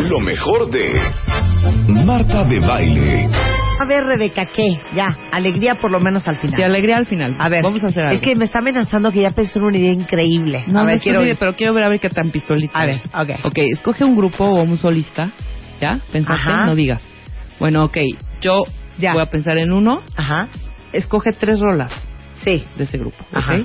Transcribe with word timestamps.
Lo 0.00 0.20
mejor 0.20 0.70
de 0.70 1.00
Marta 1.88 2.44
de 2.44 2.60
Baile. 2.60 3.28
A 3.80 3.84
ver, 3.86 4.04
Rebeca, 4.04 4.46
¿qué? 4.54 4.78
Ya, 4.94 5.06
alegría 5.32 5.74
por 5.76 5.90
lo 5.90 6.00
menos 6.00 6.26
al 6.28 6.36
final. 6.36 6.56
Sí, 6.56 6.62
alegría 6.62 6.96
al 6.96 7.06
final. 7.06 7.34
A 7.38 7.48
ver, 7.48 7.62
vamos 7.62 7.82
a 7.84 7.88
hacer 7.88 8.04
algo. 8.04 8.14
Es 8.16 8.20
que 8.22 8.34
me 8.36 8.44
está 8.44 8.58
amenazando 8.60 9.10
que 9.12 9.20
ya 9.22 9.32
pensó 9.32 9.58
en 9.58 9.64
una 9.66 9.78
idea 9.78 9.92
increíble. 9.92 10.64
No, 10.68 10.78
a 10.78 10.82
no 10.82 10.86
ver, 10.86 10.96
es 10.96 11.02
quiero 11.02 11.20
oír. 11.20 11.36
pero 11.38 11.54
quiero 11.54 11.74
ver 11.74 11.84
a 11.84 11.88
ver 11.88 12.00
qué 12.00 12.08
tan 12.10 12.30
pistolita. 12.30 12.78
A 12.78 12.86
ver, 12.86 13.00
ok. 13.14 13.44
Ok, 13.46 13.58
escoge 13.72 14.04
un 14.04 14.16
grupo 14.16 14.44
o 14.44 14.62
un 14.62 14.78
solista. 14.78 15.30
¿Ya? 15.80 15.98
¿Pensaste? 16.10 16.50
Ajá. 16.50 16.66
No 16.66 16.74
digas. 16.74 17.02
Bueno, 17.58 17.84
ok. 17.84 17.98
Yo 18.40 18.62
Ya. 18.98 19.12
voy 19.12 19.22
a 19.22 19.26
pensar 19.26 19.58
en 19.58 19.72
uno. 19.72 20.02
Ajá, 20.16 20.48
Escoge 20.92 21.32
tres 21.32 21.60
rolas 21.60 21.92
sí. 22.44 22.64
de 22.76 22.84
ese 22.84 22.96
grupo. 22.98 23.16
¿ok? 23.30 23.36
Ajá. 23.36 23.56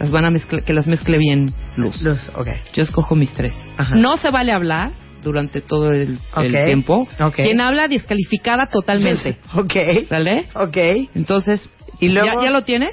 Las 0.00 0.10
van 0.10 0.24
a 0.24 0.30
mezclar, 0.30 0.64
que 0.64 0.72
las 0.72 0.88
mezcle 0.88 1.18
bien 1.18 1.52
Luz. 1.76 2.02
Luz, 2.02 2.28
ok. 2.36 2.48
Yo 2.72 2.82
escojo 2.82 3.14
mis 3.14 3.30
tres. 3.32 3.54
Ajá. 3.76 3.94
No 3.94 4.16
se 4.16 4.30
vale 4.30 4.50
hablar 4.52 4.90
durante 5.24 5.60
todo 5.60 5.90
el, 5.90 6.18
tiempo. 6.64 7.08
Ok. 7.20 7.34
Quien 7.36 7.60
habla, 7.60 7.88
descalificada 7.88 8.66
totalmente. 8.66 9.38
Ok, 9.56 9.72
¿Sale? 10.08 10.44
ok. 10.54 10.76
Entonces, 11.16 11.68
Y 12.00 12.08
luego- 12.08 12.40
¿ya, 12.40 12.46
ya 12.46 12.50
lo 12.52 12.62
tienes? 12.62 12.90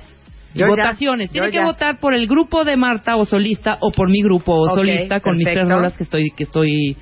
Yo 0.53 0.65
ya, 0.65 0.67
Votaciones. 0.67 1.29
yo 1.29 1.33
Tiene 1.33 1.49
que 1.51 1.57
ya. 1.57 1.63
votar 1.65 1.99
por 1.99 2.13
el 2.13 2.27
grupo 2.27 2.65
de 2.65 2.75
Marta 2.75 3.15
o 3.15 3.25
solista 3.25 3.77
o 3.81 3.91
por 3.91 4.09
mi 4.09 4.21
grupo 4.21 4.53
o 4.53 4.67
solista 4.75 5.19
con 5.21 5.37
mis 5.37 5.45
tres 5.45 5.67
rolas 5.67 5.95
que 5.97 6.03
estoy 6.03 6.29
que 6.35 6.43
estoy 6.43 6.97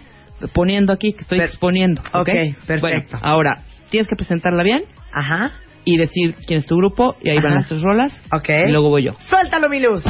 poniendo 0.54 0.94
aquí, 0.94 1.14
que 1.14 1.22
estoy 1.22 1.40
Per- 1.40 1.48
exponiendo. 1.48 2.02
¿ok? 2.14 2.20
Ok, 2.20 2.30
perfecto. 2.68 2.80
Bueno, 3.18 3.20
ahora 3.24 3.64
tienes 3.90 4.08
que 4.08 4.16
presentarla 4.16 4.62
bien 4.64 4.84
Ajá, 5.12 5.54
y 5.84 5.98
decir 5.98 6.36
quién 6.46 6.60
es 6.60 6.66
tu 6.68 6.78
grupo 6.78 7.16
y 7.24 7.32
ahí 7.32 7.38
Ajá. 7.40 7.48
van 7.48 7.56
las 7.56 7.68
tres 7.68 7.82
rolas 7.82 8.22
ok. 8.32 8.50
y 8.68 8.72
luego 8.72 8.90
voy 8.90 9.04
yo. 9.04 9.14
Suéltalo, 9.30 9.68
mi 9.68 9.80
Luz. 9.80 10.04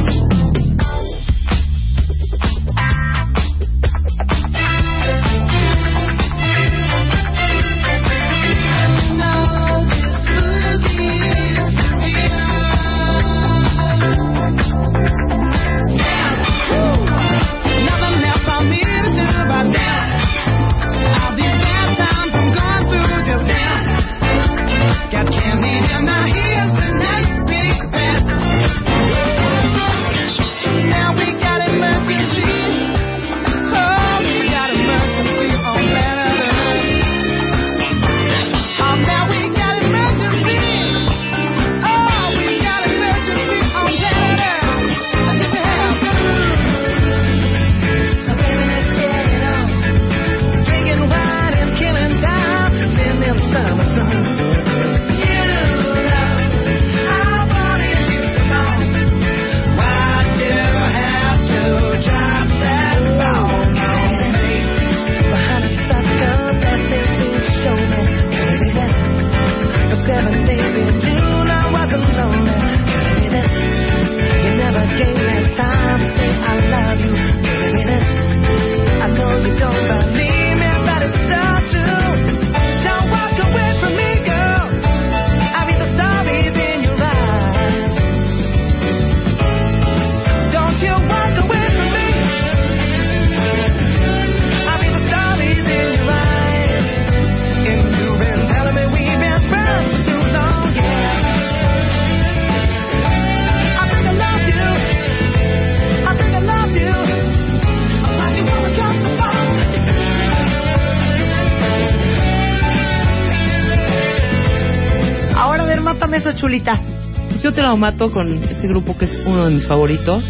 Pues 116.50 117.44
yo 117.44 117.52
te 117.52 117.62
lo 117.62 117.78
mato 117.78 118.12
con 118.12 118.28
este 118.28 118.68
grupo 118.68 118.98
que 118.98 119.06
es 119.06 119.24
uno 119.28 119.46
de 119.46 119.54
mis 119.54 119.68
favoritos. 119.68 120.24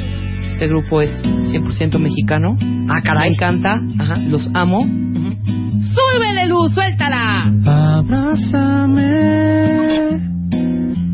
Este 0.52 0.68
grupo 0.68 1.00
es 1.00 1.10
100% 1.24 1.98
mexicano. 1.98 2.58
Ah, 2.90 3.02
caray. 3.02 3.30
Me 3.30 3.36
encanta. 3.36 3.76
Ajá. 3.98 4.18
Los 4.18 4.50
amo. 4.54 4.82
¡Súbele, 4.84 6.46
Luz! 6.48 6.74
¡Suéltala! 6.74 7.54
Abrázame 7.66 9.00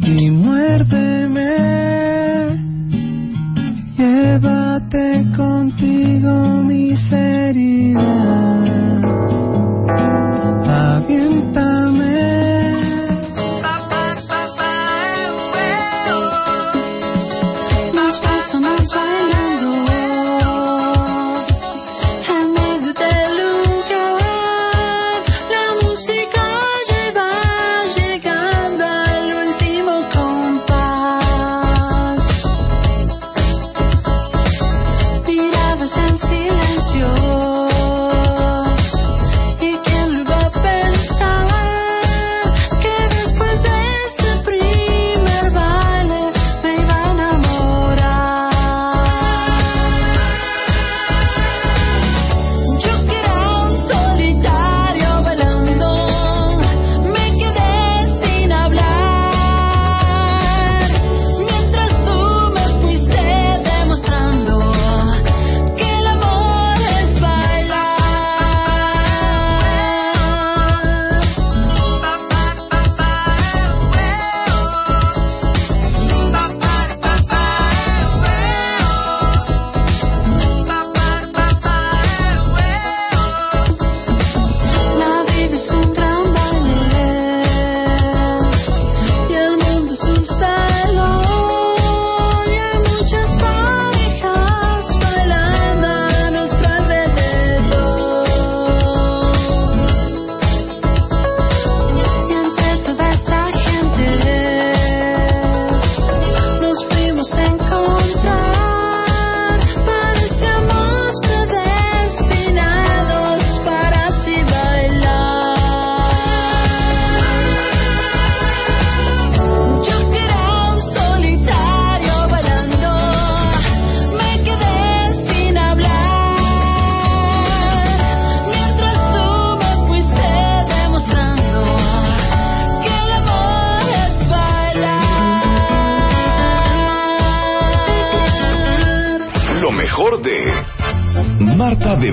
y 0.01 0.31
muérdeme. 0.31 1.51
Llévate 3.95 5.27
contigo 5.37 6.63
mis 6.63 7.11
heridas. 7.11 8.44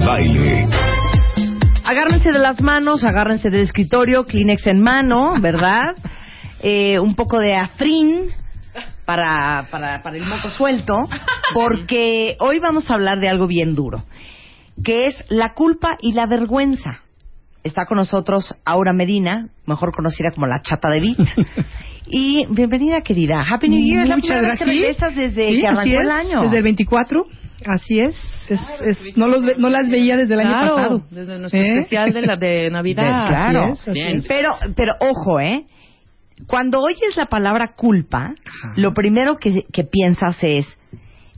Baile. 0.05 0.69
Agárrense 1.85 2.33
de 2.33 2.39
las 2.39 2.61
manos, 2.61 3.05
agárrense 3.05 3.51
del 3.51 3.63
escritorio, 3.63 4.25
Kleenex 4.25 4.67
en 4.67 4.81
mano, 4.81 5.35
¿verdad? 5.41 5.95
Eh, 6.65 7.01
un 7.01 7.17
poco 7.17 7.41
de 7.41 7.57
afrin 7.57 8.29
para, 9.05 9.67
para, 9.69 10.01
para 10.01 10.17
el 10.17 10.25
moco 10.25 10.49
suelto, 10.51 11.09
porque 11.53 12.37
hoy 12.39 12.61
vamos 12.61 12.89
a 12.89 12.95
hablar 12.95 13.19
de 13.19 13.29
algo 13.29 13.49
bien 13.49 13.75
duro, 13.75 14.05
que 14.85 15.09
es 15.09 15.25
la 15.29 15.55
culpa 15.55 15.99
y 16.01 16.13
la 16.13 16.27
vergüenza. 16.27 17.01
Está 17.65 17.85
con 17.87 17.97
nosotros 17.97 18.55
Aura 18.65 18.93
Medina, 18.93 19.49
mejor 19.67 19.93
conocida 19.93 20.31
como 20.33 20.47
la 20.47 20.63
chata 20.63 20.89
de 20.89 21.01
Beat. 21.01 21.19
Y 22.07 22.47
bienvenida, 22.51 23.01
querida. 23.01 23.41
Happy 23.41 23.69
New 23.69 23.81
Year. 23.81 24.07
Muchas 24.07 24.37
que 24.59 24.65
gracias. 24.67 25.17
desde 25.17 25.49
Sí, 25.49 25.61
que 25.61 25.67
arrancó 25.67 26.01
el 26.01 26.11
año. 26.11 26.43
Desde 26.43 26.59
el 26.59 26.63
24, 26.63 27.25
así 27.67 28.01
es. 28.01 28.17
es, 28.49 28.61
es- 28.85 29.17
no, 29.17 29.29
los 29.29 29.45
ve- 29.45 29.55
no 29.59 29.69
las 29.69 29.89
veía 29.91 30.17
desde 30.17 30.35
el 30.35 30.41
año 30.41 30.53
pasado. 30.53 31.03
desde 31.11 31.39
nuestro 31.39 31.61
¿Eh? 31.61 31.77
especial 31.79 32.13
de 32.13 32.23
la 32.23 32.37
de 32.37 32.71
Navidad. 32.71 33.03
De- 33.25 33.29
claro. 33.29 33.63
Así 33.65 33.73
es, 33.73 33.81
así 33.81 33.91
Bien. 33.93 34.17
es. 34.19 34.27
Pero, 34.27 34.51
pero 34.77 34.93
ojo, 35.01 35.41
¿eh? 35.41 35.65
Cuando 36.47 36.81
oyes 36.81 37.17
la 37.17 37.27
palabra 37.27 37.75
culpa, 37.77 38.35
Ajá. 38.45 38.75
lo 38.77 38.93
primero 38.95 39.37
que, 39.37 39.63
que 39.73 39.85
piensas 39.85 40.37
es 40.43 40.67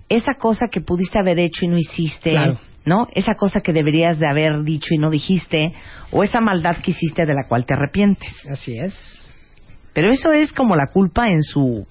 esa 0.09 0.35
cosa 0.35 0.67
que 0.71 0.81
pudiste 0.81 1.19
haber 1.19 1.39
hecho 1.41 1.65
y 1.65 1.69
no 1.69 1.77
hiciste, 1.77 2.31
Claro. 2.31 2.59
¿no? 2.87 3.09
Esa 3.15 3.35
cosa 3.35 3.61
que 3.61 3.73
deberías 3.73 4.19
de 4.19 4.27
haber 4.27 4.63
dicho 4.63 4.95
y 4.95 4.99
no 4.99 5.11
dijiste, 5.11 5.73
o 6.11 6.23
esa 6.23 6.41
maldad 6.41 6.79
que 6.79 6.93
hiciste 6.93 7.27
de 7.27 7.35
la 7.35 7.45
cual 7.49 7.67
te 7.67 7.75
arrepientes. 7.75 8.31
Así 8.51 8.79
es. 8.79 8.95
Pero 9.93 10.11
eso 10.11 10.33
es 10.33 10.53
como 10.53 10.75
la 10.75 10.87
culpa 10.93 11.29
en 11.29 11.43
su 11.43 11.87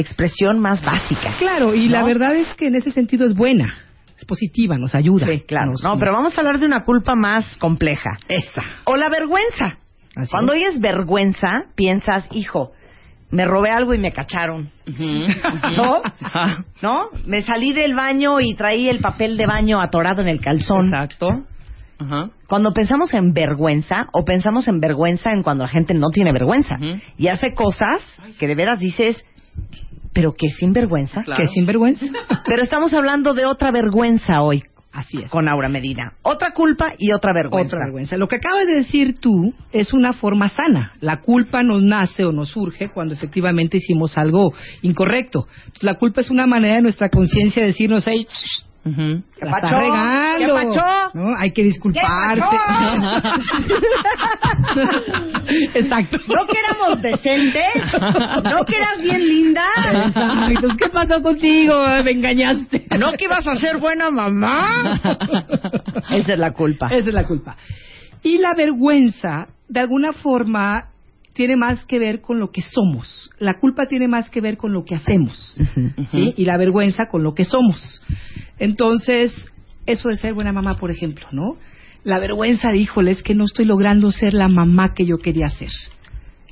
expresión 0.00 0.58
más 0.58 0.82
básica. 0.84 1.34
Claro, 1.38 1.74
y 1.74 1.88
la 1.88 2.02
verdad 2.02 2.34
es 2.36 2.48
que 2.54 2.66
en 2.68 2.74
ese 2.74 2.90
sentido 2.92 3.26
es 3.26 3.34
buena. 3.34 3.74
Es 4.18 4.24
positiva, 4.26 4.76
nos 4.76 4.94
ayuda. 4.94 5.26
Sí, 5.26 5.40
claro. 5.46 5.72
Nos- 5.72 5.82
No, 5.82 5.98
pero 5.98 6.12
vamos 6.12 6.36
a 6.36 6.40
hablar 6.40 6.58
de 6.58 6.66
una 6.66 6.84
culpa 6.84 7.14
más 7.14 7.56
compleja. 7.58 8.10
Esa. 8.28 8.62
O 8.84 8.96
la 8.96 9.08
vergüenza. 9.08 9.78
Así 10.16 10.30
Cuando 10.30 10.52
es. 10.52 10.60
oyes 10.62 10.80
vergüenza, 10.80 11.64
piensas, 11.74 12.28
hijo, 12.32 12.72
me 13.30 13.44
robé 13.46 13.70
algo 13.70 13.94
y 13.94 13.98
me 13.98 14.12
cacharon. 14.12 14.68
Ujú, 14.88 15.02
¿No? 15.76 16.02
¿No? 16.82 17.08
Me 17.26 17.42
salí 17.42 17.72
del 17.72 17.94
baño 17.94 18.40
y 18.40 18.54
traí 18.54 18.88
el 18.88 18.98
papel 19.00 19.36
de 19.36 19.46
baño 19.46 19.80
atorado 19.80 20.20
en 20.22 20.28
el 20.28 20.40
calzón. 20.40 20.86
Exacto. 20.86 21.28
Ajá. 21.98 22.30
Cuando 22.48 22.72
pensamos 22.72 23.12
en 23.14 23.32
vergüenza, 23.34 24.08
o 24.12 24.24
pensamos 24.24 24.66
en 24.68 24.80
vergüenza 24.80 25.32
en 25.32 25.42
cuando 25.42 25.64
la 25.64 25.70
gente 25.70 25.92
no 25.94 26.08
tiene 26.08 26.32
vergüenza 26.32 26.76
y 27.18 27.28
hace 27.28 27.54
cosas 27.54 28.00
que 28.38 28.46
de 28.48 28.54
veras 28.54 28.78
dices, 28.80 29.22
pero 30.12 30.32
que 30.32 30.50
sin 30.50 30.72
vergüenza. 30.72 31.22
Claro. 31.22 31.42
Que 31.42 31.48
sinvergüenza. 31.48 32.06
Pero 32.46 32.62
estamos 32.62 32.92
hablando 32.94 33.32
de 33.32 33.46
otra 33.46 33.70
vergüenza 33.70 34.42
hoy 34.42 34.64
Así 34.92 35.18
es. 35.22 35.30
con 35.30 35.48
Aura 35.48 35.68
Medina. 35.68 36.14
Otra 36.22 36.50
culpa 36.52 36.94
y 36.98 37.12
otra 37.12 37.32
vergüenza. 37.32 37.76
Otra 37.76 37.86
vergüenza. 37.86 38.16
Lo 38.16 38.26
que 38.26 38.36
acabas 38.36 38.66
de 38.66 38.74
decir 38.74 39.20
tú 39.20 39.54
es 39.72 39.92
una 39.92 40.12
forma 40.14 40.48
sana. 40.48 40.94
La 41.00 41.20
culpa 41.20 41.62
nos 41.62 41.84
nace 41.84 42.24
o 42.24 42.32
nos 42.32 42.48
surge 42.48 42.88
cuando 42.88 43.14
efectivamente 43.14 43.76
hicimos 43.76 44.18
algo 44.18 44.52
incorrecto. 44.82 45.46
Entonces, 45.58 45.84
la 45.84 45.94
culpa 45.94 46.22
es 46.22 46.30
una 46.30 46.46
manera 46.46 46.76
de 46.76 46.82
nuestra 46.82 47.08
conciencia 47.08 47.62
de 47.62 47.68
decirnos, 47.68 48.04
hey, 48.06 48.26
Ujú. 48.82 49.22
¿Qué 49.38 49.44
la 49.44 49.50
está 49.50 49.78
regando. 49.78 50.38
¿Qué 50.38 50.52
pacho? 50.52 51.10
¿No? 51.14 51.36
Hay 51.36 51.52
que 51.52 51.64
disculparse. 51.64 52.42
Exacto. 55.74 56.18
¿No 56.28 56.46
que 56.46 56.58
éramos 56.58 57.02
decentes? 57.02 57.74
¿No 58.44 58.64
que 58.64 58.76
eras 58.76 59.02
bien 59.02 59.26
linda? 59.26 59.64
Exacto. 59.76 60.68
¿Qué 60.78 60.88
pasó 60.88 61.20
contigo? 61.22 61.74
Me 62.04 62.10
engañaste. 62.12 62.86
¿No 62.98 63.12
que 63.12 63.24
ibas 63.26 63.46
a 63.46 63.56
ser 63.56 63.76
buena 63.78 64.10
mamá? 64.10 64.98
Esa 66.10 66.32
es 66.32 66.38
la 66.38 66.52
culpa. 66.52 66.86
Esa 66.86 67.08
es 67.08 67.14
la 67.14 67.24
culpa. 67.24 67.56
Y 68.22 68.38
la 68.38 68.54
vergüenza, 68.54 69.48
de 69.68 69.80
alguna 69.80 70.12
forma, 70.12 70.89
tiene 71.40 71.56
más 71.56 71.86
que 71.86 71.98
ver 71.98 72.20
con 72.20 72.38
lo 72.38 72.50
que 72.50 72.60
somos. 72.60 73.30
La 73.38 73.54
culpa 73.54 73.86
tiene 73.86 74.08
más 74.08 74.28
que 74.28 74.42
ver 74.42 74.58
con 74.58 74.74
lo 74.74 74.84
que 74.84 74.94
hacemos. 74.94 75.56
¿sí? 76.12 76.34
Y 76.36 76.44
la 76.44 76.58
vergüenza 76.58 77.06
con 77.06 77.22
lo 77.22 77.32
que 77.32 77.46
somos. 77.46 78.02
Entonces, 78.58 79.50
eso 79.86 80.10
de 80.10 80.16
ser 80.16 80.34
buena 80.34 80.52
mamá, 80.52 80.76
por 80.76 80.90
ejemplo, 80.90 81.28
¿no? 81.32 81.56
La 82.04 82.18
vergüenza 82.18 82.76
híjole, 82.76 83.12
es 83.12 83.22
que 83.22 83.34
no 83.34 83.46
estoy 83.46 83.64
logrando 83.64 84.10
ser 84.10 84.34
la 84.34 84.48
mamá 84.48 84.92
que 84.92 85.06
yo 85.06 85.16
quería 85.16 85.48
ser. 85.48 85.70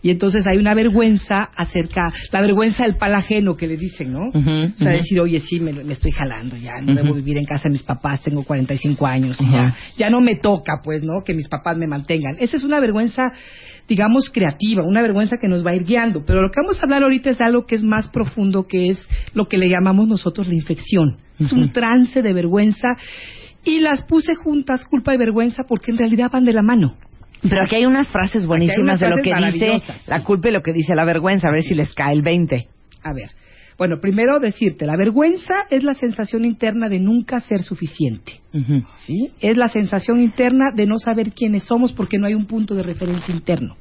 Y 0.01 0.09
entonces 0.09 0.47
hay 0.47 0.57
una 0.57 0.73
vergüenza 0.73 1.51
acerca, 1.55 2.11
la 2.31 2.41
vergüenza 2.41 2.85
del 2.85 2.97
pal 2.97 3.15
ajeno 3.15 3.57
que 3.57 3.67
le 3.67 3.77
dicen, 3.77 4.13
¿no? 4.13 4.29
Ujú, 4.29 4.73
O 4.75 4.79
sea, 4.79 4.93
decir, 4.93 5.21
oye, 5.21 5.41
sí, 5.41 5.61
me, 5.61 5.73
me 5.73 5.93
estoy 5.93 6.13
jalando, 6.13 6.57
ya 6.57 6.81
no 6.81 6.95
debo 6.95 7.13
vivir 7.15 7.37
en 7.37 7.45
casa 7.45 7.65
de 7.65 7.73
mis 7.73 7.83
papás, 7.83 8.23
tengo 8.23 8.45
45 8.45 9.07
años, 9.07 9.39
y 9.41 9.51
ya, 9.51 9.77
ya 9.99 10.09
no 10.09 10.23
me 10.23 10.37
toca, 10.37 10.81
pues, 10.83 11.03
¿no? 11.03 11.25
Que 11.25 11.35
mis 11.35 11.49
papás 11.49 11.77
me 11.77 11.87
mantengan. 11.87 12.37
Esa 12.39 12.57
es 12.57 12.63
una 12.63 12.81
vergüenza, 12.81 13.33
digamos, 13.89 14.31
creativa, 14.31 14.83
una 14.85 15.03
vergüenza 15.03 15.39
que 15.39 15.49
nos 15.49 15.65
va 15.65 15.71
a 15.71 15.75
ir 15.75 15.85
guiando. 15.85 16.25
Pero 16.27 16.43
lo 16.43 16.51
que 16.51 16.61
vamos 16.61 16.79
a 16.79 16.83
hablar 16.83 17.03
ahorita 17.03 17.31
es 17.31 17.39
de 17.39 17.45
algo 17.45 17.65
que 17.67 17.75
es 17.75 17.83
más 17.83 18.09
profundo, 18.09 18.67
que 18.67 18.91
es 18.91 19.09
lo 19.33 19.49
que 19.49 19.57
le 19.57 19.69
llamamos 19.69 20.07
nosotros 20.07 20.47
la 20.47 20.55
infección. 20.55 21.17
Es 21.41 21.53
un 21.53 21.73
trance 21.73 22.21
de 22.21 22.33
vergüenza. 22.33 22.89
Y 23.65 23.81
las 23.81 24.03
puse 24.05 24.35
juntas, 24.35 24.85
culpa 24.85 25.15
y 25.15 25.19
vergüenza, 25.19 25.65
porque 25.65 25.91
en 25.91 25.99
realidad 25.99 26.31
van 26.33 26.45
de 26.45 26.53
la 26.53 26.63
mano. 26.63 26.97
Pero 27.43 27.63
aquí 27.63 27.77
hay 27.77 27.87
unas 27.87 28.09
frases 28.09 28.47
buenísimas 28.47 28.99
unas 28.99 29.01
de 29.01 29.09
lo 29.09 29.17
que 29.23 29.33
dice 29.53 29.95
la 30.07 30.25
culpa 30.25 30.49
y 30.49 30.53
lo 30.53 30.63
que 30.63 30.73
dice 30.73 30.95
la 30.95 31.05
vergüenza, 31.05 31.49
a 31.49 31.53
ver 31.53 31.63
si 31.63 31.75
les 31.75 31.95
cae 31.95 32.13
el 32.13 32.23
20. 32.23 32.67
A 33.05 33.13
ver. 33.13 33.31
Bueno, 33.79 34.01
primero 34.01 34.41
decirte, 34.41 34.87
la 34.87 34.97
vergüenza 34.97 35.67
es 35.71 35.85
la 35.85 35.95
sensación 35.95 36.45
interna 36.45 36.89
de 36.89 36.99
nunca 36.99 37.41
ser 37.41 37.63
suficiente. 37.63 38.41
¿sí? 39.07 39.31
Es 39.41 39.57
la 39.57 39.69
sensación 39.69 40.21
interna 40.21 40.73
de 40.75 40.85
no 40.87 40.99
saber 40.99 41.31
quiénes 41.31 41.63
somos 41.63 41.93
porque 41.93 42.19
no 42.19 42.27
hay 42.27 42.35
un 42.35 42.47
punto 42.47 42.75
de 42.75 42.83
referencia 42.83 43.33
interno. 43.33 43.77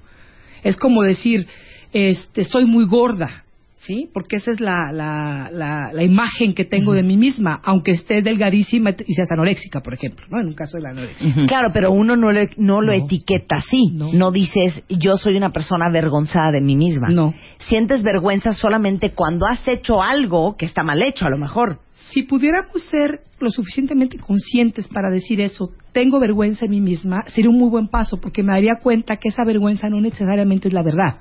Es 0.63 0.77
como 0.77 1.01
decir, 1.01 1.47
este, 1.93 2.45
soy 2.45 2.65
muy 2.65 2.85
gorda, 2.85 3.45
¿sí? 3.77 4.09
Porque 4.13 4.37
esa 4.37 4.51
es 4.51 4.59
la, 4.59 4.91
la, 4.91 5.49
la, 5.53 5.91
la 5.93 6.03
imagen 6.03 6.53
que 6.53 6.65
tengo 6.65 6.93
de 6.93 7.03
mí 7.03 7.15
misma, 7.17 7.59
aunque 7.63 7.91
esté 7.91 8.21
delgadísima 8.21 8.91
y 9.05 9.13
seas 9.13 9.31
anoréxica, 9.31 9.81
por 9.81 9.93
ejemplo, 9.93 10.25
¿no? 10.29 10.39
En 10.41 10.47
un 10.47 10.53
caso 10.53 10.77
de 10.77 10.83
la 10.83 10.89
anorexia. 10.89 11.33
Claro, 11.47 11.69
pero 11.73 11.91
uno 11.91 12.15
no, 12.15 12.31
le- 12.31 12.49
no 12.57 12.81
lo 12.81 12.87
No. 12.97 13.05
etiqueta 13.05 13.57
así. 13.57 13.91
No. 13.93 14.11
No. 14.13 14.31
dices, 14.31 14.83
yo 14.89 15.15
soy 15.17 15.37
una 15.37 15.51
persona 15.51 15.85
avergonzada 15.87 16.51
de 16.51 16.61
mí 16.61 16.75
misma. 16.75 17.09
No. 17.09 17.33
Sientes 17.59 18.03
vergüenza 18.03 18.51
solamente 18.53 19.13
cuando 19.13 19.45
has 19.47 19.67
hecho 19.67 20.01
algo 20.01 20.55
que 20.57 20.65
está 20.65 20.83
mal 20.83 21.01
hecho, 21.01 21.25
a 21.25 21.29
lo 21.29 21.37
mejor. 21.37 21.79
Si 22.09 22.23
pudiéramos 22.23 22.81
ser 22.89 23.21
lo 23.39 23.49
suficientemente 23.49 24.17
conscientes 24.17 24.87
para 24.87 25.09
decir 25.11 25.39
eso, 25.41 25.71
tengo 25.91 26.19
vergüenza 26.19 26.65
en 26.65 26.71
mí 26.71 26.81
misma, 26.81 27.23
sería 27.27 27.49
un 27.51 27.59
muy 27.59 27.69
buen 27.69 27.87
paso 27.87 28.17
porque 28.19 28.41
me 28.41 28.53
daría 28.53 28.75
cuenta 28.81 29.17
que 29.17 29.29
esa 29.29 29.43
vergüenza 29.45 29.89
no 29.89 29.99
necesariamente 30.01 30.67
es 30.69 30.73
la 30.73 30.81
verdad. 30.83 31.17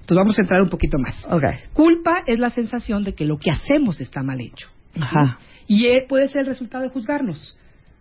Entonces 0.00 0.16
vamos 0.16 0.38
a 0.38 0.42
entrar 0.42 0.62
un 0.62 0.68
poquito 0.68 0.98
más. 0.98 1.26
Ok. 1.30 1.72
Culpa 1.72 2.24
es 2.26 2.38
la 2.38 2.50
sensación 2.50 3.04
de 3.04 3.14
que 3.14 3.24
lo 3.24 3.38
que 3.38 3.50
hacemos 3.50 4.00
está 4.00 4.22
mal 4.22 4.40
hecho. 4.40 4.68
Ajá. 4.98 5.38
Y 5.66 5.86
eh, 5.86 6.04
puede 6.08 6.28
ser 6.28 6.42
el 6.42 6.46
resultado 6.46 6.84
de 6.84 6.90
juzgarnos. 6.90 7.56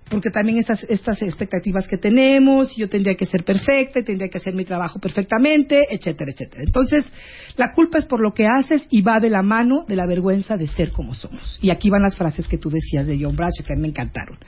Porque 0.09 0.31
también 0.31 0.57
estas, 0.57 0.83
estas 0.85 1.21
expectativas 1.21 1.87
que 1.87 1.97
tenemos, 1.97 2.75
yo 2.75 2.89
tendría 2.89 3.15
que 3.15 3.25
ser 3.25 3.43
perfecta, 3.43 4.03
tendría 4.03 4.29
que 4.29 4.39
hacer 4.39 4.55
mi 4.55 4.65
trabajo 4.65 4.99
perfectamente, 4.99 5.85
etcétera, 5.91 6.31
etcétera. 6.31 6.63
Entonces, 6.63 7.11
la 7.55 7.71
culpa 7.71 7.99
es 7.99 8.05
por 8.05 8.19
lo 8.19 8.33
que 8.33 8.47
haces 8.47 8.87
y 8.89 9.01
va 9.03 9.19
de 9.19 9.29
la 9.29 9.43
mano 9.43 9.85
de 9.87 9.95
la 9.95 10.07
vergüenza 10.07 10.57
de 10.57 10.67
ser 10.67 10.91
como 10.91 11.13
somos. 11.13 11.59
Y 11.61 11.69
aquí 11.69 11.91
van 11.91 12.01
las 12.01 12.15
frases 12.15 12.47
que 12.47 12.57
tú 12.57 12.71
decías 12.71 13.05
de 13.05 13.19
John 13.21 13.35
Bradshaw 13.35 13.65
que 13.65 13.73
a 13.73 13.75
mí 13.75 13.83
me 13.83 13.89
encantaron. 13.89 14.39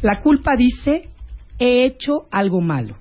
La 0.00 0.20
culpa 0.20 0.56
dice, 0.56 1.10
he 1.58 1.84
hecho 1.84 2.26
algo 2.30 2.62
malo. 2.62 2.96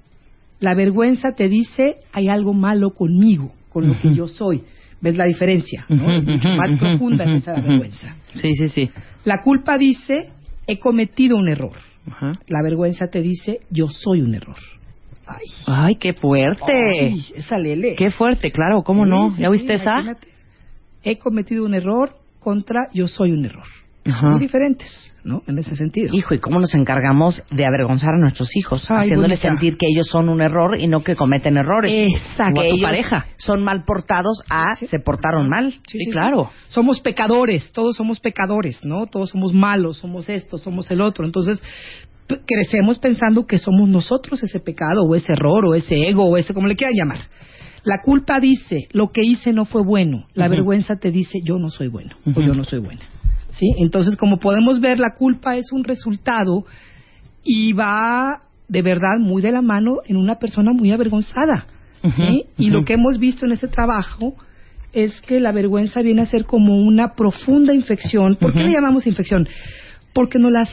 La 0.59 0.75
vergüenza 0.75 1.33
te 1.33 1.47
dice, 1.47 2.01
hay 2.11 2.27
algo 2.27 2.53
malo 2.53 2.93
conmigo, 2.93 3.53
con 3.71 3.87
lo 3.87 3.99
que 3.99 4.13
yo 4.13 4.27
soy. 4.27 4.63
¿Ves 5.01 5.15
la 5.17 5.25
diferencia? 5.25 5.85
¿no? 5.89 6.11
Es 6.11 6.23
mucho 6.25 6.49
más 6.49 6.77
profunda 6.79 7.25
que 7.25 7.35
esa 7.37 7.53
vergüenza. 7.55 8.15
Sí, 8.35 8.53
sí, 8.53 8.67
sí. 8.69 8.89
La 9.25 9.39
culpa 9.41 9.77
dice, 9.77 10.29
he 10.67 10.77
cometido 10.79 11.37
un 11.37 11.49
error. 11.49 11.71
Ajá. 12.11 12.33
La 12.47 12.61
vergüenza 12.61 13.07
te 13.07 13.21
dice, 13.21 13.61
yo 13.71 13.87
soy 13.89 14.21
un 14.21 14.35
error. 14.35 14.57
Ay, 15.25 15.45
Ay, 15.65 15.95
qué 15.95 16.13
fuerte. 16.13 16.71
Ay, 16.71 17.23
esa 17.35 17.57
lele. 17.57 17.95
Qué 17.95 18.11
fuerte, 18.11 18.51
claro, 18.51 18.83
¿cómo 18.83 19.03
Sí, 19.05 19.09
no? 19.09 19.31
sí, 19.31 19.41
¿Ya 19.41 19.47
sí, 19.47 19.51
oíste 19.51 19.73
esa? 19.75 19.91
imagínate. 19.91 20.27
He 21.03 21.17
cometido 21.17 21.65
un 21.65 21.73
error 21.73 22.15
contra 22.39 22.89
yo 22.93 23.07
soy 23.07 23.31
un 23.31 23.45
error. 23.45 23.65
Ajá. 24.05 24.19
Son 24.19 24.31
muy 24.31 24.39
diferentes, 24.39 25.13
¿no? 25.23 25.43
En 25.47 25.59
ese 25.59 25.75
sentido. 25.75 26.15
Hijo, 26.15 26.33
¿y 26.33 26.39
cómo 26.39 26.59
nos 26.59 26.73
encargamos 26.73 27.43
de 27.51 27.65
avergonzar 27.65 28.15
a 28.15 28.17
nuestros 28.17 28.55
hijos? 28.55 28.89
Ay, 28.89 29.05
haciéndoles 29.09 29.39
bonita. 29.39 29.49
sentir 29.49 29.77
que 29.77 29.85
ellos 29.87 30.07
son 30.07 30.27
un 30.29 30.41
error 30.41 30.79
y 30.79 30.87
no 30.87 31.03
que 31.03 31.15
cometen 31.15 31.57
errores. 31.57 31.91
Exacto. 32.11 32.61
Que 32.61 32.67
ellos 32.69 32.81
pareja. 32.81 33.27
son 33.37 33.63
mal 33.63 33.83
portados 33.85 34.41
a 34.49 34.75
Sí. 34.75 34.87
se 34.87 34.99
portaron 34.99 35.47
mal. 35.49 35.73
Sí, 35.87 35.99
claro. 36.11 36.49
Somos 36.69 36.99
pecadores, 37.01 37.71
todos 37.71 37.95
somos 37.95 38.19
pecadores, 38.19 38.83
¿no? 38.83 39.05
Todos 39.05 39.29
somos 39.29 39.53
malos, 39.53 39.97
somos 39.97 40.27
esto, 40.29 40.57
somos 40.57 40.89
el 40.89 41.01
otro. 41.01 41.23
Entonces, 41.25 41.61
crecemos 42.47 42.97
pensando 42.97 43.45
que 43.45 43.57
somos 43.57 43.87
nosotros 43.89 44.41
ese 44.41 44.59
pecado, 44.59 45.03
o 45.03 45.15
ese 45.15 45.33
error, 45.33 45.65
o 45.65 45.75
ese 45.75 46.07
ego, 46.07 46.25
o 46.25 46.37
ese, 46.37 46.53
como 46.53 46.67
le 46.67 46.75
quieran 46.75 46.95
llamar. 46.97 47.19
La 47.83 47.99
culpa 48.01 48.39
dice, 48.39 48.87
lo 48.91 49.11
que 49.11 49.23
hice 49.23 49.53
no 49.53 49.65
fue 49.65 49.83
bueno. 49.83 50.27
La 50.33 50.47
vergüenza 50.47 50.97
te 50.97 51.09
dice, 51.11 51.39
yo 51.43 51.57
no 51.57 51.69
soy 51.69 51.87
bueno, 51.87 52.15
o 52.35 52.39
yo 52.39 52.53
no 52.53 52.63
soy 52.63 52.79
buena. 52.79 53.01
¿Sí? 53.51 53.67
Entonces, 53.77 54.15
como 54.15 54.37
podemos 54.37 54.79
ver, 54.79 54.99
la 54.99 55.13
culpa 55.13 55.55
es 55.55 55.71
un 55.71 55.83
resultado 55.83 56.65
y 57.43 57.73
va 57.73 58.41
de 58.67 58.81
verdad 58.81 59.19
muy 59.19 59.41
de 59.41 59.51
la 59.51 59.61
mano 59.61 59.97
en 60.05 60.17
una 60.17 60.35
persona 60.35 60.71
muy 60.73 60.91
avergonzada. 60.91 61.67
¿sí? 62.15 62.45
Y 62.57 62.69
lo 62.69 62.83
que 62.83 62.93
hemos 62.93 63.19
visto 63.19 63.45
en 63.45 63.51
este 63.51 63.67
trabajo 63.67 64.35
es 64.93 65.21
que 65.21 65.39
la 65.39 65.51
vergüenza 65.51 66.01
viene 66.01 66.21
a 66.21 66.25
ser 66.25 66.45
como 66.45 66.77
una 66.77 67.13
profunda 67.15 67.73
infección. 67.73 68.35
¿Por 68.35 68.53
qué 68.53 68.63
le 68.63 68.71
llamamos 68.71 69.07
infección? 69.07 69.47
Porque 70.13 70.39
nos 70.39 70.51
las 70.51 70.69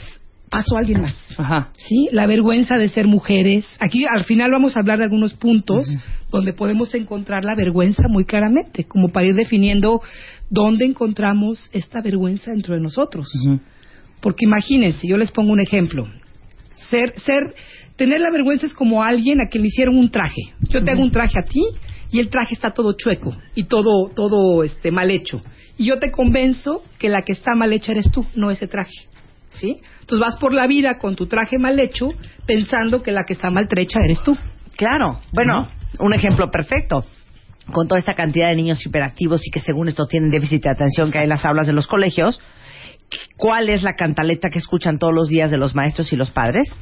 pasó 0.48 0.76
alguien 0.76 1.02
más. 1.02 1.14
Ajá. 1.36 1.70
¿sí? 1.76 2.08
La 2.12 2.26
vergüenza 2.26 2.76
de 2.76 2.88
ser 2.88 3.06
mujeres. 3.06 3.66
Aquí 3.80 4.04
al 4.06 4.24
final 4.24 4.50
vamos 4.50 4.76
a 4.76 4.80
hablar 4.80 4.98
de 4.98 5.04
algunos 5.04 5.34
puntos 5.34 5.88
donde 6.30 6.52
podemos 6.52 6.94
encontrar 6.94 7.44
la 7.44 7.54
vergüenza 7.54 8.04
muy 8.08 8.24
claramente, 8.24 8.84
como 8.84 9.08
para 9.08 9.26
ir 9.26 9.34
definiendo 9.34 10.02
dónde 10.50 10.84
encontramos 10.84 11.68
esta 11.72 12.00
vergüenza 12.00 12.50
dentro 12.50 12.74
de 12.74 12.80
nosotros. 12.80 13.30
Porque 14.20 14.44
imagínense, 14.44 15.06
yo 15.06 15.16
les 15.16 15.30
pongo 15.30 15.52
un 15.52 15.60
ejemplo. 15.60 16.06
Ser, 16.90 17.18
ser, 17.20 17.54
tener 17.96 18.20
la 18.20 18.30
vergüenza 18.30 18.66
es 18.66 18.74
como 18.74 19.02
alguien 19.02 19.40
a 19.40 19.46
quien 19.46 19.62
le 19.62 19.68
hicieron 19.68 19.96
un 19.96 20.10
traje. 20.10 20.42
Yo 20.68 20.82
te 20.82 20.90
hago 20.90 21.02
un 21.02 21.10
traje 21.10 21.38
a 21.38 21.44
ti 21.44 21.62
y 22.10 22.20
el 22.20 22.28
traje 22.28 22.54
está 22.54 22.70
todo 22.70 22.92
chueco 22.92 23.36
y 23.54 23.64
todo, 23.64 24.10
todo 24.14 24.64
este, 24.64 24.90
mal 24.90 25.10
hecho. 25.10 25.40
Y 25.76 25.86
yo 25.86 25.98
te 25.98 26.10
convenzo 26.10 26.82
que 26.98 27.08
la 27.08 27.22
que 27.22 27.32
está 27.32 27.54
mal 27.54 27.72
hecha 27.72 27.92
eres 27.92 28.10
tú, 28.10 28.26
no 28.34 28.50
ese 28.50 28.66
traje. 28.66 29.06
¿Sí? 29.50 29.78
Entonces 30.00 30.20
vas 30.20 30.36
por 30.36 30.52
la 30.52 30.66
vida 30.66 30.98
con 30.98 31.16
tu 31.16 31.26
traje 31.26 31.58
mal 31.58 31.78
hecho 31.80 32.10
pensando 32.46 33.02
que 33.02 33.12
la 33.12 33.24
que 33.24 33.32
está 33.32 33.50
maltrecha 33.50 33.98
eres 34.04 34.22
tú. 34.22 34.36
Claro. 34.76 35.20
Bueno, 35.32 35.68
un 36.00 36.14
ejemplo 36.14 36.50
perfecto. 36.50 37.04
Con 37.72 37.86
toda 37.88 37.98
esta 37.98 38.14
cantidad 38.14 38.48
de 38.48 38.56
niños 38.56 38.84
hiperactivos 38.84 39.46
y 39.46 39.50
que 39.50 39.60
según 39.60 39.88
esto 39.88 40.06
tienen 40.06 40.30
déficit 40.30 40.62
de 40.64 40.70
atención 40.70 41.10
que 41.12 41.18
hay 41.18 41.24
en 41.24 41.30
las 41.30 41.44
aulas 41.44 41.66
de 41.66 41.72
los 41.72 41.86
colegios, 41.86 42.40
¿cuál 43.36 43.68
es 43.68 43.82
la 43.82 43.94
cantaleta 43.94 44.48
que 44.50 44.58
escuchan 44.58 44.98
todos 44.98 45.14
los 45.14 45.28
días 45.28 45.50
de 45.50 45.58
los 45.58 45.74
maestros 45.74 46.12
y 46.12 46.16
los 46.16 46.30
padres? 46.30 46.72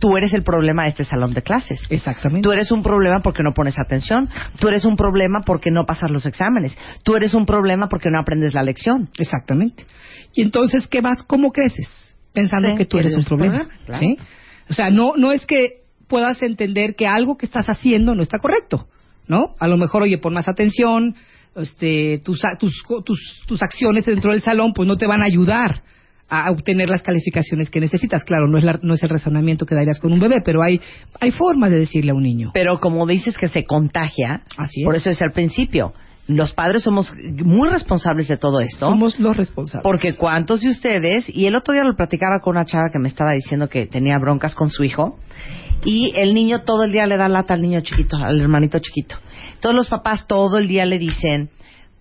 Tú 0.00 0.16
eres 0.16 0.34
el 0.34 0.42
problema 0.42 0.82
de 0.82 0.90
este 0.90 1.04
salón 1.04 1.32
de 1.32 1.42
clases. 1.42 1.86
Exactamente. 1.90 2.42
Tú 2.46 2.52
eres 2.52 2.70
un 2.72 2.82
problema 2.82 3.20
porque 3.22 3.42
no 3.42 3.52
pones 3.54 3.78
atención. 3.78 4.28
Tú 4.58 4.68
eres 4.68 4.84
un 4.84 4.96
problema 4.96 5.40
porque 5.46 5.70
no 5.70 5.84
pasas 5.86 6.10
los 6.10 6.26
exámenes. 6.26 6.76
Tú 7.04 7.14
eres 7.16 7.34
un 7.34 7.46
problema 7.46 7.88
porque 7.88 8.10
no 8.10 8.18
aprendes 8.20 8.52
la 8.52 8.62
lección. 8.62 9.08
Exactamente. 9.18 9.86
Y 10.34 10.42
entonces, 10.42 10.86
¿qué 10.88 11.00
vas? 11.00 11.22
¿Cómo 11.22 11.50
creces? 11.52 12.14
Pensando 12.34 12.70
Sí, 12.70 12.76
que 12.76 12.84
tú 12.84 12.98
eres 12.98 13.12
un 13.12 13.20
eres 13.20 13.30
un 13.32 13.38
problema. 13.38 13.58
problema, 13.64 13.84
claro. 13.86 14.00
¿sí? 14.00 14.18
O 14.68 14.74
sea, 14.74 14.90
no, 14.90 15.16
no 15.16 15.32
es 15.32 15.46
que 15.46 15.84
puedas 16.08 16.42
entender 16.42 16.94
que 16.94 17.06
algo 17.06 17.36
que 17.38 17.46
estás 17.46 17.66
haciendo 17.68 18.14
no 18.14 18.22
está 18.22 18.38
correcto, 18.38 18.88
¿no? 19.28 19.54
A 19.58 19.68
lo 19.68 19.76
mejor, 19.76 20.02
oye, 20.02 20.18
pon 20.18 20.34
más 20.34 20.48
atención, 20.48 21.14
este, 21.56 22.18
tus, 22.24 22.40
tus, 22.58 22.82
tus, 23.04 23.42
tus 23.46 23.62
acciones 23.62 24.04
dentro 24.06 24.32
del 24.32 24.42
salón 24.42 24.72
pues 24.74 24.86
no 24.86 24.96
te 24.96 25.06
van 25.06 25.22
a 25.22 25.26
ayudar 25.26 25.82
a 26.28 26.50
obtener 26.50 26.88
las 26.88 27.02
calificaciones 27.02 27.70
que 27.70 27.80
necesitas. 27.80 28.24
Claro, 28.24 28.48
no 28.48 28.58
es, 28.58 28.64
la- 28.64 28.80
no 28.82 28.94
es 28.94 29.02
el 29.02 29.08
razonamiento 29.10 29.64
que 29.64 29.74
darías 29.76 29.98
con 30.00 30.12
un 30.12 30.18
bebé, 30.18 30.42
pero 30.44 30.62
hay, 30.62 30.80
hay 31.20 31.30
formas 31.30 31.70
de 31.70 31.78
decirle 31.78 32.10
a 32.10 32.14
un 32.14 32.24
niño. 32.24 32.50
Pero 32.52 32.80
como 32.80 33.06
dices 33.06 33.38
que 33.38 33.48
se 33.48 33.64
contagia, 33.64 34.42
Así 34.56 34.80
es. 34.82 34.84
por 34.84 34.96
eso 34.96 35.08
es 35.10 35.22
al 35.22 35.32
principio. 35.32 35.92
Los 36.28 36.52
padres 36.52 36.82
somos 36.82 37.12
muy 37.44 37.68
responsables 37.68 38.26
de 38.26 38.36
todo 38.36 38.58
esto. 38.58 38.86
Somos 38.86 39.20
los 39.20 39.36
responsables. 39.36 39.84
Porque 39.84 40.14
cuántos 40.16 40.60
de 40.62 40.70
ustedes, 40.70 41.26
y 41.28 41.46
el 41.46 41.54
otro 41.54 41.72
día 41.72 41.84
lo 41.84 41.94
platicaba 41.94 42.40
con 42.42 42.56
una 42.56 42.64
chava 42.64 42.88
que 42.92 42.98
me 42.98 43.06
estaba 43.08 43.30
diciendo 43.30 43.68
que 43.68 43.86
tenía 43.86 44.18
broncas 44.18 44.56
con 44.56 44.68
su 44.68 44.82
hijo, 44.82 45.20
y 45.84 46.10
el 46.16 46.34
niño 46.34 46.62
todo 46.62 46.84
el 46.84 46.92
día 46.92 47.06
le 47.06 47.16
da 47.16 47.28
lata 47.28 47.54
al 47.54 47.62
niño 47.62 47.80
chiquito, 47.80 48.16
al 48.16 48.40
hermanito 48.40 48.78
chiquito. 48.78 49.16
Todos 49.60 49.74
los 49.74 49.88
papás 49.88 50.26
todo 50.26 50.58
el 50.58 50.68
día 50.68 50.84
le 50.86 50.98
dicen, 50.98 51.50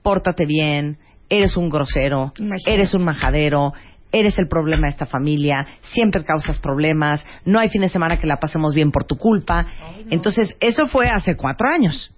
pórtate 0.03 0.45
bien, 0.45 0.97
eres 1.29 1.57
un 1.57 1.69
grosero, 1.69 2.33
Imagínate. 2.37 2.73
eres 2.73 2.93
un 2.93 3.03
majadero, 3.03 3.73
eres 4.11 4.37
el 4.39 4.47
problema 4.47 4.87
de 4.87 4.91
esta 4.91 5.05
familia, 5.05 5.65
siempre 5.93 6.23
causas 6.23 6.59
problemas, 6.59 7.25
no 7.45 7.59
hay 7.59 7.69
fin 7.69 7.81
de 7.81 7.89
semana 7.89 8.17
que 8.17 8.27
la 8.27 8.37
pasemos 8.37 8.73
bien 8.73 8.91
por 8.91 9.03
tu 9.05 9.17
culpa. 9.17 9.65
Entonces, 10.09 10.55
eso 10.59 10.87
fue 10.87 11.07
hace 11.09 11.35
cuatro 11.35 11.67
años. 11.69 12.11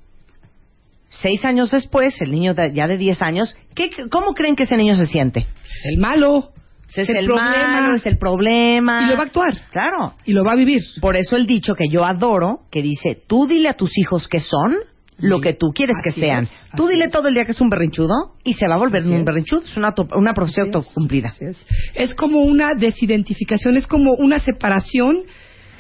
Seis 1.10 1.44
años 1.46 1.72
después, 1.72 2.22
el 2.22 2.32
niño 2.32 2.54
de- 2.54 2.74
ya 2.74 2.86
de 2.88 2.98
diez 2.98 3.22
años, 3.22 3.56
¿qué, 3.74 3.90
¿cómo 4.12 4.34
creen 4.34 4.56
que 4.56 4.64
ese 4.64 4.76
niño 4.78 4.96
se 4.98 5.08
siente? 5.08 5.40
es 5.64 5.86
el 5.86 5.98
malo. 5.98 6.52
Es, 6.96 7.10
el, 7.10 7.27
malo, 7.27 7.96
es 7.96 8.06
el 8.06 8.17
problema. 8.17 9.03
Y 9.03 9.10
lo 9.10 9.17
va 9.17 9.24
a 9.24 9.25
actuar. 9.27 9.53
Claro. 9.72 10.15
Y 10.25 10.34
lo 10.34 10.44
va 10.44 10.53
a 10.53 10.56
vivir. 10.56 10.82
Por 11.01 11.15
eso 11.15 11.36
el 11.36 11.46
dicho 11.46 11.74
que 11.75 11.86
yo 11.91 12.03
adoro, 12.06 12.62
que 12.72 12.82
dice, 12.82 13.22
tú 13.27 13.46
dile 13.48 13.70
a 13.70 13.74
tus 13.74 13.98
hijos 13.98 14.27
que 14.27 14.39
son 14.39 14.75
lo 15.20 15.38
Sí. 15.38 15.41
que 15.41 15.53
tú 15.53 15.72
quieres 15.74 15.98
que 16.03 16.12
sean. 16.12 16.44
es, 16.44 16.67
tú 16.75 16.88
dile 16.88 17.06
es. 17.06 17.12
todo 17.12 17.27
el 17.27 17.34
día 17.34 17.44
que 17.44 17.51
es 17.51 17.60
un 17.62 17.70
berrinchudo 17.70 18.36
y 18.44 18.53
se 18.53 18.67
va 18.67 18.75
a 18.75 18.77
volver 18.77 19.01
Así 19.01 19.10
un 19.12 19.25
berrinchudo. 19.25 19.63
Es 19.63 19.75
una, 19.75 19.94
una 20.15 20.34
es. 20.34 20.75
autocumplida. 20.75 21.34
Es 21.96 22.13
como 22.15 22.41
una 22.41 22.74
desidentificación, 22.75 23.77
es 23.77 23.88
como 23.88 24.13
una 24.13 24.39
separación. 24.39 25.24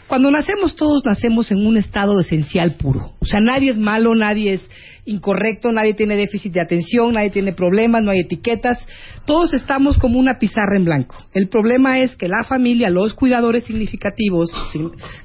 Cuando 0.07 0.31
nacemos 0.31 0.75
todos 0.75 1.03
nacemos 1.05 1.51
en 1.51 1.65
un 1.65 1.77
estado 1.77 2.19
esencial 2.19 2.75
puro. 2.75 3.13
O 3.19 3.25
sea, 3.25 3.41
nadie 3.41 3.71
es 3.71 3.77
malo, 3.77 4.15
nadie 4.15 4.53
es 4.53 4.69
incorrecto, 5.05 5.71
nadie 5.71 5.93
tiene 5.93 6.15
déficit 6.15 6.53
de 6.53 6.61
atención, 6.61 7.13
nadie 7.13 7.29
tiene 7.29 7.53
problemas, 7.53 8.03
no 8.03 8.11
hay 8.11 8.19
etiquetas. 8.19 8.79
Todos 9.25 9.53
estamos 9.53 9.97
como 9.97 10.19
una 10.19 10.39
pizarra 10.39 10.77
en 10.77 10.85
blanco. 10.85 11.15
El 11.33 11.49
problema 11.49 11.99
es 11.99 12.15
que 12.15 12.27
la 12.27 12.43
familia, 12.43 12.89
los 12.89 13.13
cuidadores 13.13 13.65
significativos, 13.65 14.49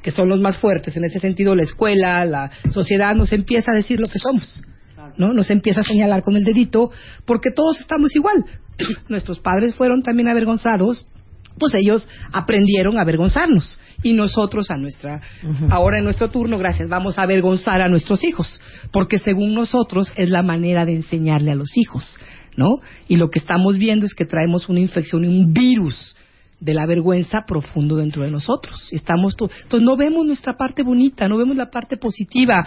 que 0.03 0.11
son 0.11 0.29
los 0.29 0.41
más 0.41 0.59
fuertes, 0.59 0.97
en 0.97 1.05
ese 1.05 1.21
sentido 1.21 1.55
la 1.55 1.63
escuela, 1.63 2.25
la 2.25 2.51
sociedad, 2.71 3.15
nos 3.15 3.33
empieza 3.33 3.73
a 3.73 3.77
decir 3.77 4.01
lo 4.01 4.09
que 4.09 4.19
somos. 4.19 4.65
¿no? 5.17 5.33
Nos 5.33 5.51
empieza 5.51 5.83
a 5.83 5.85
señalar 5.85 6.23
con 6.23 6.37
el 6.37 6.45
dedito 6.45 6.91
porque 7.25 7.51
todos 7.51 7.81
estamos 7.81 8.15
igual. 8.17 8.45
Nuestros 9.09 9.41
padres 9.41 9.75
fueron 9.75 10.03
también 10.03 10.29
avergonzados, 10.29 11.07
pues 11.59 11.75
ellos 11.75 12.09
aprendieron 12.33 12.99
a 12.99 13.03
avergonzarnos 13.03 13.79
y 14.03 14.13
nosotros 14.15 14.71
a 14.71 14.77
nuestra 14.77 15.21
ahora 15.71 15.99
en 15.99 16.05
nuestro 16.05 16.29
turno, 16.31 16.59
gracias, 16.59 16.89
vamos 16.89 17.19
a 17.19 17.23
avergonzar 17.23 17.81
a 17.83 17.89
nuestros 17.89 18.25
hijos, 18.25 18.61
porque 18.91 19.19
según 19.19 19.55
nosotros 19.55 20.13
es 20.17 20.29
la 20.29 20.43
manera 20.43 20.85
de 20.85 20.93
enseñarle 20.93 21.53
a 21.53 21.55
los 21.55 21.77
hijos, 21.77 22.17
¿no? 22.57 22.69
Y 23.09 23.17
lo 23.17 23.31
que 23.31 23.39
estamos 23.39 23.79
viendo 23.79 24.07
es 24.07 24.15
que 24.15 24.25
traemos 24.25 24.69
una 24.69 24.81
infección 24.81 25.25
y 25.25 25.29
un 25.29 25.53
virus 25.53 26.17
de 26.61 26.75
la 26.75 26.87
vergüenza 26.87 27.43
profundo 27.47 27.97
dentro 27.97 28.23
de 28.23 28.31
nosotros. 28.31 28.89
Estamos 28.93 29.35
to- 29.37 29.51
entonces 29.63 29.85
no 29.85 29.97
vemos 29.97 30.25
nuestra 30.25 30.57
parte 30.57 30.83
bonita, 30.85 31.29
no 31.29 31.37
vemos 31.37 31.57
la 31.57 31.71
parte 31.71 31.97
positiva. 31.97 32.65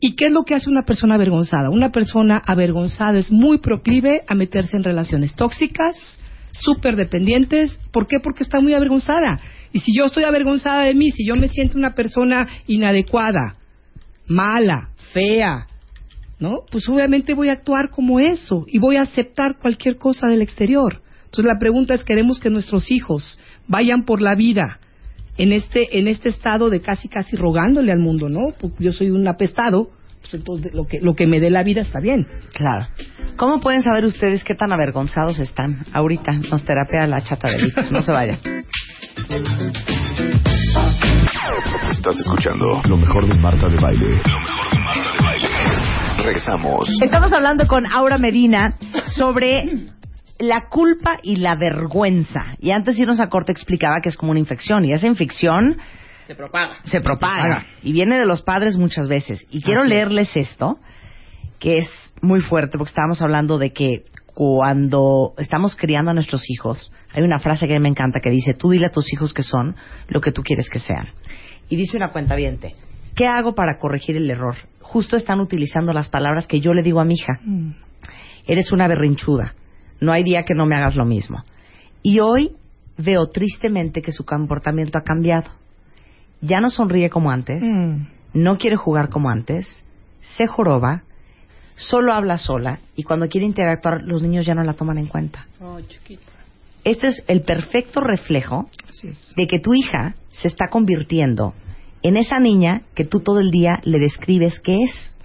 ¿Y 0.00 0.14
qué 0.14 0.26
es 0.26 0.32
lo 0.32 0.42
que 0.44 0.54
hace 0.54 0.70
una 0.70 0.82
persona 0.84 1.14
avergonzada? 1.14 1.68
Una 1.70 1.90
persona 1.90 2.40
avergonzada 2.46 3.18
es 3.18 3.32
muy 3.32 3.58
proclive 3.58 4.22
a 4.28 4.34
meterse 4.34 4.76
en 4.76 4.84
relaciones 4.84 5.34
tóxicas, 5.34 5.96
súper 6.62 6.96
dependientes. 6.96 7.80
¿Por 7.92 8.06
qué? 8.06 8.20
Porque 8.20 8.42
está 8.42 8.60
muy 8.60 8.74
avergonzada. 8.74 9.40
Y 9.72 9.80
si 9.80 9.96
yo 9.96 10.06
estoy 10.06 10.24
avergonzada 10.24 10.84
de 10.84 10.94
mí, 10.94 11.10
si 11.10 11.26
yo 11.26 11.36
me 11.36 11.48
siento 11.48 11.76
una 11.76 11.94
persona 11.94 12.48
inadecuada, 12.66 13.56
mala, 14.26 14.90
fea, 15.12 15.66
¿no? 16.38 16.60
Pues 16.70 16.88
obviamente 16.88 17.34
voy 17.34 17.48
a 17.48 17.54
actuar 17.54 17.90
como 17.90 18.20
eso 18.20 18.64
y 18.68 18.78
voy 18.78 18.96
a 18.96 19.02
aceptar 19.02 19.58
cualquier 19.60 19.96
cosa 19.96 20.28
del 20.28 20.42
exterior. 20.42 21.02
Entonces 21.24 21.46
la 21.46 21.58
pregunta 21.58 21.94
es, 21.94 22.04
¿queremos 22.04 22.38
que 22.38 22.50
nuestros 22.50 22.90
hijos 22.90 23.38
vayan 23.66 24.04
por 24.04 24.20
la 24.20 24.34
vida 24.34 24.78
en 25.36 25.52
este, 25.52 25.98
en 25.98 26.06
este 26.06 26.28
estado 26.28 26.70
de 26.70 26.80
casi 26.80 27.08
casi 27.08 27.36
rogándole 27.36 27.90
al 27.90 27.98
mundo, 27.98 28.28
¿no? 28.28 28.54
Porque 28.60 28.84
yo 28.84 28.92
soy 28.92 29.10
un 29.10 29.26
apestado, 29.26 29.90
pues 30.24 30.34
entonces 30.34 30.72
lo 30.72 30.86
que, 30.86 31.00
lo 31.00 31.14
que 31.14 31.26
me 31.26 31.38
dé 31.38 31.50
la 31.50 31.62
vida 31.62 31.82
está 31.82 32.00
bien. 32.00 32.26
Claro. 32.54 32.86
¿Cómo 33.36 33.60
pueden 33.60 33.82
saber 33.82 34.06
ustedes 34.06 34.42
qué 34.42 34.54
tan 34.54 34.72
avergonzados 34.72 35.38
están? 35.38 35.84
Ahorita 35.92 36.32
nos 36.50 36.64
terapea 36.64 37.06
la 37.06 37.22
chata 37.22 37.50
de 37.50 37.58
Liz. 37.58 37.74
No 37.90 38.00
se 38.00 38.10
vaya. 38.10 38.38
Estás 41.90 42.18
escuchando 42.20 42.80
lo 42.88 42.96
mejor 42.96 43.26
de 43.26 43.38
Marta 43.38 43.68
de 43.68 43.78
Baile. 43.78 44.08
Lo 44.08 44.40
mejor 44.40 44.72
de 44.72 44.80
Marta 44.80 45.12
de 45.12 45.22
Baile. 45.22 45.48
Regresamos. 46.24 46.88
Estamos 47.04 47.32
hablando 47.34 47.66
con 47.66 47.84
Aura 47.86 48.16
Medina 48.16 48.78
sobre 49.16 49.90
la 50.38 50.68
culpa 50.70 51.18
y 51.22 51.36
la 51.36 51.54
vergüenza. 51.54 52.56
Y 52.60 52.70
antes 52.70 52.96
de 52.96 53.02
irnos 53.02 53.20
a 53.20 53.28
corte 53.28 53.52
explicaba 53.52 54.00
que 54.02 54.08
es 54.08 54.16
como 54.16 54.30
una 54.30 54.40
infección. 54.40 54.86
Y 54.86 54.92
esa 54.92 55.06
infección 55.06 55.76
Se 56.26 56.34
propaga. 56.34 56.76
se 56.84 57.00
propaga. 57.00 57.64
Y 57.82 57.92
viene 57.92 58.18
de 58.18 58.26
los 58.26 58.42
padres 58.42 58.76
muchas 58.76 59.08
veces. 59.08 59.46
Y 59.50 59.62
quiero 59.62 59.84
leerles 59.84 60.36
esto, 60.36 60.78
que 61.58 61.78
es 61.78 61.88
muy 62.22 62.40
fuerte, 62.40 62.78
porque 62.78 62.90
estábamos 62.90 63.20
hablando 63.20 63.58
de 63.58 63.72
que 63.72 64.04
cuando 64.34 65.34
estamos 65.38 65.76
criando 65.76 66.10
a 66.10 66.14
nuestros 66.14 66.50
hijos, 66.50 66.90
hay 67.12 67.22
una 67.22 67.38
frase 67.38 67.68
que 67.68 67.74
a 67.74 67.76
mí 67.76 67.82
me 67.82 67.88
encanta 67.88 68.20
que 68.20 68.30
dice, 68.30 68.54
tú 68.54 68.70
dile 68.70 68.86
a 68.86 68.90
tus 68.90 69.12
hijos 69.12 69.32
que 69.32 69.42
son 69.42 69.76
lo 70.08 70.20
que 70.20 70.32
tú 70.32 70.42
quieres 70.42 70.68
que 70.68 70.80
sean. 70.80 71.08
Y 71.68 71.76
dice 71.76 71.96
una 71.96 72.10
cuenta 72.10 72.34
¿qué 73.14 73.26
hago 73.26 73.54
para 73.54 73.78
corregir 73.78 74.16
el 74.16 74.28
error? 74.28 74.56
Justo 74.80 75.16
están 75.16 75.40
utilizando 75.40 75.92
las 75.92 76.08
palabras 76.08 76.46
que 76.46 76.60
yo 76.60 76.74
le 76.74 76.82
digo 76.82 77.00
a 77.00 77.04
mi 77.04 77.14
hija. 77.14 77.40
Eres 78.46 78.72
una 78.72 78.88
berrinchuda. 78.88 79.54
No 80.00 80.12
hay 80.12 80.24
día 80.24 80.44
que 80.44 80.54
no 80.54 80.66
me 80.66 80.76
hagas 80.76 80.96
lo 80.96 81.04
mismo. 81.04 81.44
Y 82.02 82.20
hoy 82.20 82.56
veo 82.98 83.28
tristemente 83.28 84.02
que 84.02 84.12
su 84.12 84.24
comportamiento 84.24 84.98
ha 84.98 85.02
cambiado. 85.02 85.50
Ya 86.44 86.60
no 86.60 86.70
sonríe 86.70 87.10
como 87.10 87.30
antes, 87.30 87.62
no 88.32 88.58
quiere 88.58 88.76
jugar 88.76 89.08
como 89.08 89.30
antes, 89.30 89.84
se 90.36 90.46
joroba, 90.46 91.02
solo 91.76 92.12
habla 92.12 92.38
sola. 92.38 92.80
Y 92.96 93.02
cuando 93.02 93.28
quiere 93.28 93.46
interactuar 93.46 94.02
los 94.04 94.22
niños 94.22 94.44
ya 94.46 94.54
no 94.54 94.62
la 94.64 94.74
toman 94.74 94.98
en 94.98 95.06
cuenta. 95.06 95.46
Oh, 95.60 95.78
este 96.84 97.06
es 97.08 97.24
el 97.28 97.42
perfecto 97.42 98.00
reflejo 98.00 98.68
de 99.36 99.46
que 99.46 99.58
tu 99.58 99.72
hija 99.74 100.14
se 100.32 100.48
está 100.48 100.68
convirtiendo 100.70 101.54
en 102.02 102.16
esa 102.18 102.38
niña 102.38 102.82
que 102.94 103.04
tú 103.06 103.20
todo 103.20 103.38
el 103.40 103.50
día 103.50 103.80
le 103.84 103.98
describes 103.98 104.60
que 104.60 104.76
es. 104.84 105.16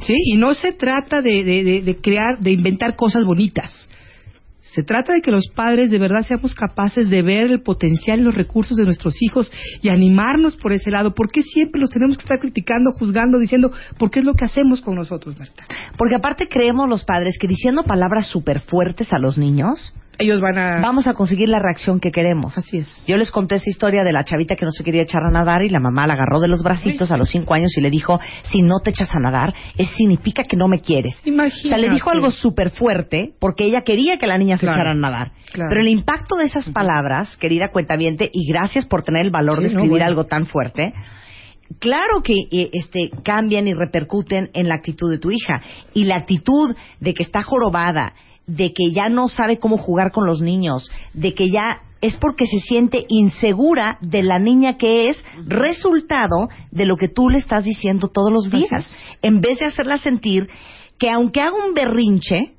Sí, 0.00 0.14
y 0.16 0.36
no 0.38 0.54
se 0.54 0.72
trata 0.72 1.20
de, 1.20 1.44
de- 1.44 1.62
de- 1.64 1.82
de 1.82 1.96
crear, 2.00 2.38
de 2.38 2.50
inventar 2.52 2.96
cosas 2.96 3.24
bonitas. 3.24 3.88
Se 4.74 4.82
trata 4.82 5.12
de 5.12 5.20
que 5.20 5.30
los 5.30 5.48
padres 5.54 5.90
de 5.90 5.98
verdad 5.98 6.22
seamos 6.22 6.54
capaces 6.54 7.10
de 7.10 7.22
ver 7.22 7.50
el 7.50 7.62
potencial 7.62 8.20
y 8.20 8.22
los 8.22 8.34
recursos 8.34 8.76
de 8.76 8.84
nuestros 8.84 9.20
hijos 9.20 9.52
y 9.82 9.90
animarnos 9.90 10.56
por 10.56 10.72
ese 10.72 10.90
lado. 10.90 11.14
¿Por 11.14 11.30
qué 11.30 11.42
siempre 11.42 11.80
los 11.80 11.90
tenemos 11.90 12.16
que 12.16 12.22
estar 12.22 12.38
criticando, 12.38 12.92
juzgando, 12.92 13.38
diciendo, 13.38 13.70
por 13.98 14.10
qué 14.10 14.20
es 14.20 14.24
lo 14.24 14.34
que 14.34 14.46
hacemos 14.46 14.80
con 14.80 14.94
nosotros, 14.94 15.38
Marta? 15.38 15.64
Porque 15.98 16.16
aparte 16.16 16.48
creemos 16.48 16.88
los 16.88 17.04
padres 17.04 17.36
que 17.38 17.46
diciendo 17.46 17.82
palabras 17.82 18.26
súper 18.28 18.60
fuertes 18.60 19.12
a 19.12 19.18
los 19.18 19.36
niños, 19.36 19.94
Ellos 20.22 20.40
van 20.40 20.56
a... 20.58 20.80
vamos 20.80 21.06
a 21.08 21.14
conseguir 21.14 21.48
la 21.48 21.58
reacción 21.58 22.00
que 22.00 22.10
queremos. 22.10 22.56
Así 22.56 22.78
es. 22.78 23.04
Yo 23.06 23.16
les 23.16 23.30
conté 23.30 23.56
esa 23.56 23.68
historia 23.68 24.02
de 24.04 24.12
la 24.12 24.24
chavita 24.24 24.54
que 24.56 24.64
no 24.64 24.70
se 24.70 24.84
quería 24.84 25.02
echar 25.02 25.22
a 25.22 25.30
nadar 25.30 25.62
y 25.62 25.68
la 25.68 25.80
mamá 25.80 26.06
la 26.06 26.14
agarró 26.14 26.40
de 26.40 26.48
los 26.48 26.62
bracitos 26.62 27.10
a 27.10 27.16
los 27.16 27.28
cinco 27.28 27.54
años 27.54 27.76
y 27.76 27.80
le 27.80 27.90
dijo, 27.90 28.20
si 28.44 28.62
no 28.62 28.80
te 28.80 28.90
echas 28.90 29.14
a 29.14 29.18
nadar, 29.20 29.54
es 29.76 29.88
significa 29.90 30.44
que 30.44 30.56
no 30.56 30.68
me 30.68 30.80
quieres. 30.80 31.20
Imagínate. 31.24 31.66
O 31.66 31.68
sea, 31.68 31.78
le 31.78 31.90
dijo 31.90 32.10
algo 32.10 32.30
súper 32.30 32.70
fuerte 32.70 33.32
porque 33.40 33.64
ella 33.64 33.82
quería 33.84 34.16
que 34.16 34.26
la 34.26 34.38
niña 34.38 34.56
se 34.56 34.66
echara 34.66 34.92
a 34.92 34.94
nadar. 34.94 35.32
claro. 35.52 35.68
Pero 35.70 35.80
el 35.82 35.88
impacto 35.88 36.36
de 36.36 36.44
esas 36.44 36.70
palabras, 36.70 37.36
querida 37.36 37.68
cuentaviente, 37.68 38.30
y 38.32 38.46
gracias 38.50 38.84
por 38.86 39.02
tener 39.02 39.26
el 39.26 39.30
valor 39.30 39.56
Sí, 39.56 39.62
de 39.62 39.68
no, 39.68 39.70
escribir 39.72 39.90
bueno. 39.90 40.06
algo 40.06 40.24
tan 40.24 40.46
fuerte, 40.46 40.92
claro 41.78 42.22
que 42.22 42.34
eh, 42.52 42.70
este 42.72 43.10
cambian 43.24 43.66
y 43.66 43.74
repercuten 43.74 44.50
en 44.54 44.68
la 44.68 44.74
actitud 44.76 45.10
de 45.10 45.18
tu 45.18 45.30
hija 45.30 45.60
y 45.94 46.04
la 46.04 46.16
actitud 46.16 46.74
de 47.00 47.14
que 47.14 47.22
está 47.22 47.42
jorobada 47.42 48.12
de 48.46 48.72
que 48.72 48.90
ya 48.92 49.08
no 49.08 49.28
sabe 49.28 49.58
cómo 49.58 49.78
jugar 49.78 50.10
con 50.12 50.26
los 50.26 50.40
niños 50.40 50.90
de 51.14 51.34
que 51.34 51.50
ya 51.50 51.82
es 52.00 52.16
porque 52.16 52.46
se 52.46 52.58
siente 52.58 53.06
insegura 53.08 53.98
de 54.00 54.22
la 54.24 54.40
niña 54.40 54.76
que 54.76 55.08
es 55.10 55.24
resultado 55.46 56.48
de 56.72 56.84
lo 56.84 56.96
que 56.96 57.08
tú 57.08 57.28
le 57.30 57.38
estás 57.38 57.64
diciendo 57.64 58.08
todos 58.08 58.32
los 58.32 58.50
días 58.50 59.16
en 59.22 59.40
vez 59.40 59.58
de 59.60 59.66
hacerla 59.66 59.98
sentir 59.98 60.48
que 60.98 61.10
aunque 61.10 61.40
haga 61.40 61.54
un 61.66 61.74
berrinche 61.74 62.54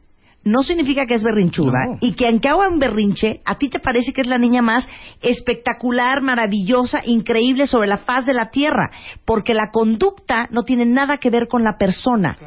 no 0.45 0.63
significa 0.63 1.05
que 1.05 1.15
es 1.15 1.23
berrinchuda 1.23 1.71
No. 1.87 1.97
y 2.01 2.13
que 2.13 2.27
aunque 2.27 2.49
haga 2.49 2.67
un 2.67 2.77
berrinche, 2.79 3.39
a 3.45 3.57
ti 3.57 3.69
te 3.69 3.79
parece 3.79 4.11
que 4.11 4.19
es 4.21 4.27
la 4.27 4.37
niña 4.37 4.61
más 4.61 4.85
espectacular, 5.21 6.21
maravillosa, 6.21 6.99
increíble 7.05 7.65
sobre 7.67 7.87
la 7.87 7.99
faz 7.99 8.25
de 8.25 8.33
la 8.33 8.49
tierra, 8.51 8.91
porque 9.25 9.53
la 9.53 9.71
conducta 9.71 10.47
no 10.51 10.63
tiene 10.63 10.85
nada 10.85 11.17
que 11.17 11.29
ver 11.29 11.47
con 11.47 11.63
la 11.63 11.77
persona. 11.77 12.37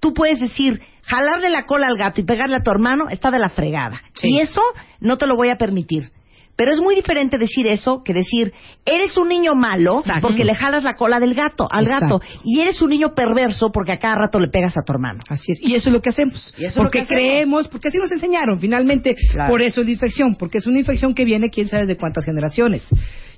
Tú 0.00 0.12
puedes 0.12 0.40
decir, 0.40 0.80
jalarle 1.08 1.50
la 1.50 1.66
cola 1.66 1.86
al 1.88 1.96
gato 1.96 2.20
y 2.20 2.24
pegarle 2.24 2.56
a 2.56 2.62
tu 2.62 2.70
hermano 2.70 3.08
está 3.08 3.30
de 3.30 3.38
la 3.38 3.48
fregada. 3.48 4.00
Sí. 4.14 4.28
Y 4.28 4.40
eso 4.40 4.62
no 5.00 5.16
te 5.16 5.26
lo 5.26 5.36
voy 5.36 5.48
a 5.50 5.56
permitir. 5.56 6.12
Pero 6.58 6.72
es 6.72 6.80
muy 6.80 6.96
diferente 6.96 7.38
decir 7.38 7.68
eso 7.68 8.02
que 8.04 8.12
decir, 8.12 8.52
eres 8.84 9.16
un 9.16 9.28
niño 9.28 9.54
malo 9.54 10.00
Exacto. 10.00 10.26
porque 10.26 10.44
le 10.44 10.56
jalas 10.56 10.82
la 10.82 10.96
cola 10.96 11.20
del 11.20 11.32
gato, 11.34 11.68
al 11.70 11.84
Exacto. 11.84 12.18
gato, 12.18 12.40
y 12.42 12.58
eres 12.58 12.82
un 12.82 12.90
niño 12.90 13.14
perverso 13.14 13.70
porque 13.70 13.92
a 13.92 13.98
cada 14.00 14.16
rato 14.16 14.40
le 14.40 14.48
pegas 14.48 14.76
a 14.76 14.82
tu 14.82 14.92
hermano. 14.92 15.20
Así 15.28 15.52
es, 15.52 15.60
y 15.62 15.76
eso 15.76 15.88
es 15.88 15.92
lo 15.92 16.02
que 16.02 16.08
hacemos. 16.08 16.52
Y 16.58 16.64
eso 16.64 16.80
porque 16.82 16.98
que 16.98 17.02
hacemos. 17.04 17.22
creemos, 17.22 17.68
porque 17.68 17.88
así 17.88 17.98
nos 17.98 18.10
enseñaron, 18.10 18.58
finalmente, 18.58 19.14
Claro. 19.30 19.52
por 19.52 19.62
eso 19.62 19.82
es 19.82 19.86
la 19.86 19.92
infección, 19.92 20.34
porque 20.34 20.58
es 20.58 20.66
una 20.66 20.80
infección 20.80 21.14
que 21.14 21.24
viene 21.24 21.48
quién 21.50 21.68
sabe 21.68 21.86
de 21.86 21.96
cuántas 21.96 22.24
generaciones. 22.24 22.82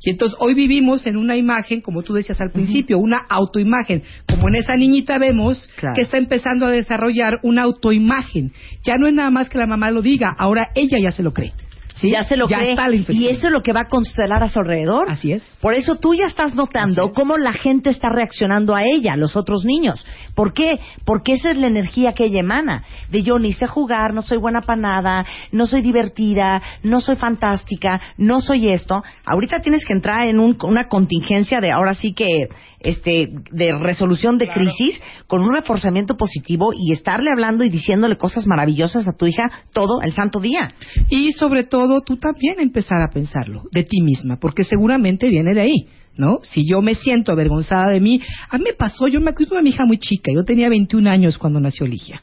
Y 0.03 0.09
entonces 0.09 0.39
hoy 0.41 0.55
vivimos 0.55 1.07
en 1.07 1.19
una 1.19 1.37
imagen, 1.37 1.83
como 1.83 2.03
tú 2.03 2.15
decías 2.15 2.41
al 2.41 2.53
principio, 2.53 2.97
una 2.99 3.19
autoimagen, 3.29 4.03
como 4.27 4.49
en 4.49 4.55
esa 4.55 4.75
niñita 4.79 5.19
vemos 5.19 5.69
Claro. 5.77 5.95
que 5.95 6.01
está 6.01 6.17
empezando 6.17 6.65
a 6.65 6.71
desarrollar 6.71 7.35
una 7.43 7.65
autoimagen. 7.65 8.53
Ya 8.83 8.97
no 8.97 9.07
es 9.07 9.13
nada 9.13 9.29
más 9.31 9.51
que 9.51 9.59
la 9.59 9.67
mamá 9.67 9.91
lo 9.91 10.01
diga, 10.01 10.35
ahora 10.39 10.71
ella 10.75 10.97
ya 10.99 11.11
se 11.13 11.23
lo 11.23 11.35
cree. 11.35 11.53
¿Sí? 11.97 12.11
Ya 12.13 12.25
se 12.25 12.37
lo 12.37 12.47
cree. 12.47 12.71
está 12.71 12.89
la 12.89 12.97
infección. 12.97 13.25
y 13.25 13.29
eso 13.29 13.47
es 13.49 13.53
lo 13.53 13.63
que 13.63 13.73
va 13.73 13.81
a 13.81 13.89
constelar 13.89 14.43
a 14.43 14.49
su 14.49 14.59
alrededor. 14.59 15.11
Así 15.11 15.33
es. 15.33 15.43
Por 15.61 15.75
eso 15.75 15.97
tú 15.97 16.15
ya 16.15 16.27
estás 16.27 16.55
notando 16.55 17.07
es. 17.07 17.13
cómo 17.13 17.37
la 17.39 17.53
gente 17.53 17.91
está 17.91 18.09
reaccionando 18.09 18.75
a 18.75 18.85
ella, 18.85 19.17
los 19.17 19.37
otros 19.37 19.65
niños. 19.65 20.05
¿Por 20.41 20.55
qué? 20.55 20.79
Porque 21.05 21.35
esa 21.35 21.51
es 21.51 21.59
la 21.59 21.67
energía 21.67 22.15
que 22.15 22.25
ella 22.25 22.41
emana. 22.41 22.83
De 23.11 23.23
yo 23.23 23.39
ni 23.39 23.53
sé 23.53 23.67
jugar, 23.67 24.15
no 24.15 24.23
soy 24.23 24.39
buena 24.39 24.63
para 24.63 24.81
nada, 24.81 25.27
no 25.53 25.67
soy 25.67 25.83
divertida, 25.83 26.63
no 26.83 27.03
soy 27.03 27.17
fantástica, 27.17 28.01
no 28.17 28.41
soy 28.41 28.71
esto. 28.71 29.05
Ahorita 29.27 29.61
tienes 29.61 29.85
que 29.85 29.93
entrar 29.93 30.27
en 30.31 30.41
un- 30.41 30.57
una 30.63 30.89
contingencia 30.89 31.61
de 31.61 31.71
ahora 31.71 31.93
sí 31.93 32.15
que 32.15 32.49
este 32.81 33.29
de 33.51 33.79
resolución 33.79 34.39
de 34.39 34.49
crisis 34.49 34.99
con 35.27 35.43
un 35.43 35.55
reforzamiento 35.55 36.17
positivo 36.17 36.71
y 36.75 36.93
estarle 36.93 37.29
hablando 37.31 37.63
y 37.63 37.69
diciéndole 37.69 38.17
cosas 38.17 38.47
maravillosas 38.47 39.07
a 39.07 39.13
tu 39.13 39.27
hija 39.27 39.51
todo 39.75 40.01
el 40.01 40.15
santo 40.15 40.41
día. 40.41 40.71
Y 41.11 41.33
sobre 41.33 41.65
todo 41.65 42.01
tú 42.01 42.17
también 42.17 42.61
empezar 42.61 43.03
a 43.03 43.13
pensarlo 43.13 43.65
de 43.73 43.83
ti 43.83 44.01
misma, 44.01 44.39
porque 44.41 44.65
seguramente 44.65 45.29
viene 45.29 45.53
de 45.53 45.61
ahí. 45.61 46.00
¿No? 46.21 46.41
Si 46.43 46.69
yo 46.69 46.83
me 46.83 46.95
siento 46.95 47.33
avergonzada 47.33 47.87
de 47.91 47.99
mí, 47.99 48.21
a 48.51 48.59
mí 48.59 48.65
me 48.65 48.75
pasó, 48.75 49.09
yo 49.09 49.21
me 49.23 49.31
acuerdo 49.31 49.57
de 49.57 49.63
mi 49.63 49.71
hija 49.71 49.87
muy 49.87 49.99
chica, 49.99 50.31
yo 50.35 50.45
tenía 50.45 50.69
21 50.69 51.09
años 51.09 51.39
cuando 51.39 51.61
nació 51.61 51.87
Ligia. 51.87 52.21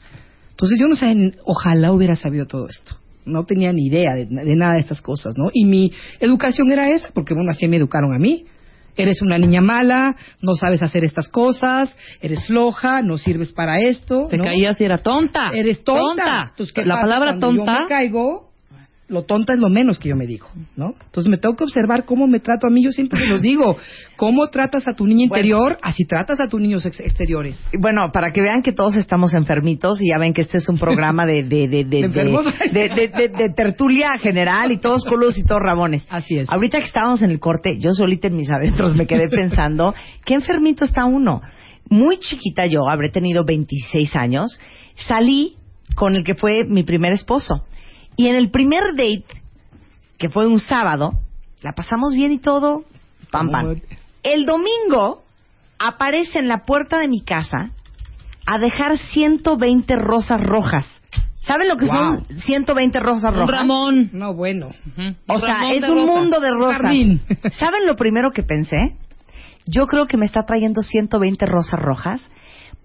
Entonces 0.50 0.78
yo 0.78 0.86
no 0.86 1.14
ni- 1.14 1.32
ojalá 1.44 1.90
hubiera 1.90 2.14
sabido 2.14 2.46
todo 2.46 2.68
esto. 2.68 2.94
No 3.24 3.44
tenía 3.44 3.72
ni 3.72 3.86
idea 3.88 4.14
de, 4.14 4.26
de 4.26 4.54
nada 4.54 4.74
de 4.74 4.80
estas 4.80 5.02
cosas, 5.02 5.34
¿no? 5.36 5.50
Y 5.52 5.64
mi 5.64 5.90
educación 6.20 6.70
era 6.70 6.88
esa, 6.90 7.08
porque 7.12 7.34
bueno, 7.34 7.50
así 7.50 7.66
me 7.66 7.76
educaron 7.76 8.14
a 8.14 8.20
mí. 8.20 8.44
Eres 8.96 9.20
una 9.20 9.36
niña 9.36 9.60
mala, 9.62 10.14
no 10.40 10.54
sabes 10.54 10.80
hacer 10.82 11.04
estas 11.04 11.28
cosas, 11.28 11.92
eres 12.20 12.44
floja, 12.46 13.02
no 13.02 13.18
sirves 13.18 13.52
para 13.52 13.80
esto. 13.80 14.28
Te 14.30 14.36
¿no? 14.36 14.44
caías 14.44 14.80
y 14.80 14.84
era 14.84 14.98
tonta. 14.98 15.50
Eres 15.52 15.82
tonta. 15.82 16.46
Entonces, 16.50 16.72
¿qué 16.72 16.84
la 16.84 17.00
palabra 17.00 17.30
cuando 17.38 17.50
Yo 17.52 17.64
tonta. 17.64 17.82
me 17.82 17.88
caigo, 17.88 18.47
lo 19.08 19.22
tonta 19.24 19.54
es 19.54 19.58
lo 19.58 19.70
menos 19.70 19.98
que 19.98 20.10
yo 20.10 20.16
me 20.16 20.26
digo, 20.26 20.46
¿no? 20.76 20.92
Entonces 21.02 21.30
me 21.30 21.38
tengo 21.38 21.56
que 21.56 21.64
observar 21.64 22.04
cómo 22.04 22.26
me 22.26 22.40
trato 22.40 22.66
a 22.66 22.70
mí. 22.70 22.84
Yo 22.84 22.90
siempre 22.90 23.18
se 23.18 23.26
los 23.26 23.40
digo, 23.40 23.76
cómo 24.16 24.48
tratas 24.48 24.86
a 24.86 24.92
tu 24.94 25.04
Bueno. 25.04 25.22
interior, 25.22 25.78
así 25.82 26.04
tratas 26.04 26.40
a 26.40 26.48
tus 26.48 26.60
niños 26.60 26.84
ex- 26.84 27.00
exteriores. 27.00 27.58
Bueno, 27.80 28.10
para 28.12 28.32
que 28.32 28.42
vean 28.42 28.62
que 28.62 28.72
todos 28.72 28.96
estamos 28.96 29.32
enfermitos 29.32 30.00
y 30.02 30.10
ya 30.10 30.18
ven 30.18 30.34
que 30.34 30.42
este 30.42 30.58
es 30.58 30.68
un 30.68 30.78
programa 30.78 31.24
de 31.24 31.42
de 31.42 31.68
de 31.68 31.84
de, 31.84 31.84
¿De 31.84 31.98
enfermos? 32.04 32.44
de- 32.70 32.88
de- 32.90 33.08
de- 33.08 33.28
de 33.28 33.48
tertulia 33.56 34.10
general 34.18 34.72
y 34.72 34.76
todos 34.78 35.04
culos 35.04 35.38
y 35.38 35.42
todos 35.44 35.62
rabones. 35.62 36.06
Así 36.10 36.36
es. 36.38 36.50
Ahorita 36.50 36.78
que 36.80 36.86
estábamos 36.86 37.22
en 37.22 37.30
el 37.30 37.40
corte, 37.40 37.78
yo 37.80 37.92
solita 37.92 38.26
en 38.28 38.36
mis 38.36 38.50
adentros 38.50 38.94
me 38.94 39.06
quedé 39.06 39.28
pensando, 39.30 39.94
¿qué 40.26 40.34
enfermito 40.34 40.84
está 40.84 41.06
uno? 41.06 41.40
Muy 41.88 42.18
chiquita 42.18 42.66
yo, 42.66 42.86
habré 42.90 43.08
tenido 43.08 43.46
26 43.46 44.14
años, 44.16 44.60
salí 44.96 45.54
con 45.94 46.14
el 46.16 46.24
que 46.24 46.34
fue 46.34 46.64
mi 46.66 46.82
primer 46.82 47.12
esposo. 47.14 47.64
Y 48.18 48.26
en 48.28 48.34
el 48.34 48.50
primer 48.50 48.82
date, 48.96 49.24
que 50.18 50.28
fue 50.28 50.46
un 50.46 50.58
sábado, 50.60 51.12
la 51.62 51.72
pasamos 51.72 52.14
bien 52.14 52.32
y 52.32 52.38
todo, 52.38 52.84
pam 53.30 53.50
pam. 53.50 53.76
El 54.24 54.44
domingo 54.44 55.22
aparece 55.78 56.40
en 56.40 56.48
la 56.48 56.64
puerta 56.64 56.98
de 56.98 57.06
mi 57.08 57.22
casa 57.22 57.70
a 58.44 58.58
dejar 58.58 58.98
120 58.98 59.94
rosas 59.96 60.40
rojas. 60.40 60.84
¿Saben 61.42 61.68
lo 61.68 61.76
que 61.76 61.86
Wow. 61.86 61.94
son 61.94 62.26
120 62.40 62.98
rosas 62.98 63.32
Un 63.32 63.40
rojas? 63.40 63.56
Ramón. 63.60 64.10
No, 64.12 64.34
bueno. 64.34 64.70
O 65.28 65.38
sea, 65.38 65.54
Ramón 65.60 65.72
es 65.76 65.88
un 65.88 66.06
mundo 66.06 66.40
de 66.40 66.50
rosas. 66.50 66.82
Jardín. 66.82 67.20
¿Saben 67.58 67.86
lo 67.86 67.94
primero 67.94 68.30
que 68.32 68.42
pensé? 68.42 68.96
Yo 69.64 69.86
creo 69.86 70.06
que 70.06 70.16
me 70.16 70.26
está 70.26 70.40
trayendo 70.44 70.82
120 70.82 71.46
rosas 71.46 71.78
rojas 71.80 72.28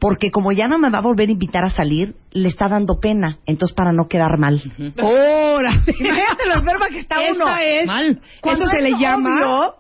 porque 0.04 0.32
como 0.32 0.52
ya 0.52 0.68
no 0.68 0.78
me 0.80 0.90
va 0.90 0.98
a 0.98 1.02
volver 1.02 1.30
a 1.30 1.32
invitar 1.32 1.64
a 1.64 1.70
salir, 1.70 2.16
le 2.34 2.50
está 2.50 2.68
dando 2.68 3.00
pena. 3.00 3.38
Entonces, 3.46 3.74
para 3.74 3.94
no 3.94 4.10
quedar 4.10 4.38
mal. 4.38 4.62
¡Órale! 5.02 5.80
Imagínate 5.98 6.46
lo 6.46 6.56
enferma 6.56 6.88
que 6.90 7.00
está 7.00 7.16
uno. 7.32 7.48
Esa 7.48 7.64
es, 7.64 7.88
Mal. 7.88 8.20
Cuando 8.42 8.66
eso 8.66 8.72
se 8.72 8.78
es 8.80 8.84
le 8.84 9.00
llama... 9.00 9.46
obvio 9.46 9.76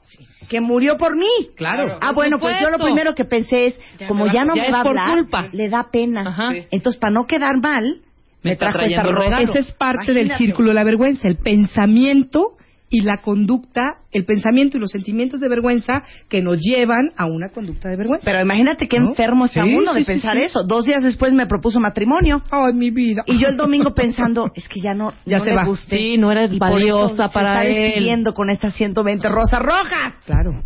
que 0.50 0.62
murió 0.62 0.96
por 0.98 1.18
mí. 1.18 1.28
Claro. 1.58 1.98
Ah, 2.00 2.14
bueno, 2.14 2.40
pues 2.40 2.56
yo 2.62 2.70
lo 2.70 2.78
primero 2.78 3.14
que 3.16 3.26
pensé 3.26 3.68
es, 3.68 3.80
Ya 4.00 4.08
como 4.08 4.28
ya 4.28 4.46
no 4.46 4.56
ya 4.56 4.64
me 4.64 4.72
va 4.72 4.78
a 4.78 4.82
hablar, 4.82 5.18
culpa. 5.18 5.50
le 5.52 5.68
da 5.68 5.90
pena. 5.92 6.24
Ajá. 6.26 6.52
Entonces, 6.72 7.00
para 7.02 7.12
no 7.12 7.26
quedar 7.26 7.58
mal, 7.62 8.00
me, 8.44 8.56
trajo 8.56 8.80
esta. 8.80 9.42
Ese 9.42 9.60
es 9.60 9.72
parte 9.74 10.14
del 10.14 10.38
círculo 10.38 10.70
de 10.70 10.76
la 10.76 10.86
vergüenza, 10.86 11.28
el 11.28 11.36
pensamiento 11.36 12.54
y 12.94 13.00
la 13.02 13.18
conducta, 13.18 13.84
el 14.12 14.24
pensamiento 14.24 14.78
y 14.78 14.80
los 14.80 14.92
sentimientos 14.92 15.40
de 15.40 15.50
vergüenza 15.50 16.04
que 16.30 16.44
nos 16.44 16.60
llevan 16.60 17.10
a 17.18 17.26
una 17.26 17.50
conducta 17.50 17.90
de 17.90 17.96
vergüenza. 17.96 18.24
Pero 18.24 18.40
imagínate 18.40 18.88
qué 18.88 19.00
¿No? 19.00 19.10
enfermo 19.10 19.46
está 19.46 19.64
Sí, 19.64 19.74
uno 19.74 19.94
de 19.96 20.02
sí, 20.02 20.06
pensar 20.06 20.38
sí. 20.38 20.44
eso. 20.44 20.64
Dos 20.64 20.86
días 20.86 21.04
después 21.04 21.34
me 21.34 21.48
propuso 21.48 21.80
matrimonio. 21.80 22.44
Ay, 22.52 22.74
mi 22.76 22.92
vida. 22.92 23.24
Y 23.26 23.40
yo 23.42 23.48
el 23.48 23.58
domingo 23.58 23.94
pensando, 23.96 24.52
es 24.54 24.68
que 24.70 24.80
ya 24.80 24.94
no, 24.94 25.12
Ya 25.26 25.40
no 25.40 25.44
se 25.44 25.50
le 25.50 25.56
va. 25.56 25.66
gusté. 25.66 25.98
Sí, 25.98 26.18
no 26.20 26.32
eres 26.32 26.52
Y 26.54 26.60
por 26.60 26.68
eso 26.68 26.76
valiosa 26.76 27.28
se 27.30 27.34
para 27.34 27.64
está 27.64 27.66
él. 27.66 27.84
despidiendo 27.86 28.34
con 28.36 28.52
estas 28.52 28.76
120 28.76 29.28
rosas 29.30 29.60
rojas. 29.60 30.14
Claro. 30.26 30.64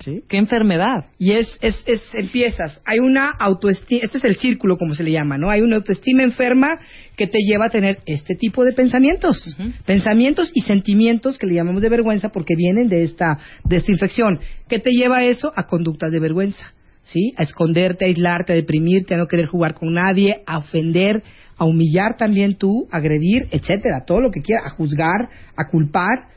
¿Sí? 0.00 0.22
Qué 0.28 0.38
enfermedad. 0.38 1.06
Y 1.18 1.32
es, 1.32 1.48
es, 1.60 1.76
es, 1.86 2.02
empiezas, 2.14 2.80
hay 2.86 3.00
una 3.00 3.30
autoestima, 3.30 4.00
este 4.02 4.18
es 4.18 4.24
el 4.24 4.36
círculo 4.36 4.78
como 4.78 4.94
se 4.94 5.02
le 5.02 5.12
llama, 5.12 5.36
¿no? 5.36 5.50
Hay 5.50 5.60
una 5.60 5.76
autoestima 5.76 6.22
enferma 6.22 6.78
que 7.16 7.26
te 7.26 7.38
lleva 7.38 7.66
a 7.66 7.70
tener 7.70 7.98
este 8.06 8.34
tipo 8.34 8.64
de 8.64 8.72
pensamientos, 8.72 9.56
pensamientos 9.84 10.50
y 10.54 10.62
sentimientos 10.62 11.36
que 11.36 11.46
le 11.46 11.54
llamamos 11.54 11.82
de 11.82 11.90
vergüenza 11.90 12.30
porque 12.30 12.56
vienen 12.56 12.88
de 12.88 13.02
esta, 13.02 13.38
de 13.64 13.76
esta 13.76 13.92
infección. 13.92 14.40
¿Qué 14.68 14.78
te 14.78 14.90
lleva 14.90 15.18
a 15.18 15.24
eso? 15.24 15.52
A 15.54 15.66
conductas 15.66 16.10
de 16.12 16.18
vergüenza. 16.18 16.72
¿sí? 17.02 17.32
A 17.36 17.42
esconderte, 17.42 18.04
a 18.04 18.08
aislarte, 18.08 18.52
a 18.52 18.56
deprimirte, 18.56 19.14
a 19.14 19.18
no 19.18 19.26
querer 19.26 19.46
jugar 19.46 19.74
con 19.74 19.92
nadie, 19.92 20.42
a 20.46 20.58
ofender, 20.58 21.22
a 21.56 21.64
humillar 21.64 22.16
también 22.16 22.54
tú, 22.54 22.88
a 22.90 22.98
agredir, 22.98 23.48
etcétera, 23.50 24.04
todo 24.06 24.20
lo 24.20 24.30
que 24.30 24.40
quieras, 24.40 24.64
a 24.66 24.70
juzgar, 24.70 25.28
a 25.56 25.66
culpar. 25.70 26.28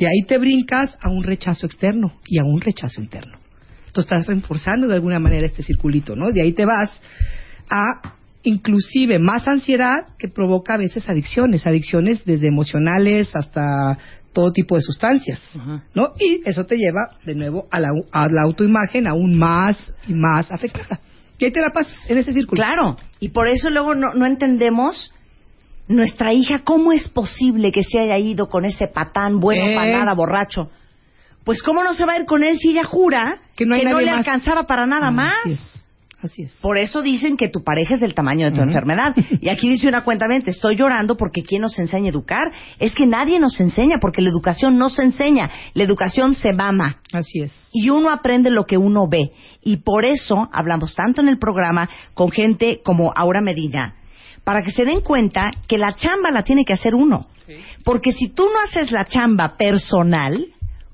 De 0.00 0.06
ahí 0.06 0.22
te 0.26 0.38
brincas 0.38 0.96
a 1.02 1.10
un 1.10 1.22
rechazo 1.22 1.66
externo 1.66 2.14
y 2.26 2.38
a 2.38 2.44
un 2.44 2.62
rechazo 2.62 3.02
interno. 3.02 3.38
Tú 3.92 4.00
estás 4.00 4.26
reforzando 4.26 4.88
de 4.88 4.94
alguna 4.94 5.18
manera 5.18 5.44
este 5.46 5.62
circulito, 5.62 6.16
¿no? 6.16 6.32
De 6.32 6.40
ahí 6.40 6.52
te 6.54 6.64
vas 6.64 6.90
a 7.68 8.14
inclusive 8.42 9.18
más 9.18 9.46
ansiedad 9.46 10.06
que 10.18 10.28
provoca 10.28 10.74
a 10.74 10.78
veces 10.78 11.06
adicciones, 11.10 11.66
adicciones 11.66 12.24
desde 12.24 12.48
emocionales 12.48 13.36
hasta 13.36 13.98
todo 14.32 14.52
tipo 14.52 14.74
de 14.76 14.80
sustancias, 14.80 15.38
¿no? 15.94 16.12
Y 16.18 16.40
eso 16.48 16.64
te 16.64 16.78
lleva 16.78 17.18
de 17.26 17.34
nuevo 17.34 17.66
a 17.70 17.78
la, 17.78 17.90
a 18.10 18.26
la 18.26 18.44
autoimagen 18.44 19.06
aún 19.06 19.36
más 19.36 19.92
y 20.08 20.14
más 20.14 20.50
afectada. 20.50 20.98
Ahí 21.38 21.50
te 21.50 21.60
la 21.60 21.72
pasas 21.74 21.94
en 22.08 22.16
ese 22.16 22.32
círculo. 22.32 22.62
Claro, 22.62 22.96
y 23.18 23.28
por 23.28 23.48
eso 23.48 23.68
luego 23.68 23.94
no, 23.94 24.14
no 24.14 24.24
entendemos 24.24 25.12
nuestra 25.88 26.32
hija, 26.32 26.60
¿cómo 26.60 26.92
es 26.92 27.08
posible 27.08 27.72
que 27.72 27.82
se 27.82 27.98
haya 27.98 28.18
ido 28.18 28.48
con 28.48 28.64
ese 28.64 28.86
patán 28.88 29.40
bueno 29.40 29.64
Eh. 29.66 29.74
para 29.76 29.90
nada, 29.98 30.14
borracho? 30.14 30.70
Pues 31.44 31.62
¿cómo 31.62 31.82
no 31.82 31.94
se 31.94 32.04
va 32.04 32.12
a 32.12 32.18
ir 32.20 32.26
con 32.26 32.44
él 32.44 32.58
si 32.58 32.70
ella 32.70 32.84
jura 32.84 33.40
Que 33.56 33.64
no 33.66 33.74
hay 33.74 33.82
nadie 33.82 34.04
le 34.04 34.10
más. 34.10 34.18
alcanzaba 34.18 34.64
para 34.64 34.86
nada 34.86 35.10
más? 35.10 35.34
Así 35.44 35.52
es. 35.52 35.76
Así 36.22 36.42
es. 36.42 36.52
Por 36.60 36.76
eso 36.76 37.00
dicen 37.00 37.38
que 37.38 37.48
tu 37.48 37.64
pareja 37.64 37.94
es 37.94 38.00
del 38.00 38.12
tamaño 38.14 38.44
de 38.44 38.52
tu 38.54 38.60
enfermedad. 38.60 39.16
Y 39.40 39.48
aquí 39.48 39.70
dice 39.70 39.88
una 39.88 40.04
cuenta, 40.04 40.26
te 40.28 40.50
estoy 40.50 40.76
llorando 40.76 41.16
porque 41.16 41.42
¿quién 41.42 41.62
nos 41.62 41.78
enseña 41.78 42.08
a 42.08 42.10
educar? 42.10 42.52
Es 42.78 42.94
que 42.94 43.06
nadie 43.06 43.40
nos 43.40 43.58
enseña 43.58 43.96
porque 44.02 44.20
la 44.20 44.28
educación 44.28 44.76
no 44.76 44.90
se 44.90 45.00
enseña, 45.02 45.50
la 45.72 45.82
educación 45.82 46.34
se 46.34 46.52
mama. 46.52 46.98
Así 47.14 47.40
es. 47.40 47.70
Y 47.72 47.88
uno 47.88 48.10
aprende 48.10 48.50
lo 48.50 48.66
que 48.66 48.76
uno 48.76 49.08
ve. 49.08 49.32
Y 49.64 49.78
por 49.78 50.04
eso 50.04 50.50
hablamos 50.52 50.94
tanto 50.94 51.22
en 51.22 51.28
el 51.28 51.38
programa 51.38 51.88
con 52.12 52.30
gente 52.30 52.82
como 52.84 53.14
Aura 53.16 53.40
Medina, 53.40 53.94
para 54.44 54.62
que 54.62 54.72
se 54.72 54.84
den 54.84 55.00
cuenta 55.00 55.50
que 55.68 55.78
la 55.78 55.94
chamba 55.94 56.30
la 56.30 56.42
tiene 56.42 56.64
que 56.64 56.72
hacer 56.72 56.94
uno. 56.94 57.28
Porque 57.84 58.12
si 58.12 58.28
tú 58.28 58.44
no 58.44 58.60
haces 58.64 58.92
la 58.92 59.06
chamba 59.06 59.56
personal, 59.56 60.46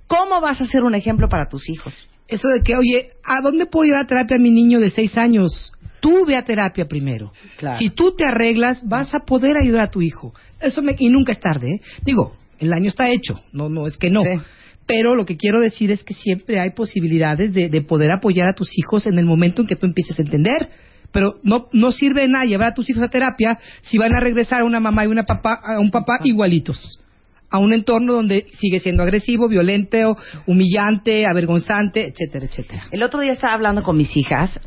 ¿cómo 0.06 0.40
vas 0.40 0.60
a 0.60 0.66
ser 0.66 0.84
un 0.84 0.94
ejemplo 0.94 1.28
para 1.28 1.48
tus 1.48 1.68
hijos? 1.68 1.94
Eso 2.28 2.48
de 2.48 2.62
que, 2.62 2.74
oye, 2.76 3.08
¿a 3.24 3.40
dónde 3.42 3.66
puedo 3.66 3.84
llevar 3.84 4.04
a 4.04 4.06
terapia 4.06 4.36
a 4.36 4.40
mi 4.40 4.50
niño 4.50 4.80
de 4.80 4.90
seis 4.90 5.16
años? 5.16 5.72
Tú 6.00 6.24
ve 6.26 6.36
a 6.36 6.44
terapia 6.44 6.86
primero. 6.86 7.32
Claro. 7.56 7.78
Si 7.78 7.90
tú 7.90 8.14
te 8.14 8.24
arreglas, 8.24 8.86
vas 8.86 9.14
a 9.14 9.20
poder 9.20 9.56
ayudar 9.56 9.82
a 9.82 9.90
tu 9.90 10.02
hijo. 10.02 10.34
Eso 10.60 10.82
me, 10.82 10.94
y 10.98 11.08
nunca 11.08 11.32
es 11.32 11.40
tarde, 11.40 11.74
¿eh? 11.74 11.80
Digo, 12.02 12.36
el 12.58 12.72
año 12.72 12.88
está 12.88 13.10
hecho, 13.10 13.40
no, 13.52 13.68
no 13.68 13.86
es 13.86 13.96
que 13.96 14.10
no. 14.10 14.22
Sí. 14.22 14.30
Pero 14.86 15.14
lo 15.14 15.26
que 15.26 15.36
quiero 15.36 15.60
decir 15.60 15.90
es 15.90 16.04
que 16.04 16.14
siempre 16.14 16.60
hay 16.60 16.70
posibilidades 16.70 17.52
de, 17.52 17.68
de 17.68 17.82
poder 17.82 18.12
apoyar 18.12 18.48
a 18.48 18.54
tus 18.54 18.78
hijos 18.78 19.06
en 19.06 19.18
el 19.18 19.24
momento 19.24 19.62
en 19.62 19.68
que 19.68 19.76
tú 19.76 19.86
empieces 19.86 20.18
a 20.18 20.22
entender. 20.22 20.68
Pero 21.12 21.36
no, 21.42 21.68
no 21.72 21.92
sirve 21.92 22.22
de 22.22 22.28
nada 22.28 22.44
llevar 22.44 22.68
a 22.68 22.74
tus 22.74 22.88
hijos 22.90 23.02
a 23.02 23.08
terapia 23.08 23.58
si 23.82 23.98
van 23.98 24.14
a 24.14 24.20
regresar 24.20 24.62
a 24.62 24.64
una 24.64 24.80
mamá 24.80 25.04
y 25.04 25.08
una 25.08 25.24
papá, 25.24 25.60
a 25.62 25.78
un 25.80 25.90
papá 25.90 26.18
igualitos. 26.24 27.00
A 27.48 27.58
un 27.58 27.72
entorno 27.72 28.14
donde 28.14 28.46
sigue 28.54 28.80
siendo 28.80 29.04
agresivo, 29.04 29.46
violento, 29.48 30.16
humillante, 30.46 31.26
avergonzante, 31.26 32.08
etcétera, 32.08 32.46
etcétera. 32.46 32.82
El 32.90 33.02
otro 33.04 33.20
día 33.20 33.32
estaba 33.32 33.54
hablando 33.54 33.84
con 33.84 33.96
mis 33.96 34.14
hijas 34.16 34.58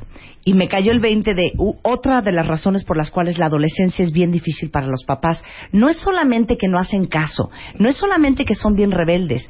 y 0.45 0.54
me 0.54 0.69
cayó 0.69 0.93
el 0.93 1.02
20 1.02 1.34
de 1.34 1.52
u- 1.58 1.75
otra 1.84 2.21
de 2.21 2.32
las 2.32 2.47
razones 2.47 2.86
por 2.86 2.95
las 2.95 3.12
cuales 3.12 3.38
la 3.38 3.47
adolescencia 3.47 4.04
es 4.06 4.13
bien 4.13 4.32
difícil 4.32 4.69
para 4.71 4.88
los 4.88 5.04
papás. 5.04 5.43
No 5.73 5.89
es 5.89 5.97
solamente 5.97 6.58
que 6.58 6.69
no 6.69 6.80
hacen 6.80 7.06
caso, 7.06 7.52
no 7.78 7.89
es 7.89 7.97
solamente 7.97 8.45
que 8.45 8.56
son 8.56 8.75
bien 8.75 8.91
rebeldes, 8.91 9.49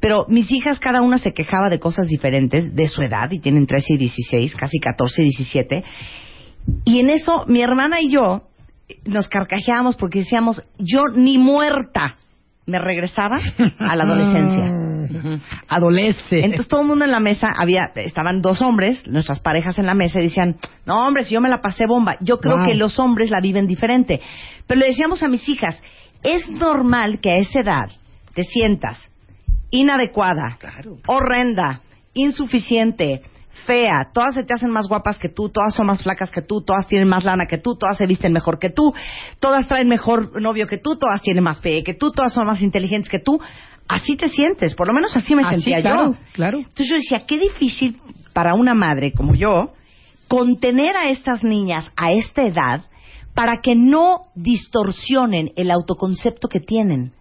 pero 0.00 0.24
mis 0.28 0.50
hijas 0.50 0.80
cada 0.80 1.02
una 1.02 1.18
se 1.18 1.34
quejaba 1.34 1.68
de 1.68 1.78
cosas 1.78 2.06
diferentes 2.08 2.74
de 2.74 2.88
su 2.88 3.02
edad 3.02 3.30
y 3.30 3.40
tienen 3.40 3.66
13 3.66 3.94
y 3.94 3.98
16, 3.98 4.56
casi 4.56 4.78
14 4.78 5.20
y 5.20 5.24
17. 5.26 5.84
Y 6.84 7.00
en 7.00 7.10
eso 7.10 7.44
mi 7.46 7.62
hermana 7.62 8.00
y 8.00 8.10
yo 8.10 8.42
nos 9.04 9.28
carcajeábamos 9.28 9.96
porque 9.96 10.20
decíamos, 10.20 10.62
yo 10.78 11.02
ni 11.14 11.38
muerta 11.38 12.16
me 12.66 12.78
regresaba 12.78 13.38
a 13.78 13.96
la 13.96 14.04
adolescencia. 14.04 15.40
Adolece. 15.68 16.40
Entonces 16.40 16.68
todo 16.68 16.82
el 16.82 16.86
mundo 16.86 17.04
en 17.04 17.10
la 17.10 17.20
mesa, 17.20 17.52
había, 17.58 17.90
estaban 17.96 18.42
dos 18.42 18.62
hombres, 18.62 19.06
nuestras 19.08 19.40
parejas 19.40 19.78
en 19.78 19.86
la 19.86 19.94
mesa, 19.94 20.20
y 20.20 20.24
decían, 20.24 20.56
no 20.86 21.06
hombre, 21.06 21.24
si 21.24 21.34
yo 21.34 21.40
me 21.40 21.48
la 21.48 21.60
pasé 21.60 21.86
bomba. 21.86 22.16
Yo 22.20 22.38
creo 22.38 22.58
Wow. 22.58 22.66
que 22.66 22.74
los 22.74 22.98
hombres 22.98 23.30
la 23.30 23.40
viven 23.40 23.66
diferente. 23.66 24.20
Pero 24.66 24.80
le 24.80 24.86
decíamos 24.88 25.22
a 25.22 25.28
mis 25.28 25.48
hijas, 25.48 25.82
es 26.22 26.48
normal 26.50 27.20
que 27.20 27.30
a 27.32 27.36
esa 27.38 27.60
edad 27.60 27.90
te 28.34 28.44
sientas 28.44 29.10
inadecuada, 29.70 30.58
horrenda, 31.06 31.80
insuficiente, 32.14 33.22
fea, 33.66 34.10
todas 34.12 34.34
se 34.34 34.44
te 34.44 34.54
hacen 34.54 34.70
más 34.70 34.88
guapas 34.88 35.18
que 35.18 35.28
tú, 35.28 35.48
todas 35.48 35.74
son 35.74 35.86
más 35.86 36.02
flacas 36.02 36.30
que 36.30 36.42
tú, 36.42 36.62
todas 36.62 36.86
tienen 36.86 37.08
más 37.08 37.24
lana 37.24 37.46
que 37.46 37.58
tú, 37.58 37.76
todas 37.76 37.96
se 37.96 38.06
visten 38.06 38.32
mejor 38.32 38.58
que 38.58 38.70
tú, 38.70 38.92
todas 39.38 39.66
traen 39.68 39.88
mejor 39.88 40.40
novio 40.40 40.66
que 40.66 40.78
tú, 40.78 40.96
todas 40.96 41.20
tienen 41.22 41.44
más 41.44 41.60
pe 41.60 41.82
que 41.84 41.94
tú, 41.94 42.12
todas 42.12 42.32
son 42.32 42.46
más 42.46 42.60
inteligentes 42.62 43.10
que 43.10 43.18
tú. 43.18 43.40
Así 43.88 44.16
te 44.16 44.28
sientes, 44.28 44.74
por 44.74 44.86
lo 44.86 44.92
menos 44.92 45.16
así 45.16 45.34
me 45.34 45.42
Así, 45.42 45.56
sentía 45.62 45.80
claro, 45.80 46.12
yo. 46.12 46.18
claro. 46.32 46.58
Entonces 46.58 46.88
yo 46.88 46.94
decía, 46.96 47.26
qué 47.26 47.38
difícil 47.38 47.98
para 48.32 48.54
una 48.54 48.74
madre 48.74 49.12
como 49.12 49.34
yo 49.34 49.72
contener 50.28 50.96
a 50.96 51.08
estas 51.10 51.42
niñas 51.42 51.90
a 51.96 52.12
esta 52.12 52.42
edad 52.42 52.84
para 53.34 53.60
que 53.60 53.74
no 53.74 54.20
distorsionen 54.34 55.50
el 55.56 55.70
autoconcepto 55.70 56.48
que 56.48 56.60
tienen, 56.60 57.12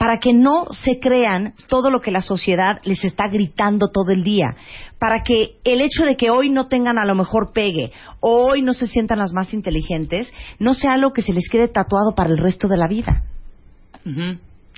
para 0.00 0.18
que 0.18 0.32
no 0.32 0.64
se 0.70 0.98
crean 0.98 1.52
todo 1.68 1.90
lo 1.90 2.00
que 2.00 2.10
la 2.10 2.22
sociedad 2.22 2.80
les 2.84 3.04
está 3.04 3.28
gritando 3.28 3.88
todo 3.88 4.12
el 4.12 4.24
día, 4.24 4.56
para 4.98 5.22
que 5.22 5.58
el 5.62 5.82
hecho 5.82 6.06
de 6.06 6.16
que 6.16 6.30
hoy 6.30 6.48
no 6.48 6.68
tengan 6.68 6.96
a 6.96 7.04
lo 7.04 7.14
mejor 7.14 7.52
pegue 7.52 7.92
o 8.18 8.46
hoy 8.46 8.62
no 8.62 8.72
se 8.72 8.86
sientan 8.86 9.18
las 9.18 9.34
más 9.34 9.52
inteligentes, 9.52 10.32
no 10.58 10.72
sea 10.72 10.92
algo 10.94 11.12
que 11.12 11.20
se 11.20 11.34
les 11.34 11.50
quede 11.50 11.68
tatuado 11.68 12.14
para 12.14 12.30
el 12.30 12.38
resto 12.38 12.66
de 12.66 12.78
la 12.78 12.88
vida. 12.88 13.24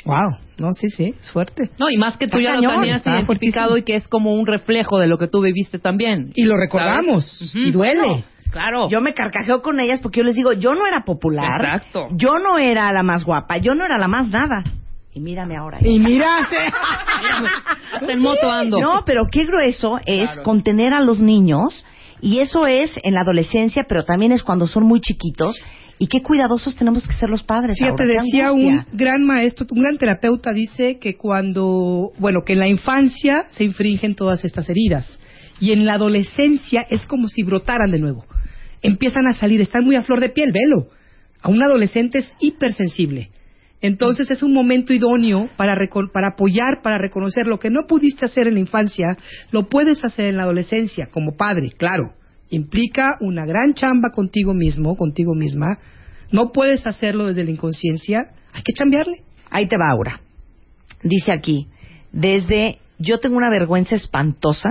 Wow, 0.05 0.39
no, 0.59 0.73
sí, 0.73 0.89
sí, 0.89 1.15
es 1.17 1.31
fuerte. 1.31 1.71
No, 1.79 1.89
y 1.89 1.99
más 1.99 2.17
que 2.17 2.27
tú 2.27 2.39
Está 2.39 2.55
ya 2.55 2.61
lo 2.61 2.63
cañón, 2.63 2.81
tenías 2.81 2.97
está 2.97 3.11
identificado 3.13 3.69
fuertísimo. 3.69 3.77
y 3.77 3.83
que 3.85 3.95
es 3.95 4.09
como 4.09 4.35
un 4.35 4.45
reflejo 4.45 4.99
de 4.99 5.07
lo 5.07 5.19
que 5.19 5.29
tú 5.29 5.41
viviste 5.41 5.79
también. 5.79 6.33
Y 6.35 6.47
lo 6.47 6.57
recordamos, 6.57 7.55
y 7.55 7.71
duele. 7.71 8.01
Claro, 8.03 8.25
Claro. 8.51 8.89
Yo 8.91 9.01
me 9.01 9.15
carcajeo 9.15 9.63
con 9.63 9.79
ellas 9.79 10.01
porque 10.01 10.19
yo 10.19 10.25
les 10.25 10.35
digo, 10.35 10.53
yo 10.53 10.75
no 10.75 10.85
era 10.85 11.05
popular. 11.05 11.61
Exacto. 11.61 12.09
Yo 12.17 12.41
no 12.41 12.59
era 12.59 12.93
la 12.93 13.05
más 13.05 13.25
guapa, 13.25 13.59
yo 13.59 13.77
no 13.77 13.85
era 13.85 13.97
la 13.99 14.09
más 14.09 14.29
nada. 14.29 14.65
Y 15.14 15.20
mírame 15.20 15.57
ahora. 15.57 15.79
Y 15.83 15.98
mira, 15.98 16.38
Hasta 17.92 18.12
en 18.12 18.20
moto 18.20 18.51
ando. 18.51 18.81
No, 18.81 19.03
pero 19.05 19.27
qué 19.31 19.44
grueso 19.44 19.98
es 20.07 20.31
Claro. 20.31 20.42
contener 20.42 20.94
a 20.94 21.01
los 21.01 21.20
niños 21.20 21.85
y 22.20 22.38
eso 22.38 22.66
es 22.66 22.90
en 23.03 23.14
la 23.14 23.20
adolescencia, 23.20 23.85
pero 23.88 24.05
también 24.05 24.33
es 24.33 24.42
cuando 24.42 24.66
son 24.66 24.85
muy 24.85 25.01
chiquitos 25.01 25.61
y 25.98 26.07
qué 26.07 26.22
cuidadosos 26.22 26.75
tenemos 26.75 27.07
que 27.07 27.12
ser 27.14 27.29
los 27.29 27.42
padres. 27.42 27.77
Fíjate, 27.79 28.05
qué 28.05 28.12
decía 28.20 28.53
un 28.53 28.85
gran 28.92 29.25
maestro, 29.25 29.66
un 29.70 29.83
gran 29.83 29.98
terapeuta, 29.98 30.53
dice 30.53 30.98
que 30.98 31.16
cuando, 31.16 32.12
bueno, 32.18 32.40
que 32.44 32.55
en 32.55 32.61
la 32.61 32.68
infancia 32.68 33.44
se 33.53 33.64
infringen 33.64 34.14
todas 34.14 34.44
estas 34.44 34.68
heridas 34.68 35.18
y 35.61 35.72
en 35.72 35.85
la 35.85 35.94
adolescencia 35.94 36.87
es 36.88 37.07
como 37.07 37.29
si 37.29 37.42
brotaran 37.42 37.90
de 37.90 37.98
nuevo. 37.98 38.25
Empiezan 38.81 39.27
a 39.27 39.35
salir, 39.35 39.61
están 39.61 39.85
muy 39.85 39.94
a 39.94 40.03
flor 40.03 40.20
de 40.20 40.31
piel, 40.31 40.53
velo. 40.53 40.88
A 41.40 41.51
un 41.51 41.62
adolescente 41.62 42.18
es 42.18 42.35
hipersensible. 42.40 43.31
Entonces 43.83 44.31
es 44.31 44.45
un 44.45 44.55
momento 44.55 44.92
idóneo 44.92 45.49
para, 45.57 45.75
para 46.12 46.29
apoyar, 46.29 46.83
para 46.83 46.99
reconocer 46.99 47.47
lo 47.47 47.59
que 47.59 47.68
no 47.68 47.87
pudiste 47.88 48.25
hacer 48.25 48.47
en 48.47 48.55
la 48.55 48.61
infancia, 48.61 49.18
lo 49.51 49.68
puedes 49.68 50.05
hacer 50.05 50.27
en 50.27 50.37
la 50.37 50.45
adolescencia, 50.45 51.09
como 51.11 51.37
padre, 51.37 51.73
claro. 51.77 52.14
Implica 52.49 53.16
una 53.21 53.45
gran 53.45 53.75
chamba 53.75 54.11
contigo 54.14 54.55
mismo, 54.55 54.95
contigo 54.95 55.35
misma. 55.35 55.79
No 56.31 56.53
puedes 56.53 56.87
hacerlo 56.87 57.27
desde 57.27 57.45
la 57.45 57.51
inconsciencia, 57.51 58.33
hay 58.53 58.62
que 58.62 58.73
chambearle. 58.73 59.23
Ahí 59.51 59.66
te 59.66 59.77
va, 59.77 59.90
Aura. 59.90 60.21
Dice 61.03 61.33
aquí, 61.33 61.66
desde 62.12 62.79
yo 62.99 63.18
tengo 63.18 63.37
una 63.37 63.51
vergüenza 63.51 63.97
espantosa 63.97 64.68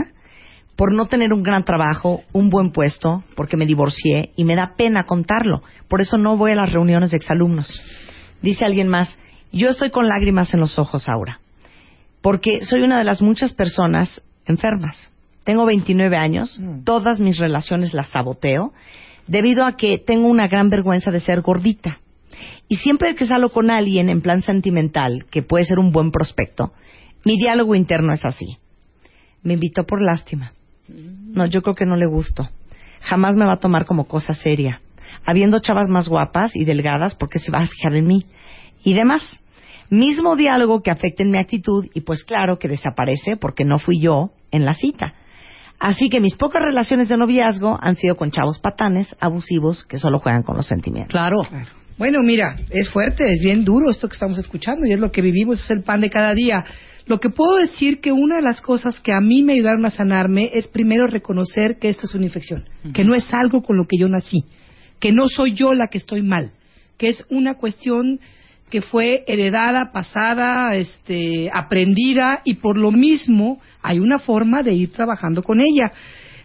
por 0.78 0.94
no 0.94 1.08
tener 1.08 1.34
un 1.34 1.44
gran 1.44 1.66
trabajo, 1.66 2.22
un 2.32 2.50
buen 2.50 2.72
puesto, 2.72 3.24
porque 3.36 3.58
me 3.58 3.66
divorcié 3.66 4.32
y 4.38 4.46
me 4.46 4.56
da 4.56 4.76
pena 4.78 5.04
contarlo. 5.04 5.62
Por 5.90 6.00
eso 6.00 6.18
no 6.18 6.38
voy 6.38 6.52
a 6.52 6.56
las 6.56 6.72
reuniones 6.72 7.12
de 7.12 7.18
exalumnos. 7.18 7.68
Dice 8.42 8.66
alguien 8.66 8.88
más, 8.88 9.18
yo 9.52 9.70
estoy 9.70 9.90
con 9.92 10.08
lágrimas 10.08 10.54
en 10.54 10.60
los 10.60 10.80
ojos, 10.80 11.08
Aura, 11.10 11.40
porque 12.22 12.64
soy 12.64 12.82
una 12.82 12.98
de 12.98 13.04
las 13.04 13.22
muchas 13.22 13.54
personas 13.54 14.22
enfermas. 14.46 15.12
Tengo 15.44 15.66
29 15.66 16.18
años, 16.18 16.60
todas 16.84 17.20
mis 17.20 17.38
relaciones 17.38 17.94
las 17.94 18.10
saboteo 18.10 18.74
debido 19.28 19.66
a 19.66 19.76
que 19.78 19.98
tengo 19.98 20.28
una 20.28 20.48
gran 20.48 20.70
vergüenza 20.70 21.12
de 21.12 21.20
ser 21.20 21.42
gordita. 21.42 22.00
Y 22.68 22.78
siempre 22.78 23.16
que 23.16 23.28
salgo 23.28 23.50
con 23.50 23.70
alguien 23.70 24.10
en 24.10 24.22
plan 24.22 24.42
sentimental, 24.42 25.26
que 25.30 25.42
puede 25.42 25.66
ser 25.66 25.80
un 25.80 25.92
buen 25.92 26.12
prospecto, 26.12 26.74
mi 27.24 27.38
diálogo 27.38 27.76
interno 27.76 28.14
es 28.14 28.24
así. 28.26 28.58
Me 29.44 29.54
invitó 29.56 29.86
por 29.86 30.02
lástima. 30.02 30.54
No, 30.88 31.46
yo 31.46 31.62
creo 31.62 31.76
que 31.76 31.86
no 31.86 31.96
le 31.96 32.06
gusto. 32.06 32.50
Jamás 33.02 33.36
me 33.36 33.46
va 33.46 33.54
a 33.54 33.60
tomar 33.60 33.86
como 33.86 34.08
cosa 34.08 34.34
seria. 34.34 34.82
Habiendo 35.26 35.60
chavas 35.60 35.88
más 35.88 36.08
guapas 36.08 36.56
y 36.56 36.66
delgadas, 36.66 37.16
¿por 37.16 37.30
qué 37.30 37.40
se 37.40 37.52
va 37.52 37.60
a 37.60 37.68
fijar 37.68 37.96
en 37.96 38.08
mí? 38.08 38.26
Y 38.84 38.94
demás. 38.94 39.42
Mismo 39.90 40.36
diálogo 40.36 40.82
que 40.82 40.92
afecta 40.92 41.24
en 41.24 41.32
mi 41.32 41.38
actitud 41.38 41.86
y 41.94 42.02
pues 42.02 42.24
claro 42.24 42.58
que 42.58 42.68
desaparece 42.68 43.36
porque 43.36 43.66
no 43.66 43.78
fui 43.78 44.00
yo 44.00 44.32
en 44.52 44.66
la 44.66 44.74
cita. 44.74 45.14
Así 45.80 46.10
que 46.10 46.20
mis 46.20 46.36
pocas 46.36 46.62
relaciones 46.62 47.10
de 47.10 47.18
noviazgo 47.18 47.78
han 47.82 47.96
sido 47.96 48.16
con 48.16 48.32
chavos 48.32 48.60
patanes, 48.60 49.16
abusivos, 49.20 49.84
que 49.84 49.98
solo 49.98 50.20
juegan 50.20 50.44
con 50.44 50.56
los 50.56 50.68
sentimientos. 50.68 51.12
Claro. 51.12 51.38
Bueno, 51.98 52.20
mira, 52.24 52.56
es 52.70 52.90
fuerte, 52.90 53.34
es 53.34 53.40
bien 53.42 53.66
duro 53.66 53.90
esto 53.90 54.08
que 54.08 54.14
estamos 54.14 54.38
escuchando 54.38 54.86
y 54.86 54.94
es 54.94 55.00
lo 55.00 55.12
que 55.12 55.22
vivimos, 55.22 55.64
es 55.64 55.72
el 55.72 55.82
pan 55.82 56.02
de 56.02 56.10
cada 56.10 56.34
día. 56.34 56.64
Lo 57.08 57.20
que 57.20 57.30
puedo 57.30 57.58
decir 57.58 58.00
que 58.00 58.12
una 58.12 58.38
de 58.38 58.42
las 58.44 58.62
cosas 58.62 59.00
que 59.00 59.12
a 59.12 59.20
mí 59.20 59.44
me 59.44 59.54
ayudaron 59.54 59.86
a 59.86 59.90
sanarme 59.90 60.52
es 60.54 60.68
primero 60.68 61.08
reconocer 61.08 61.80
que 61.80 61.90
esto 61.90 62.06
es 62.06 62.14
una 62.14 62.26
infección, 62.26 62.66
que 62.94 63.04
no 63.04 63.16
es 63.16 63.34
algo 63.34 63.64
con 63.64 63.76
lo 63.76 63.86
que 63.86 63.98
yo 63.98 64.08
nací, 64.08 64.46
que 65.02 65.12
no 65.12 65.28
soy 65.28 65.54
yo 65.54 65.74
la 65.74 65.88
que 65.88 65.98
estoy 65.98 66.22
mal, 66.22 66.52
que 66.98 67.10
es 67.10 67.26
una 67.30 67.56
cuestión 67.56 68.22
que 68.70 68.82
fue 68.82 69.26
heredada, 69.28 69.92
pasada, 69.92 70.76
este, 70.78 71.50
aprendida 71.54 72.42
y 72.46 72.54
por 72.54 72.78
lo 72.78 72.92
mismo 72.92 73.60
hay 73.82 74.00
una 74.00 74.20
forma 74.20 74.64
de 74.64 74.74
ir 74.74 74.94
trabajando 74.94 75.44
con 75.44 75.60
ella. 75.60 75.92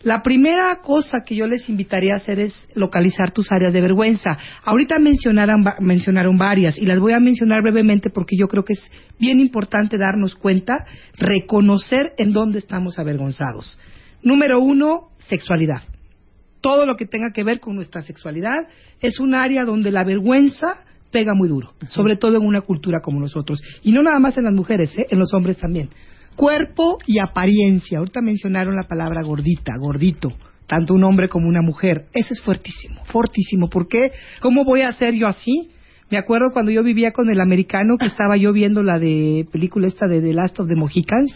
La 0.03 0.23
primera 0.23 0.77
cosa 0.83 1.19
que 1.25 1.37
yo 1.37 1.47
les 1.47 1.69
invitaría 1.69 2.15
a 2.15 2.19
hacer 2.19 2.41
es 2.41 2.69
localizar 2.75 3.31
tus 3.31 3.51
áreas 3.53 3.73
de 3.73 3.81
vergüenza. 3.81 4.37
Ahorita 4.65 4.99
mencionaron, 4.99 5.65
mencionaron 5.81 6.37
varias 6.37 6.79
y 6.79 6.87
las 6.87 6.99
voy 6.99 7.13
a 7.13 7.21
mencionar 7.21 7.63
brevemente 7.63 8.11
porque 8.11 8.37
yo 8.37 8.49
creo 8.49 8.65
que 8.65 8.75
es 8.75 8.91
bien 9.19 9.39
importante 9.39 9.99
darnos 9.99 10.35
cuenta, 10.35 10.87
reconocer 11.19 12.13
en 12.19 12.33
dónde 12.33 12.59
estamos 12.59 12.99
avergonzados. 12.99 13.79
Número 14.23 14.61
uno, 14.61 15.11
sexualidad. 15.29 15.83
Todo 16.67 16.85
lo 16.85 16.97
que 16.97 17.07
tenga 17.07 17.31
que 17.33 17.45
ver 17.45 17.61
con 17.61 17.77
nuestra 17.77 18.03
sexualidad 18.03 18.67
es 19.01 19.21
un 19.21 19.35
área 19.35 19.65
donde 19.65 19.93
la 19.93 20.03
vergüenza 20.03 20.79
pega 21.13 21.33
muy 21.33 21.49
duro, 21.49 21.75
sobre 21.91 22.17
todo 22.17 22.39
en 22.39 22.45
una 22.45 22.63
cultura 22.63 22.99
como 23.01 23.21
nosotros. 23.21 23.63
Y 23.85 23.93
no 23.93 24.03
nada 24.03 24.19
más 24.19 24.37
en 24.37 24.47
las 24.47 24.53
mujeres, 24.53 24.99
¿eh? 24.99 25.07
en 25.09 25.21
los 25.21 25.33
hombres 25.33 25.59
también. 25.59 25.91
Cuerpo 26.35 26.99
y 27.07 27.21
apariencia. 27.21 27.99
Ahorita 27.99 28.21
mencionaron 28.21 28.75
la 28.75 28.89
palabra 28.89 29.23
gordita, 29.23 29.75
gordito. 29.79 30.33
Tanto 30.67 30.93
un 30.93 31.05
hombre 31.05 31.29
como 31.29 31.47
una 31.47 31.63
mujer. 31.63 32.07
Eso 32.13 32.35
es 32.35 32.41
fuertísimo, 32.41 33.05
fortísimo. 33.05 33.71
¿Por 33.71 33.87
qué? 33.87 34.11
¿Cómo 34.41 34.65
voy 34.65 34.81
a 34.81 34.91
ser 34.91 35.15
yo 35.15 35.29
así? 35.29 35.71
Me 36.09 36.19
acuerdo 36.19 36.53
cuando 36.53 36.71
yo 36.71 36.85
vivía 36.85 37.11
con 37.11 37.29
el 37.31 37.41
americano 37.41 37.99
que 37.99 38.07
estaba 38.07 38.37
yo 38.37 38.53
viendo 38.53 38.85
la 38.85 39.01
de 39.01 39.45
película 39.51 39.89
esta 39.89 40.07
de 40.07 40.21
The 40.21 40.35
Last 40.35 40.61
of 40.61 40.69
the 40.69 40.77
Mohicans, 40.77 41.33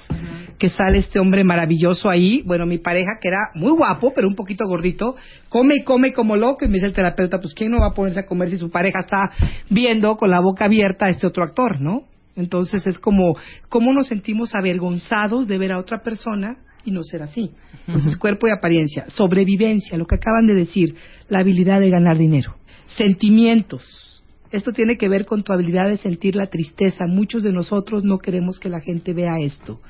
que 0.58 0.68
sale 0.68 0.98
este 0.98 1.18
hombre 1.18 1.42
maravilloso 1.42 2.08
ahí. 2.08 2.44
Bueno, 2.46 2.66
mi 2.66 2.78
pareja 2.78 3.18
que 3.20 3.28
era 3.28 3.48
muy 3.54 3.72
guapo, 3.72 4.12
pero 4.14 4.28
un 4.28 4.36
poquito 4.36 4.64
gordito, 4.68 5.16
come 5.48 5.78
y 5.78 5.82
come 5.82 6.12
como 6.12 6.36
loco 6.36 6.64
y 6.64 6.68
me 6.68 6.74
dice 6.74 6.86
el 6.86 6.92
terapeuta, 6.92 7.40
pues 7.40 7.52
¿quién 7.52 7.72
no 7.72 7.80
va 7.80 7.88
a 7.88 7.94
ponerse 7.94 8.20
a 8.20 8.26
comer 8.26 8.48
si 8.50 8.58
su 8.58 8.70
pareja 8.70 9.00
está 9.00 9.32
viendo 9.68 10.16
con 10.16 10.30
la 10.30 10.38
boca 10.38 10.66
abierta 10.66 11.06
a 11.06 11.10
este 11.10 11.26
otro 11.26 11.42
actor, 11.42 11.80
¿no? 11.80 12.04
Entonces 12.36 12.86
es 12.86 13.00
como 13.00 13.36
cómo 13.68 13.92
nos 13.92 14.06
sentimos 14.06 14.54
avergonzados 14.54 15.48
de 15.48 15.58
ver 15.58 15.72
a 15.72 15.78
otra 15.78 16.04
persona 16.04 16.58
y 16.84 16.92
no 16.92 17.02
ser 17.02 17.22
así. 17.24 17.50
Entonces 17.88 18.16
cuerpo 18.16 18.46
y 18.46 18.52
apariencia, 18.52 19.06
sobrevivencia, 19.08 19.98
lo 19.98 20.06
que 20.06 20.14
acaban 20.14 20.46
de 20.46 20.54
decir, 20.54 20.94
la 21.28 21.40
habilidad 21.40 21.80
de 21.80 21.90
ganar 21.90 22.16
dinero, 22.16 22.54
sentimientos. 22.96 24.19
Esto 24.52 24.72
tiene 24.72 24.96
que 24.96 25.08
ver 25.08 25.26
con 25.26 25.42
tu 25.42 25.52
habilidad 25.52 25.88
de 25.88 25.96
sentir 25.96 26.34
la 26.34 26.48
tristeza. 26.48 27.04
Muchos 27.06 27.42
de 27.42 27.52
nosotros 27.52 28.02
no 28.04 28.18
queremos 28.18 28.58
que 28.58 28.68
la 28.68 28.80
gente 28.80 29.12
vea 29.14 29.38
esto. 29.40 29.80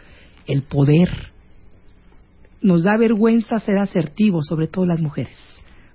El 0.46 0.62
poder. 0.62 1.08
Nos 2.62 2.82
da 2.82 2.96
vergüenza 2.98 3.58
ser 3.60 3.78
asertivos, 3.78 4.46
sobre 4.46 4.66
todo 4.66 4.84
las 4.84 5.00
mujeres, 5.00 5.34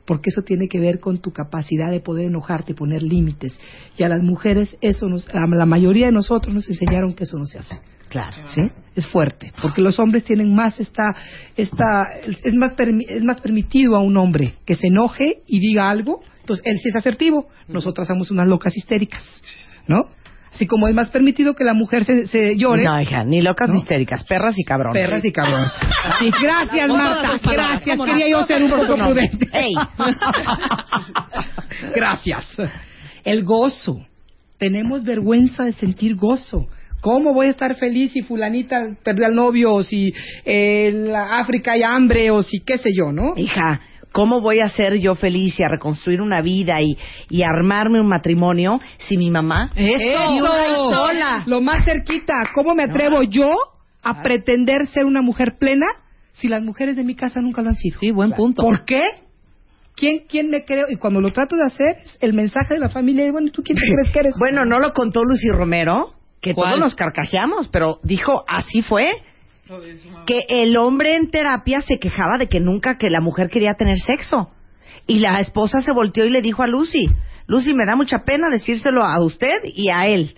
porque 0.05 0.31
eso 0.31 0.41
tiene 0.41 0.67
que 0.67 0.79
ver 0.79 0.99
con 0.99 1.19
tu 1.19 1.31
capacidad 1.31 1.91
de 1.91 1.99
poder 1.99 2.25
enojarte, 2.25 2.73
poner 2.73 3.03
límites. 3.03 3.59
Y 3.97 4.03
a 4.03 4.09
las 4.09 4.23
mujeres, 4.23 4.75
eso 4.81 5.07
nos, 5.07 5.27
a 5.29 5.45
la 5.45 5.65
mayoría 5.67 6.07
de 6.07 6.11
nosotros 6.11 6.55
nos 6.55 6.67
enseñaron 6.67 7.13
que 7.13 7.25
eso 7.25 7.37
no 7.37 7.45
se 7.45 7.59
hace. 7.59 7.79
Claro. 8.09 8.37
¿sí? 8.47 8.61
Es 8.95 9.05
fuerte, 9.07 9.51
porque 9.61 9.81
los 9.81 9.99
hombres 9.99 10.23
tienen 10.23 10.55
más 10.55 10.79
esta, 10.79 11.03
esta, 11.55 12.05
es 12.43 12.53
más, 12.55 12.75
permi- 12.75 13.05
es 13.07 13.23
más 13.23 13.41
permitido 13.41 13.95
a 13.95 14.01
un 14.01 14.17
hombre 14.17 14.55
que 14.65 14.75
se 14.75 14.87
enoje 14.87 15.43
y 15.47 15.59
diga 15.59 15.89
algo, 15.89 16.21
entonces 16.45 16.63
él 16.67 16.77
sí 16.79 16.89
es 16.89 16.95
asertivo, 16.95 17.47
nosotras 17.67 18.07
somos 18.07 18.29
unas 18.29 18.47
locas 18.47 18.77
histéricas, 18.77 19.23
¿no? 19.87 20.05
Así 20.53 20.67
como 20.67 20.87
es 20.87 20.93
más 20.95 21.09
permitido 21.09 21.55
que 21.55 21.63
la 21.65 21.73
mujer 21.73 22.05
se, 22.05 22.27
se 22.27 22.55
llore, 22.55 22.83
No, 22.85 23.01
hija, 23.01 23.23
ni 23.25 23.41
locas 23.41 23.67
¿No? 23.67 23.73
ni 23.73 23.79
histéricas, 23.81 24.23
perras 24.23 24.57
y 24.57 24.63
cabrones. 24.63 25.01
perras 25.01 25.25
y 25.25 25.31
cabrones. 25.31 25.71
Sí, 26.19 26.29
gracias 26.41 26.87
Marta, 26.87 27.31
gracias, 27.43 27.99
quería 28.05 28.29
yo 28.29 28.45
ser 28.45 28.63
un 28.63 28.69
poco 28.69 28.95
prudente. 28.95 29.49
Gracias. 31.93 32.55
El 33.23 33.43
gozo. 33.43 33.97
Tenemos 34.57 35.03
vergüenza 35.03 35.65
de 35.65 35.73
sentir 35.73 36.15
gozo. 36.15 36.67
¿Cómo 37.01 37.33
voy 37.33 37.47
a 37.47 37.49
estar 37.49 37.75
feliz 37.75 38.13
si 38.13 38.21
fulanita 38.21 38.95
perdió 39.03 39.25
al 39.25 39.35
novio 39.35 39.73
o 39.73 39.83
si 39.83 40.13
eh, 40.45 40.87
en 40.87 41.11
la 41.11 41.37
África 41.39 41.73
hay 41.73 41.83
hambre 41.83 42.31
o 42.31 42.41
si 42.41 42.61
qué 42.61 42.77
sé 42.77 42.91
yo, 42.97 43.11
¿no? 43.11 43.33
Hija, 43.35 43.81
¿cómo 44.15 44.39
voy 44.39 44.61
a 44.61 44.69
ser 44.69 44.95
yo 44.95 45.13
feliz 45.13 45.59
y 45.59 45.63
a 45.63 45.67
reconstruir 45.67 46.21
una 46.21 46.41
vida 46.41 46.81
y, 46.81 46.97
y 47.29 47.43
armarme 47.43 47.99
un 47.99 48.07
matrimonio 48.07 48.79
si 48.97 49.17
mi 49.17 49.29
mamá... 49.29 49.71
Eso. 49.75 50.39
sola. 50.89 51.43
Lo 51.45 51.59
más 51.59 51.83
cerquita. 51.83 52.33
¿Cómo 52.53 52.73
me 52.73 52.83
atrevo 52.83 53.23
yo 53.23 53.51
a 54.01 54.21
pretender 54.21 54.87
ser 54.87 55.05
una 55.05 55.21
mujer 55.21 55.57
plena 55.59 55.87
si 56.31 56.47
las 56.47 56.63
mujeres 56.63 56.95
de 56.95 57.03
mi 57.03 57.13
casa 57.13 57.41
nunca 57.41 57.61
lo 57.61 57.69
han 57.69 57.75
sido? 57.75 57.99
Sí, 57.99 58.11
buen 58.11 58.31
punto. 58.31 58.61
¿Por 58.61 58.85
qué? 58.85 59.03
¿Quién, 59.97 60.23
¿Quién 60.29 60.49
me 60.49 60.63
creo? 60.63 60.85
Y 60.89 60.95
cuando 60.95 61.19
lo 61.19 61.31
trato 61.33 61.57
de 61.57 61.65
hacer, 61.65 61.97
es 61.97 62.17
el 62.21 62.33
mensaje 62.33 62.75
de 62.75 62.79
la 62.79 62.89
familia, 62.89 63.27
y 63.27 63.31
bueno, 63.31 63.51
¿tú 63.51 63.63
quién 63.63 63.77
te 63.77 63.83
crees 63.83 64.11
que 64.11 64.19
eres? 64.19 64.35
Bueno, 64.39 64.63
no 64.63 64.79
lo 64.79 64.93
contó 64.93 65.25
Lucy 65.25 65.49
Romero, 65.49 66.13
que 66.41 66.53
¿Cuál? 66.53 66.69
todos 66.69 66.79
nos 66.79 66.95
carcajeamos, 66.95 67.67
pero 67.67 67.99
dijo, 68.03 68.45
así 68.47 68.81
fue. 68.81 69.11
Que 70.25 70.45
el 70.49 70.77
hombre 70.77 71.15
en 71.15 71.29
terapia 71.29 71.81
se 71.81 71.99
quejaba 71.99 72.37
de 72.37 72.47
que 72.47 72.59
nunca 72.59 72.97
que 72.97 73.09
la 73.09 73.21
mujer 73.21 73.49
quería 73.49 73.73
tener 73.73 73.97
sexo. 73.99 74.51
Y 75.07 75.19
la 75.19 75.39
esposa 75.39 75.81
se 75.81 75.91
volteó 75.91 76.25
y 76.25 76.29
le 76.29 76.41
dijo 76.41 76.63
a 76.63 76.67
Lucy, 76.67 77.07
Lucy, 77.47 77.73
me 77.73 77.85
da 77.85 77.95
mucha 77.95 78.23
pena 78.23 78.49
decírselo 78.49 79.03
a 79.03 79.23
usted 79.23 79.57
y 79.63 79.89
a 79.89 80.01
él. 80.01 80.35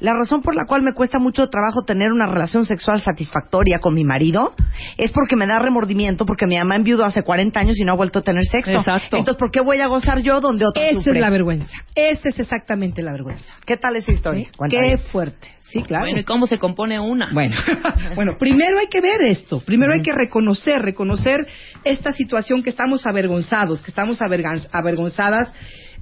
La 0.00 0.12
razón 0.12 0.42
por 0.42 0.54
la 0.54 0.66
cual 0.66 0.82
me 0.82 0.92
cuesta 0.92 1.18
mucho 1.18 1.48
trabajo 1.48 1.84
tener 1.84 2.12
una 2.12 2.26
relación 2.26 2.66
sexual 2.66 3.00
satisfactoria 3.00 3.78
con 3.78 3.94
mi 3.94 4.04
marido 4.04 4.54
es 4.98 5.10
porque 5.10 5.36
me 5.36 5.46
da 5.46 5.58
remordimiento 5.58 6.26
porque 6.26 6.46
mi 6.46 6.58
mamá 6.58 6.76
enviudó 6.76 7.04
hace 7.04 7.22
40 7.22 7.58
años 7.58 7.78
y 7.78 7.84
no 7.84 7.92
ha 7.92 7.96
vuelto 7.96 8.18
a 8.18 8.22
tener 8.22 8.44
sexo. 8.44 8.78
Exacto. 8.78 9.16
Entonces, 9.16 9.38
¿por 9.38 9.50
qué 9.50 9.60
voy 9.60 9.80
a 9.80 9.86
gozar 9.86 10.20
yo 10.20 10.40
donde 10.40 10.66
otro 10.66 10.82
Esa 10.82 10.96
sufre? 10.96 11.12
es 11.12 11.20
la 11.20 11.30
vergüenza. 11.30 11.72
Esa 11.94 12.28
es 12.28 12.38
exactamente 12.38 13.02
la 13.02 13.12
vergüenza. 13.12 13.54
¿Qué 13.64 13.76
tal 13.76 13.96
esa 13.96 14.12
historia? 14.12 14.48
Qué 14.68 14.98
fuerte. 14.98 15.48
Sí, 15.60 15.82
claro. 15.82 16.04
Bueno, 16.04 16.20
¿y 16.20 16.24
cómo 16.24 16.46
se 16.46 16.58
compone 16.58 17.00
una? 17.00 17.30
Bueno, 17.32 17.56
bueno, 18.14 18.36
primero 18.38 18.78
hay 18.78 18.88
que 18.88 19.00
ver 19.00 19.22
esto, 19.22 19.60
primero 19.60 19.94
hay 19.94 20.02
que 20.02 20.12
reconocer, 20.12 20.80
reconocer 20.80 21.46
esta 21.82 22.12
situación 22.12 22.62
que 22.62 22.70
estamos 22.70 23.04
avergonzados, 23.06 23.82
que 23.82 23.90
estamos 23.90 24.20
avergonzadas, 24.22 25.52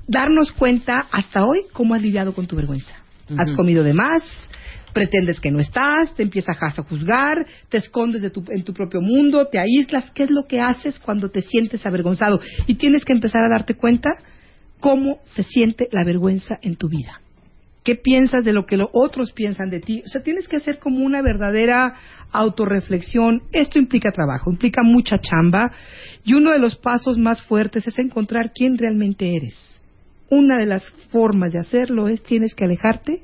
darnos 0.06 0.52
cuenta 0.52 1.06
hasta 1.10 1.44
hoy 1.44 1.62
cómo 1.72 1.94
has 1.94 2.02
lidiado 2.02 2.34
con 2.34 2.46
tu 2.46 2.56
vergüenza. 2.56 3.03
Has 3.38 3.52
comido 3.52 3.82
de 3.82 3.94
más, 3.94 4.22
pretendes 4.92 5.40
que 5.40 5.50
no 5.50 5.58
estás, 5.58 6.14
te 6.14 6.22
empiezas 6.22 6.56
a 6.60 6.70
juzgar, 6.82 7.46
te 7.68 7.78
escondes 7.78 8.22
de 8.22 8.30
tu- 8.30 8.44
en 8.48 8.62
tu 8.64 8.72
propio 8.72 9.00
mundo, 9.00 9.46
te 9.46 9.58
aíslas. 9.58 10.10
¿Qué 10.10 10.24
es 10.24 10.30
lo 10.30 10.46
que 10.46 10.60
haces 10.60 10.98
cuando 10.98 11.30
te 11.30 11.42
sientes 11.42 11.84
avergonzado? 11.86 12.40
Y 12.66 12.74
tienes 12.74 13.04
que 13.04 13.12
empezar 13.12 13.44
a 13.44 13.48
darte 13.48 13.74
cuenta 13.74 14.10
cómo 14.80 15.20
se 15.24 15.42
siente 15.42 15.88
la 15.92 16.04
vergüenza 16.04 16.58
en 16.62 16.76
tu 16.76 16.88
vida. 16.88 17.20
¿Qué 17.82 17.96
piensas 17.96 18.44
de 18.44 18.52
lo 18.54 18.64
que 18.64 18.78
los 18.78 18.88
otros 18.94 19.32
piensan 19.32 19.68
de 19.68 19.80
ti? 19.80 20.02
O 20.06 20.08
sea, 20.08 20.22
tienes 20.22 20.48
que 20.48 20.56
hacer 20.56 20.78
como 20.78 21.04
una 21.04 21.20
verdadera 21.20 21.94
autorreflexión. 22.32 23.42
Esto 23.52 23.78
implica 23.78 24.10
trabajo, 24.10 24.50
implica 24.50 24.82
mucha 24.82 25.18
chamba. 25.18 25.70
Y 26.24 26.34
uno 26.34 26.50
de 26.52 26.58
los 26.58 26.76
pasos 26.76 27.18
más 27.18 27.42
fuertes 27.42 27.86
es 27.86 27.98
encontrar 27.98 28.52
quién 28.54 28.78
realmente 28.78 29.36
eres. 29.36 29.82
Una 30.34 30.58
de 30.58 30.66
las 30.66 30.82
formas 31.12 31.52
de 31.52 31.60
hacerlo 31.60 32.08
es 32.08 32.20
tienes 32.20 32.56
que 32.56 32.64
alejarte 32.64 33.22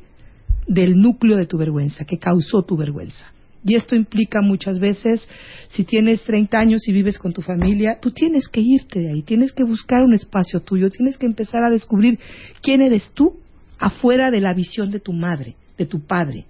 del 0.69 0.93
núcleo 0.93 1.37
de 1.37 1.47
tu 1.47 1.59
vergüenza, 1.59 2.05
que 2.05 2.19
causó 2.19 2.63
tu 2.63 2.77
vergüenza. 2.77 3.27
Y 3.65 3.75
esto 3.75 3.97
implica 3.97 4.41
muchas 4.43 4.79
veces, 4.79 5.29
si 5.71 5.83
tienes 5.83 6.23
30 6.23 6.57
años 6.57 6.87
y 6.87 6.93
vives 6.93 7.19
con 7.19 7.33
tu 7.33 7.43
familia, 7.43 7.99
tú 8.01 8.13
tienes 8.13 8.47
que 8.47 8.61
irte 8.61 9.01
de 9.01 9.11
ahí, 9.11 9.23
tienes 9.23 9.53
que 9.53 9.65
buscar 9.65 10.05
un 10.05 10.15
espacio 10.15 10.61
tuyo, 10.61 10.89
tienes 10.89 11.19
que 11.19 11.27
empezar 11.27 11.65
a 11.65 11.71
descubrir 11.71 12.17
quién 12.63 12.81
eres 12.81 13.11
tú 13.13 13.41
afuera 13.81 14.31
de 14.31 14.41
la 14.41 14.55
visión 14.55 14.93
de 14.93 15.01
tu 15.01 15.13
madre, 15.13 15.57
de 15.77 15.87
tu 15.87 16.07
padre. 16.07 16.47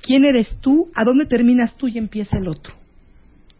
¿Quién 0.00 0.24
eres 0.24 0.56
tú? 0.62 0.88
¿A 0.94 1.04
dónde 1.04 1.26
terminas 1.26 1.76
tú 1.76 1.86
y 1.86 1.98
empieza 1.98 2.38
el 2.38 2.48
otro? 2.48 2.81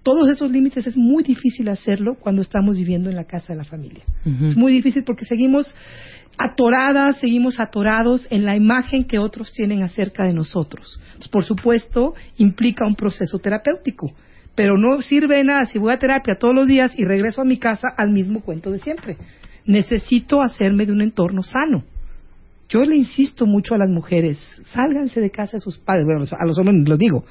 Todos 0.03 0.29
esos 0.29 0.51
límites 0.51 0.87
es 0.87 0.97
muy 0.97 1.23
difícil 1.23 1.69
hacerlo 1.69 2.17
cuando 2.19 2.43
estamos 2.43 2.77
viviendo 2.77 3.09
en 3.09 3.17
la 3.17 3.25
casa 3.25 3.53
de 3.53 3.59
la 3.59 3.65
familia. 3.65 4.03
Es 4.25 4.57
muy 4.57 4.73
difícil 4.73 5.05
porque 5.05 5.25
seguimos 5.25 5.75
atoradas, 6.39 7.19
seguimos 7.19 7.61
atorados 7.61 8.27
en 8.31 8.45
la 8.45 8.57
imagen 8.57 9.05
que 9.05 9.19
otros 9.19 9.53
tienen 9.53 9.83
acerca 9.83 10.25
de 10.25 10.33
nosotros. 10.33 10.99
Entonces, 11.07 11.29
por 11.29 11.45
supuesto, 11.45 12.15
implica 12.37 12.87
un 12.87 12.97
proceso 12.97 13.39
terapéutico, 13.39 14.13
pero 14.57 14.77
no 14.77 15.01
sirve 15.03 15.37
de 15.37 15.45
nada 15.45 15.67
si 15.67 15.79
voy 15.79 15.93
a 15.93 15.99
terapia 15.99 16.35
todos 16.35 16.55
los 16.55 16.67
días 16.67 16.93
y 16.97 17.05
regreso 17.05 17.41
a 17.41 17.45
mi 17.45 17.59
casa 17.59 17.89
al 17.97 18.11
mismo 18.11 18.41
cuento 18.41 18.73
de 18.73 18.81
siempre. 18.81 19.19
Necesito 19.67 20.43
hacerme 20.43 20.85
de 20.85 20.93
un 20.93 21.01
entorno 21.01 21.45
sano. 21.45 21.85
Yo 22.69 22.83
le 22.83 22.97
insisto 22.97 23.47
mucho 23.47 23.75
a 23.75 23.79
las 23.79 23.91
mujeres, 23.91 24.39
sálganse 24.65 25.21
de 25.21 25.31
casa 25.31 25.59
de 25.59 25.61
sus 25.61 25.79
padres, 25.79 26.07
bueno, 26.07 26.25
a 26.37 26.47
los 26.47 26.59
hombres 26.59 26.89
lo 26.89 26.97
digo, 26.97 27.25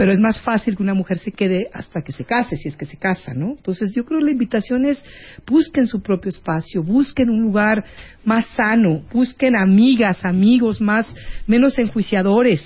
pero 0.00 0.14
es 0.14 0.18
más 0.18 0.40
fácil 0.40 0.78
que 0.78 0.82
una 0.82 0.94
mujer 0.94 1.18
se 1.18 1.30
quede 1.30 1.68
hasta 1.74 2.00
que 2.00 2.10
se 2.12 2.24
case, 2.24 2.56
si 2.56 2.68
es 2.70 2.76
que 2.78 2.86
se 2.86 2.96
casa, 2.96 3.34
¿no? 3.34 3.50
Entonces 3.50 3.92
yo 3.94 4.06
creo 4.06 4.20
que 4.20 4.24
la 4.24 4.30
invitación 4.30 4.86
es 4.86 5.04
busquen 5.46 5.86
su 5.86 6.00
propio 6.00 6.30
espacio, 6.30 6.82
busquen 6.82 7.28
un 7.28 7.42
lugar 7.42 7.84
más 8.24 8.46
sano, 8.56 9.02
busquen 9.12 9.54
amigas, 9.58 10.24
amigos 10.24 10.80
más, 10.80 11.04
menos 11.46 11.78
enjuiciadores, 11.78 12.62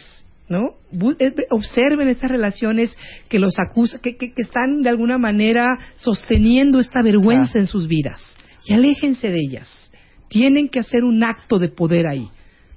¿no? 0.48 0.76
Eh, 1.18 1.32
Observen 1.50 2.06
estas 2.06 2.30
relaciones 2.30 2.96
que 3.28 3.40
los 3.40 3.58
acusan, 3.58 3.98
que, 4.00 4.16
que- 4.16 4.32
que 4.32 4.42
están 4.42 4.82
de 4.82 4.90
alguna 4.90 5.18
manera 5.18 5.76
sosteniendo 5.96 6.78
esta 6.78 7.02
vergüenza 7.02 7.58
en 7.58 7.66
sus 7.66 7.88
vidas 7.88 8.20
y 8.64 8.74
aléjense 8.74 9.28
de 9.32 9.40
ellas. 9.40 9.90
Tienen 10.28 10.68
que 10.68 10.78
hacer 10.78 11.02
un 11.02 11.24
acto 11.24 11.58
de 11.58 11.68
poder 11.68 12.06
ahí, 12.06 12.28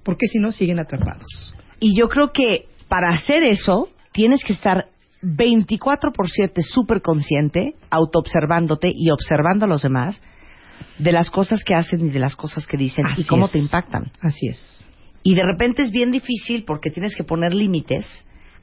porque 0.04 0.26
si 0.26 0.40
no 0.40 0.52
siguen 0.52 0.80
atrapados. 0.80 1.54
Y 1.80 1.96
yo 1.96 2.08
creo 2.10 2.32
que 2.34 2.66
para 2.88 3.10
hacer 3.12 3.44
eso 3.44 3.90
tienes 4.18 4.44
que 4.44 4.54
estar 4.54 4.86
24 5.22 6.12
por 6.12 6.28
7 6.28 6.64
súper 6.64 7.04
consciente, 7.04 7.76
autoobservándote 7.92 8.92
y 8.92 9.12
observando 9.12 9.66
a 9.66 9.68
los 9.68 9.84
demás 9.84 10.20
de 10.98 11.12
las 11.12 11.30
cosas 11.30 11.64
que 11.64 11.76
hacen 11.76 12.04
y 12.08 12.10
de 12.10 12.18
las 12.18 12.36
cosas 12.36 12.66
que 12.66 12.78
dicen 12.78 13.06
Así 13.06 13.22
y 13.22 13.26
cómo 13.26 13.46
es. 13.46 13.52
te 13.52 13.60
impactan. 13.60 14.12
Así 14.20 14.48
es. 14.48 14.88
Y 15.22 15.36
de 15.36 15.44
repente 15.44 15.84
es 15.84 15.92
bien 15.92 16.10
difícil 16.10 16.64
porque 16.66 16.90
tienes 16.90 17.16
que 17.16 17.24
poner 17.24 17.54
límites 17.54 18.08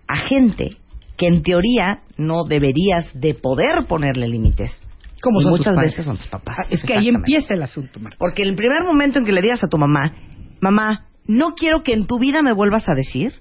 a 0.09 0.27
gente 0.27 0.77
que 1.17 1.29
en 1.29 1.43
teoría 1.45 2.01
no 2.17 2.43
deberías 2.49 3.09
de 3.15 3.35
poder 3.35 3.87
ponerle 3.87 4.27
límites. 4.27 4.83
Como 5.23 5.41
Y 5.41 5.47
muchas 5.47 5.77
veces 5.77 6.05
son 6.05 6.17
tus 6.17 6.27
papás. 6.27 6.57
Ah, 6.59 6.67
Es 6.69 6.83
que 6.83 6.95
ahí 6.95 7.09
empieza 7.09 7.55
el 7.55 7.63
asunto, 7.63 8.01
Marta. 8.01 8.17
Porque 8.19 8.43
el 8.43 8.57
primer 8.57 8.83
momento 8.83 9.21
en 9.21 9.25
que 9.25 9.31
le 9.31 9.41
digas 9.41 9.63
a 9.63 9.69
tu 9.69 9.79
mamá, 9.79 10.13
mamá, 10.61 11.07
no 11.29 11.55
quiero 11.55 11.85
que 11.85 11.93
en 11.93 12.09
tu 12.09 12.19
vida 12.19 12.43
me 12.43 12.53
vuelvas 12.53 12.89
a 12.89 12.95
decir 12.95 13.35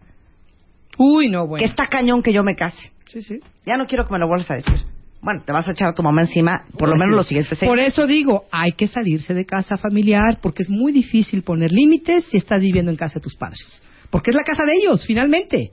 Uy, 0.97 1.29
no, 1.29 1.47
bueno. 1.47 1.63
que 1.63 1.69
está 1.69 1.87
cañón 1.87 2.21
que 2.21 2.33
yo 2.33 2.43
me 2.43 2.55
case. 2.55 2.91
Sí, 3.05 3.21
sí. 3.21 3.39
Ya 3.65 3.77
no 3.77 3.85
quiero 3.85 4.05
que 4.05 4.13
me 4.13 4.19
lo 4.19 4.27
vuelvas 4.27 4.49
a 4.51 4.55
decir. 4.55 4.85
Bueno, 5.21 5.41
te 5.45 5.53
vas 5.53 5.67
a 5.67 5.71
echar 5.71 5.87
a 5.87 5.93
tu 5.93 6.03
mamá 6.03 6.21
encima 6.21 6.65
por 6.77 6.89
lo 6.89 6.97
menos 6.97 7.15
los 7.15 7.27
siguientes 7.27 7.57
seis 7.57 7.69
Por 7.69 7.79
eso 7.79 8.05
digo, 8.07 8.43
hay 8.51 8.73
que 8.73 8.87
salirse 8.87 9.33
de 9.33 9.45
casa 9.45 9.77
familiar 9.77 10.39
porque 10.41 10.63
es 10.63 10.69
muy 10.69 10.91
difícil 10.91 11.43
poner 11.43 11.71
límites 11.71 12.25
si 12.25 12.37
estás 12.37 12.59
viviendo 12.59 12.91
en 12.91 12.97
casa 12.97 13.15
de 13.15 13.21
tus 13.21 13.35
padres. 13.35 13.81
Porque 14.09 14.31
es 14.31 14.35
la 14.35 14.43
casa 14.43 14.65
de 14.65 14.73
ellos, 14.73 15.05
finalmente. 15.07 15.71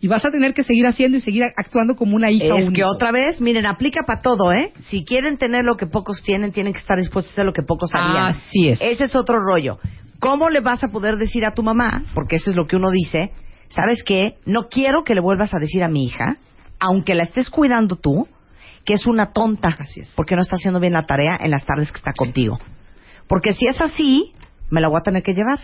Y 0.00 0.08
vas 0.08 0.24
a 0.24 0.30
tener 0.30 0.54
que 0.54 0.64
seguir 0.64 0.86
haciendo 0.86 1.18
y 1.18 1.20
seguir 1.20 1.44
actuando 1.56 1.94
como 1.94 2.16
una 2.16 2.30
hija 2.30 2.56
Es 2.58 2.70
que 2.70 2.84
otra 2.84 3.12
vez, 3.12 3.40
miren, 3.40 3.66
aplica 3.66 4.04
para 4.04 4.20
todo, 4.20 4.52
¿eh? 4.52 4.72
Si 4.80 5.04
quieren 5.04 5.36
tener 5.36 5.64
lo 5.64 5.76
que 5.76 5.86
pocos 5.86 6.22
tienen, 6.22 6.52
tienen 6.52 6.72
que 6.72 6.78
estar 6.78 6.96
dispuestos 6.96 7.32
a 7.32 7.34
hacer 7.34 7.46
lo 7.46 7.52
que 7.52 7.62
pocos 7.62 7.94
harían. 7.94 8.26
Así 8.26 8.68
es. 8.68 8.80
Ese 8.80 9.04
es 9.04 9.16
otro 9.16 9.40
rollo. 9.40 9.78
¿Cómo 10.20 10.48
le 10.48 10.60
vas 10.60 10.82
a 10.84 10.88
poder 10.88 11.16
decir 11.16 11.44
a 11.44 11.54
tu 11.54 11.62
mamá, 11.62 12.04
porque 12.14 12.36
eso 12.36 12.50
es 12.50 12.56
lo 12.56 12.66
que 12.66 12.76
uno 12.76 12.90
dice, 12.90 13.32
¿sabes 13.74 14.02
qué? 14.04 14.36
No 14.46 14.68
quiero 14.68 15.04
que 15.04 15.14
le 15.14 15.20
vuelvas 15.20 15.52
a 15.54 15.58
decir 15.58 15.82
a 15.84 15.88
mi 15.88 16.04
hija, 16.04 16.36
aunque 16.78 17.14
la 17.14 17.24
estés 17.24 17.50
cuidando 17.50 17.96
tú, 17.96 18.26
que 18.84 18.94
es 18.94 19.06
una 19.06 19.32
tonta, 19.32 19.76
Así 19.78 20.00
es. 20.00 20.12
porque 20.16 20.34
no 20.36 20.42
está 20.42 20.56
haciendo 20.56 20.80
bien 20.80 20.92
la 20.92 21.04
tarea 21.04 21.38
en 21.40 21.50
las 21.50 21.64
tardes 21.64 21.92
que 21.92 21.98
está 21.98 22.12
contigo. 22.12 22.58
Porque 23.28 23.52
si 23.54 23.66
es 23.66 23.80
así, 23.80 24.32
me 24.70 24.80
la 24.80 24.88
voy 24.88 24.98
a 24.98 25.02
tener 25.02 25.22
que 25.22 25.32
llevar. 25.32 25.58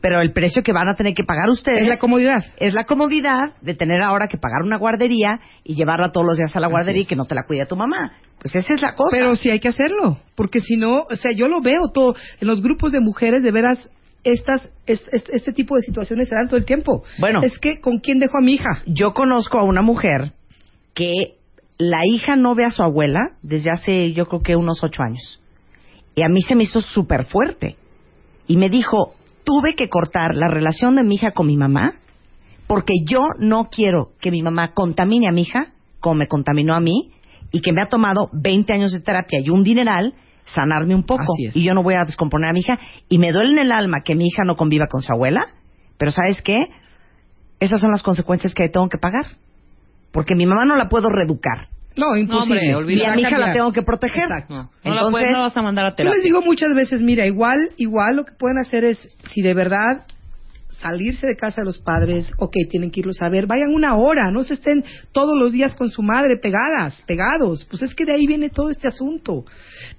Pero 0.00 0.20
el 0.20 0.32
precio 0.32 0.64
que 0.64 0.72
van 0.72 0.88
a 0.88 0.96
tener 0.96 1.14
que 1.14 1.22
pagar 1.22 1.48
ustedes 1.48 1.82
Es 1.82 1.88
la 1.88 1.98
comodidad. 1.98 2.44
es 2.56 2.74
la 2.74 2.84
comodidad 2.84 3.52
de 3.60 3.74
tener 3.74 4.02
ahora 4.02 4.26
que 4.26 4.36
pagar 4.36 4.62
una 4.64 4.76
guardería 4.76 5.38
y 5.62 5.76
llevarla 5.76 6.10
todos 6.10 6.26
los 6.26 6.36
días 6.38 6.56
a 6.56 6.60
la 6.60 6.66
guardería 6.68 7.02
y 7.02 7.06
que 7.06 7.14
no 7.14 7.24
te 7.26 7.36
la 7.36 7.44
cuide 7.46 7.66
tu 7.66 7.76
mamá. 7.76 8.14
Pues 8.40 8.56
esa 8.56 8.74
es 8.74 8.82
la 8.82 8.96
cosa. 8.96 9.16
Pero 9.16 9.36
sí 9.36 9.50
hay 9.50 9.60
que 9.60 9.68
hacerlo, 9.68 10.18
porque 10.34 10.58
si 10.58 10.76
no, 10.76 11.02
o 11.08 11.14
sea, 11.14 11.30
yo 11.30 11.46
lo 11.46 11.60
veo 11.60 11.90
todo 11.94 12.16
en 12.40 12.48
los 12.48 12.60
grupos 12.62 12.90
de 12.90 12.98
mujeres, 12.98 13.44
de 13.44 13.52
veras, 13.52 13.88
estas, 14.24 14.70
es- 14.86 15.06
es- 15.12 15.28
este, 15.30 15.52
tipo 15.52 15.76
de 15.76 15.82
situaciones 15.82 16.28
se 16.28 16.34
dan 16.34 16.46
todo 16.48 16.56
el 16.58 16.64
tiempo. 16.64 17.04
Bueno. 17.18 17.40
es 17.42 17.58
que 17.58 17.80
¿con 17.80 17.98
quién 17.98 18.18
dejo 18.18 18.38
a 18.38 18.40
mi 18.40 18.52
hija? 18.54 18.82
Yo 18.86 19.12
conozco 19.14 19.58
a 19.58 19.64
una 19.64 19.82
mujer 19.82 20.32
que 20.94 21.36
la 21.78 22.00
hija 22.06 22.36
no 22.36 22.54
ve 22.54 22.64
a 22.64 22.70
su 22.70 22.82
abuela 22.82 23.36
desde 23.42 23.70
hace 23.70 24.12
yo 24.12 24.26
creo 24.26 24.42
que 24.42 24.56
unos 24.56 24.82
ocho 24.84 25.02
años. 25.02 25.40
Y 26.14 26.22
a 26.22 26.28
mí 26.28 26.42
se 26.42 26.54
me 26.54 26.64
hizo 26.64 26.80
súper 26.80 27.24
fuerte. 27.26 27.76
Y 28.46 28.56
me 28.56 28.68
dijo, 28.68 29.14
tuve 29.44 29.74
que 29.74 29.88
cortar 29.88 30.34
la 30.34 30.48
relación 30.48 30.94
de 30.96 31.02
mi 31.04 31.14
hija 31.16 31.30
con 31.32 31.46
mi 31.46 31.56
mamá 31.56 31.94
porque 32.66 32.94
yo 33.04 33.22
no 33.38 33.68
quiero 33.70 34.12
que 34.20 34.30
mi 34.30 34.42
mamá 34.42 34.72
contamine 34.72 35.26
a 35.28 35.32
mi 35.32 35.42
hija 35.42 35.72
como 36.00 36.16
me 36.16 36.28
contaminó 36.28 36.74
a 36.74 36.80
mí 36.80 37.10
y 37.50 37.60
que 37.60 37.72
me 37.72 37.82
ha 37.82 37.86
tomado 37.86 38.28
20 38.32 38.72
años 38.72 38.92
de 38.92 39.00
terapia 39.00 39.40
y 39.44 39.50
un 39.50 39.62
dineral 39.64 40.14
sanarme 40.46 40.94
un 40.94 41.04
poco. 41.04 41.22
Así 41.22 41.46
es. 41.46 41.56
Y 41.56 41.64
yo 41.64 41.74
no 41.74 41.82
voy 41.82 41.94
a 41.94 42.04
descomponer 42.04 42.50
a 42.50 42.52
mi 42.52 42.60
hija. 42.60 42.78
Y 43.08 43.18
me 43.18 43.32
duele 43.32 43.52
en 43.52 43.58
el 43.58 43.72
alma 43.72 44.02
que 44.02 44.14
mi 44.14 44.26
hija 44.26 44.44
no 44.44 44.56
conviva 44.56 44.86
con 44.88 45.02
su 45.02 45.12
abuela, 45.12 45.40
pero 45.98 46.10
¿sabes 46.12 46.42
qué? 46.42 46.66
Esas 47.60 47.80
son 47.80 47.90
las 47.92 48.02
consecuencias 48.02 48.54
que 48.54 48.68
tengo 48.68 48.88
que 48.88 48.98
pagar. 48.98 49.26
Porque 50.10 50.34
mi 50.34 50.46
mamá 50.46 50.62
no 50.66 50.76
la 50.76 50.88
puedo 50.88 51.08
reeducar. 51.08 51.68
No, 51.96 52.16
imposible. 52.16 52.74
hombre. 52.74 52.94
Y 52.94 53.04
a 53.04 53.14
mi 53.14 53.22
hija 53.22 53.38
la 53.38 53.52
tengo 53.52 53.72
que 53.72 53.82
proteger. 53.82 54.24
Exacto. 54.24 54.54
No, 54.54 54.62
no 54.62 54.70
la 54.84 54.90
Entonces, 54.92 55.10
puedes, 55.12 55.32
no 55.32 55.40
vas 55.40 55.56
a 55.56 55.62
mandar 55.62 55.84
a 55.86 55.88
Yo 55.90 55.96
terapia. 55.96 56.14
les 56.16 56.24
digo 56.24 56.42
muchas 56.42 56.74
veces, 56.74 57.00
mira, 57.02 57.26
igual, 57.26 57.58
igual 57.76 58.16
lo 58.16 58.24
que 58.24 58.32
pueden 58.32 58.58
hacer 58.58 58.84
es, 58.84 59.10
si 59.26 59.42
de 59.42 59.54
verdad 59.54 60.06
salirse 60.80 61.26
de 61.26 61.36
casa 61.36 61.60
de 61.60 61.66
los 61.66 61.78
padres, 61.78 62.32
ok, 62.38 62.54
tienen 62.68 62.90
que 62.90 63.00
irlos 63.00 63.20
a 63.22 63.28
ver, 63.28 63.46
vayan 63.46 63.72
una 63.74 63.96
hora, 63.96 64.30
no 64.30 64.44
se 64.44 64.54
estén 64.54 64.84
todos 65.12 65.36
los 65.38 65.52
días 65.52 65.74
con 65.74 65.90
su 65.90 66.02
madre 66.02 66.36
pegadas, 66.36 67.02
pegados, 67.06 67.66
pues 67.70 67.82
es 67.82 67.94
que 67.94 68.04
de 68.04 68.12
ahí 68.12 68.26
viene 68.26 68.50
todo 68.50 68.70
este 68.70 68.88
asunto. 68.88 69.44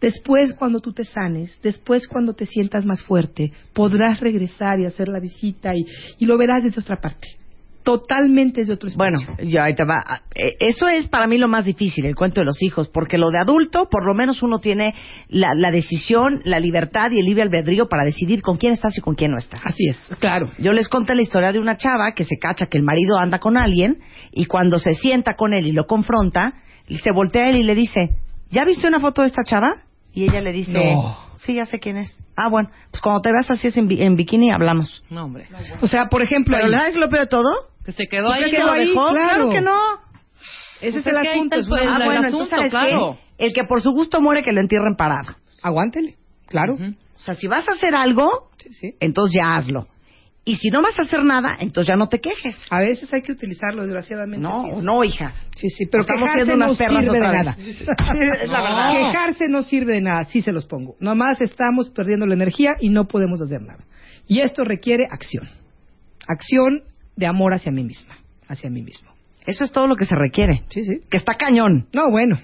Después, 0.01 0.53
cuando 0.53 0.79
tú 0.79 0.93
te 0.93 1.05
sanes, 1.05 1.59
después 1.61 2.07
cuando 2.07 2.33
te 2.33 2.45
sientas 2.45 2.85
más 2.85 3.01
fuerte, 3.01 3.51
podrás 3.73 4.19
regresar 4.19 4.79
y 4.79 4.85
hacer 4.85 5.07
la 5.07 5.19
visita 5.19 5.75
y, 5.75 5.85
y 6.19 6.25
lo 6.25 6.37
verás 6.37 6.63
desde 6.63 6.81
otra 6.81 6.99
parte. 6.99 7.42
Totalmente 7.83 8.61
desde 8.61 8.73
otro 8.73 8.89
Bueno, 8.95 9.19
ya 9.43 9.65
ahí 9.65 9.75
te 9.75 9.83
va. 9.83 10.21
Eh, 10.33 10.55
Eso 10.59 10.87
es 10.87 11.07
para 11.09 11.27
mí 11.27 11.37
lo 11.37 11.47
más 11.47 11.65
difícil, 11.65 12.05
el 12.05 12.15
cuento 12.15 12.41
de 12.41 12.45
los 12.45 12.61
hijos, 12.63 12.87
porque 12.87 13.17
lo 13.17 13.29
de 13.29 13.39
adulto, 13.39 13.89
por 13.89 14.05
lo 14.05 14.13
menos 14.13 14.41
uno 14.41 14.59
tiene 14.59 14.95
la, 15.27 15.53
la 15.55 15.69
decisión, 15.69 16.41
la 16.45 16.59
libertad 16.59 17.07
y 17.11 17.19
el 17.19 17.25
libre 17.25 17.43
albedrío 17.43 17.89
para 17.89 18.05
decidir 18.05 18.41
con 18.41 18.57
quién 18.57 18.73
estás 18.73 18.97
y 18.97 19.01
con 19.01 19.15
quién 19.15 19.31
no 19.31 19.37
estás. 19.37 19.61
Así 19.65 19.87
es, 19.89 19.97
claro. 20.19 20.49
Yo 20.59 20.71
les 20.71 20.87
conté 20.87 21.13
la 21.13 21.21
historia 21.21 21.51
de 21.51 21.59
una 21.59 21.77
chava 21.77 22.13
que 22.13 22.23
se 22.23 22.37
cacha 22.39 22.67
que 22.67 22.77
el 22.77 22.83
marido 22.83 23.17
anda 23.17 23.39
con 23.39 23.57
alguien 23.57 23.99
y 24.31 24.45
cuando 24.45 24.79
se 24.79 24.95
sienta 24.95 25.35
con 25.35 25.53
él 25.53 25.67
y 25.67 25.71
lo 25.73 25.85
confronta, 25.85 26.53
se 26.89 27.11
voltea 27.13 27.45
a 27.45 27.49
él 27.49 27.57
y 27.57 27.63
le 27.63 27.75
dice, 27.75 28.11
¿ya 28.49 28.63
viste 28.65 28.87
una 28.87 28.99
foto 28.99 29.21
de 29.21 29.27
esta 29.27 29.43
chava? 29.43 29.75
Y 30.13 30.23
ella 30.25 30.41
le 30.41 30.51
dice, 30.51 30.93
No. 30.93 31.17
sí, 31.37 31.55
ya 31.55 31.65
sé 31.65 31.79
quién 31.79 31.97
es. 31.97 32.15
Ah, 32.35 32.47
bueno, 32.49 32.69
pues 32.91 33.01
cuando 33.01 33.21
te 33.21 33.31
veas 33.31 33.49
así 33.51 33.67
es 33.67 33.77
en, 33.77 33.87
bi- 33.87 34.01
en 34.01 34.15
bikini 34.15 34.51
hablamos. 34.51 35.03
No, 35.09 35.25
hombre. 35.25 35.47
O 35.81 35.87
sea, 35.87 36.07
por 36.07 36.21
ejemplo, 36.21 36.55
Pero 36.55 36.67
ahí- 36.67 36.79
¿sabes 36.79 36.95
lo 36.95 37.09
peor 37.09 37.21
de 37.23 37.27
todo? 37.27 37.51
Que 37.85 37.91
se 37.91 38.07
quedó 38.07 38.27
¿Tú 38.27 38.33
ahí. 38.33 38.93
Claro. 38.93 39.49
que 39.49 39.61
no. 39.61 39.77
ese 40.81 40.97
es 40.99 41.03
Pues 41.03 41.05
el 41.07 41.15
es 41.15 41.17
ahí 41.21 41.27
asunto. 41.37 41.55
está 41.59 41.75
es 41.75 41.81
el- 41.81 41.87
el- 41.87 41.93
ah, 41.93 41.97
el 41.97 42.05
bueno, 42.05 42.19
asunto, 42.27 42.43
entonces, 42.43 42.49
¿sabes 42.49 42.71
claro. 42.71 43.17
qué? 43.37 43.45
El 43.45 43.53
que 43.53 43.63
por 43.65 43.81
su 43.81 43.91
gusto 43.91 44.21
muere, 44.21 44.43
que 44.43 44.51
lo 44.53 44.61
entierren 44.61 44.95
parado. 44.95 45.35
Aguántele, 45.61 46.15
claro. 46.47 46.75
O 46.75 47.19
sea, 47.25 47.35
si 47.35 47.47
vas 47.47 47.67
a 47.67 47.73
hacer 47.73 47.95
algo, 47.95 48.49
Sí, 48.57 48.69
sí. 48.73 48.95
entonces 48.99 49.39
ya 49.41 49.55
hazlo. 49.55 49.87
Y 50.45 50.57
si 50.57 50.69
no 50.71 50.81
vas 50.81 50.99
a 50.99 51.03
hacer 51.03 51.23
nada, 51.23 51.55
entonces 51.61 51.87
ya 51.87 51.95
no 51.95 52.09
te 52.09 52.19
quejes. 52.19 52.57
A 52.69 52.79
veces 52.81 53.11
hay 53.13 53.21
que 53.21 53.31
utilizarlo, 53.31 53.83
desgraciadamente. 53.83 54.43
No, 54.45 54.81
no, 54.81 55.01
hija. 55.05 55.31
Sí, 55.55 55.69
sí, 55.69 55.85
pero 55.85 56.01
Estamos 56.01 56.23
quejarse 56.23 56.45
siendo 56.45 56.67
no 56.67 56.75
perras 56.75 57.03
sirve 57.05 57.17
de 57.17 57.23
nada. 57.25 57.57
es 57.59 58.49
la 58.49 58.57
No. 58.57 58.63
verdad. 58.63 58.91
Quejarse 58.91 59.47
no 59.47 59.63
sirve 59.63 59.93
de 59.93 60.01
nada, 60.01 60.25
sí 60.25 60.41
se 60.41 60.51
los 60.51 60.65
pongo. 60.65 60.95
Nomás 60.99 61.39
estamos 61.39 61.89
perdiendo 61.91 62.25
la 62.25 62.33
energía 62.33 62.75
y 62.81 62.89
no 62.89 63.05
podemos 63.05 63.41
hacer 63.41 63.61
nada. 63.61 63.85
Y 64.27 64.41
esto 64.41 64.65
requiere 64.65 65.05
acción. 65.09 65.47
Acción 66.27 66.83
de 67.15 67.27
amor 67.27 67.53
hacia 67.53 67.71
mí 67.71 67.83
misma, 67.83 68.17
hacia 68.47 68.69
mí 68.69 68.81
mismo. 68.81 69.11
Eso 69.45 69.63
es 69.63 69.71
todo 69.71 69.87
lo 69.87 69.95
que 69.95 70.05
se 70.05 70.15
requiere. 70.15 70.63
Sí, 70.69 70.83
sí. 70.85 71.01
Que 71.09 71.17
está 71.17 71.35
cañón. 71.35 71.87
No, 71.93 72.09
bueno. 72.09 72.37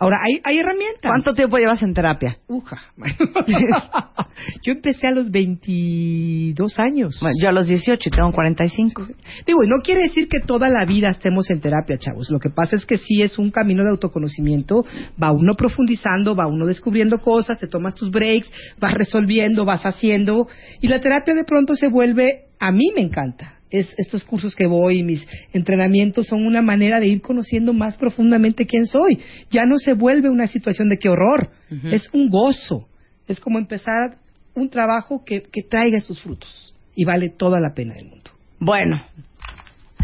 Ahora, 0.00 0.18
hay, 0.22 0.40
hay 0.44 0.60
herramientas. 0.60 1.10
¿Cuánto 1.10 1.34
tiempo 1.34 1.56
llevas 1.56 1.82
en 1.82 1.92
terapia? 1.92 2.38
Uja. 2.46 2.80
Yo 4.62 4.72
empecé 4.72 5.08
a 5.08 5.10
los 5.10 5.28
22 5.32 6.78
años. 6.78 7.18
Bueno, 7.20 7.34
yo 7.42 7.48
a 7.48 7.52
los 7.52 7.66
18 7.66 8.08
y 8.08 8.12
tengo 8.12 8.32
45. 8.32 9.06
Digo, 9.44 9.64
y 9.64 9.66
no 9.66 9.80
quiere 9.82 10.02
decir 10.02 10.28
que 10.28 10.38
toda 10.38 10.68
la 10.68 10.86
vida 10.86 11.10
estemos 11.10 11.50
en 11.50 11.60
terapia, 11.60 11.98
chavos. 11.98 12.30
Lo 12.30 12.38
que 12.38 12.48
pasa 12.48 12.76
es 12.76 12.86
que 12.86 12.98
sí 12.98 13.22
es 13.22 13.38
un 13.38 13.50
camino 13.50 13.82
de 13.82 13.90
autoconocimiento. 13.90 14.86
Va 15.20 15.32
uno 15.32 15.54
profundizando, 15.56 16.36
va 16.36 16.46
uno 16.46 16.66
descubriendo 16.66 17.20
cosas, 17.20 17.58
te 17.58 17.66
tomas 17.66 17.96
tus 17.96 18.12
breaks, 18.12 18.50
vas 18.78 18.94
resolviendo, 18.94 19.64
vas 19.64 19.84
haciendo. 19.84 20.46
Y 20.80 20.86
la 20.86 21.00
terapia 21.00 21.34
de 21.34 21.44
pronto 21.44 21.74
se 21.74 21.88
vuelve, 21.88 22.47
a 22.58 22.72
mí 22.72 22.90
me 22.94 23.02
encanta. 23.02 23.54
Es, 23.70 23.94
estos 23.98 24.24
cursos 24.24 24.54
que 24.54 24.66
voy, 24.66 25.02
mis 25.02 25.26
entrenamientos 25.52 26.26
son 26.26 26.46
una 26.46 26.62
manera 26.62 27.00
de 27.00 27.06
ir 27.08 27.20
conociendo 27.20 27.74
más 27.74 27.96
profundamente 27.96 28.66
quién 28.66 28.86
soy. 28.86 29.18
Ya 29.50 29.66
no 29.66 29.78
se 29.78 29.92
vuelve 29.92 30.30
una 30.30 30.46
situación 30.46 30.88
de 30.88 30.96
qué 30.98 31.08
horror, 31.10 31.50
es 31.90 32.08
un 32.14 32.30
gozo. 32.30 32.88
Es 33.26 33.40
como 33.40 33.58
empezar 33.58 34.16
un 34.54 34.70
trabajo 34.70 35.22
que, 35.24 35.42
que 35.42 35.62
traiga 35.62 36.00
sus 36.00 36.22
frutos 36.22 36.74
y 36.96 37.04
vale 37.04 37.28
toda 37.28 37.60
la 37.60 37.74
pena 37.74 37.94
del 37.94 38.06
mundo. 38.06 38.30
Bueno, 38.58 39.02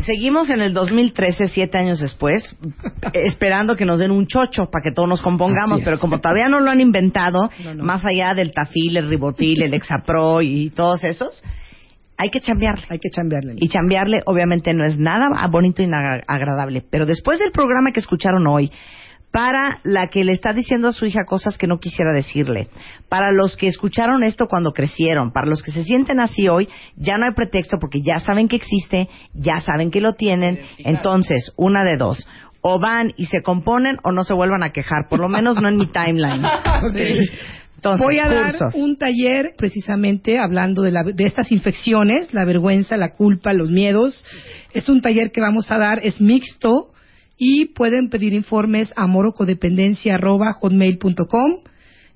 seguimos 0.05 0.51
en 0.51 0.61
el 0.61 0.75
2013, 0.75 1.49
siete 1.49 1.79
años 1.79 2.01
después, 2.01 2.55
esperando 3.27 3.77
que 3.77 3.87
nos 3.87 3.99
den 3.99 4.11
un 4.11 4.27
chocho 4.27 4.67
para 4.71 4.83
que 4.83 4.93
todos 4.95 5.09
nos 5.09 5.23
compongamos, 5.23 5.81
pero 5.83 5.99
como 5.99 6.21
todavía 6.21 6.49
no 6.49 6.61
lo 6.61 6.71
han 6.71 6.81
inventado, 6.81 7.51
No, 7.65 7.75
no. 7.75 7.83
más 7.85 8.05
allá 8.05 8.35
del 8.35 8.53
tafil, 8.53 8.97
el 8.97 9.09
ribotil, 9.09 9.63
el 9.63 9.73
hexapro 9.75 10.43
y 10.43 10.71
todos 10.71 11.03
esos, 11.05 11.43
hay 12.17 12.31
que 12.31 12.41
chambearle. 12.41 12.85
Hay 12.89 12.99
que 12.99 13.11
chambearle. 13.11 13.55
Y 13.57 13.69
chambearle 13.69 14.23
obviamente 14.27 14.73
no 14.75 14.85
es 14.85 14.99
nada 14.99 15.29
bonito 15.49 15.83
y 15.83 15.87
nada 15.87 16.23
agradable. 16.27 16.83
Pero 16.91 17.07
después 17.07 17.39
del 17.39 17.51
programa 17.51 17.93
que 17.93 18.01
escucharon 18.01 18.47
hoy, 18.47 18.71
para 19.35 19.81
la 19.83 20.07
que 20.11 20.23
le 20.23 20.33
está 20.33 20.53
diciendo 20.53 20.87
a 20.87 20.93
su 20.93 21.07
hija 21.07 21.25
cosas 21.25 21.59
que 21.59 21.67
no 21.67 21.81
quisiera 21.81 22.13
decirle, 22.13 22.69
para 23.09 23.33
los 23.33 23.57
que 23.57 23.67
escucharon 23.67 24.23
esto 24.23 24.47
cuando 24.47 24.73
crecieron, 24.73 25.33
para 25.33 25.49
los 25.49 25.61
que 25.61 25.73
se 25.73 25.83
sienten 25.83 26.21
así 26.21 26.47
hoy, 26.47 26.69
ya 26.95 27.19
no 27.19 27.25
hay 27.25 27.33
pretexto 27.33 27.79
porque 27.81 28.01
ya 28.01 28.21
saben 28.21 28.47
que 28.47 28.55
existe, 28.55 29.09
ya 29.33 29.61
saben 29.61 29.91
que 29.91 30.01
lo 30.01 30.13
tienen, 30.13 30.61
entonces, 30.79 31.53
una 31.57 31.83
de 31.83 31.97
dos. 31.97 32.29
O 32.61 32.79
van 32.79 33.13
y 33.17 33.27
se 33.27 33.43
componen 33.43 33.99
o 34.05 34.13
no 34.13 34.23
se 34.23 34.35
vuelvan 34.35 34.63
a 34.63 34.71
quejar, 34.71 35.09
por 35.11 35.19
lo 35.19 35.29
menos 35.29 35.61
no 35.61 35.69
en 35.69 35.79
mi 35.79 35.87
timeline. 35.87 36.45
Entonces, 37.85 38.07
Voy 38.07 38.19
a 38.19 38.29
dar 38.31 38.57
cursos. 38.57 38.75
un 38.83 38.97
taller 38.97 39.53
precisamente 39.59 40.39
hablando 40.39 40.81
de, 40.81 40.91
la- 40.91 41.03
de 41.05 41.27
estas 41.27 41.53
infecciones, 41.53 42.33
la 42.33 42.47
vergüenza, 42.47 42.97
la 42.97 43.13
culpa, 43.13 43.53
los 43.53 43.69
miedos. 43.71 44.25
Es 44.73 44.89
un 44.89 45.03
taller 45.03 45.31
que 45.33 45.43
vamos 45.43 45.71
a 45.71 45.77
dar, 45.77 46.01
es 46.03 46.19
mixto 46.19 46.93
y 47.37 47.67
pueden 47.75 48.09
pedir 48.09 48.33
informes 48.33 48.91
a 48.97 49.07
morocodependencia.hotmail.com. 49.07 51.51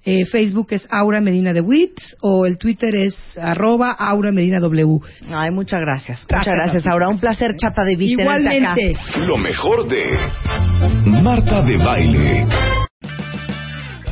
Eh, 0.05 0.25
Facebook 0.27 0.69
es 0.71 0.87
Aura 0.91 1.21
Medina 1.21 1.53
de 1.53 1.61
Witz 1.61 2.17
o 2.23 2.47
el 2.47 2.57
Twitter 2.57 2.95
es 2.97 3.15
arroba 3.37 3.91
Aura 3.91 4.31
Medina 4.33 4.61
W. 4.61 5.01
Ay, 5.29 5.51
muchas 5.51 5.81
gracias. 5.81 6.25
Gracias, 6.27 6.55
Muchas 6.55 6.73
gracias. 6.73 6.87
Aura. 6.87 7.09
Un 7.11 7.19
placer, 7.21 7.57
chata 7.57 7.85
de 7.85 7.97
Vic, 7.97 8.17
tenerte 8.17 8.49
acá. 8.49 8.57
Igualmente. 8.57 8.97
Lo 9.27 9.37
mejor 9.37 9.87
de 9.89 10.17
Marta 11.23 11.61
de 11.63 11.77
Baile. 11.77 12.47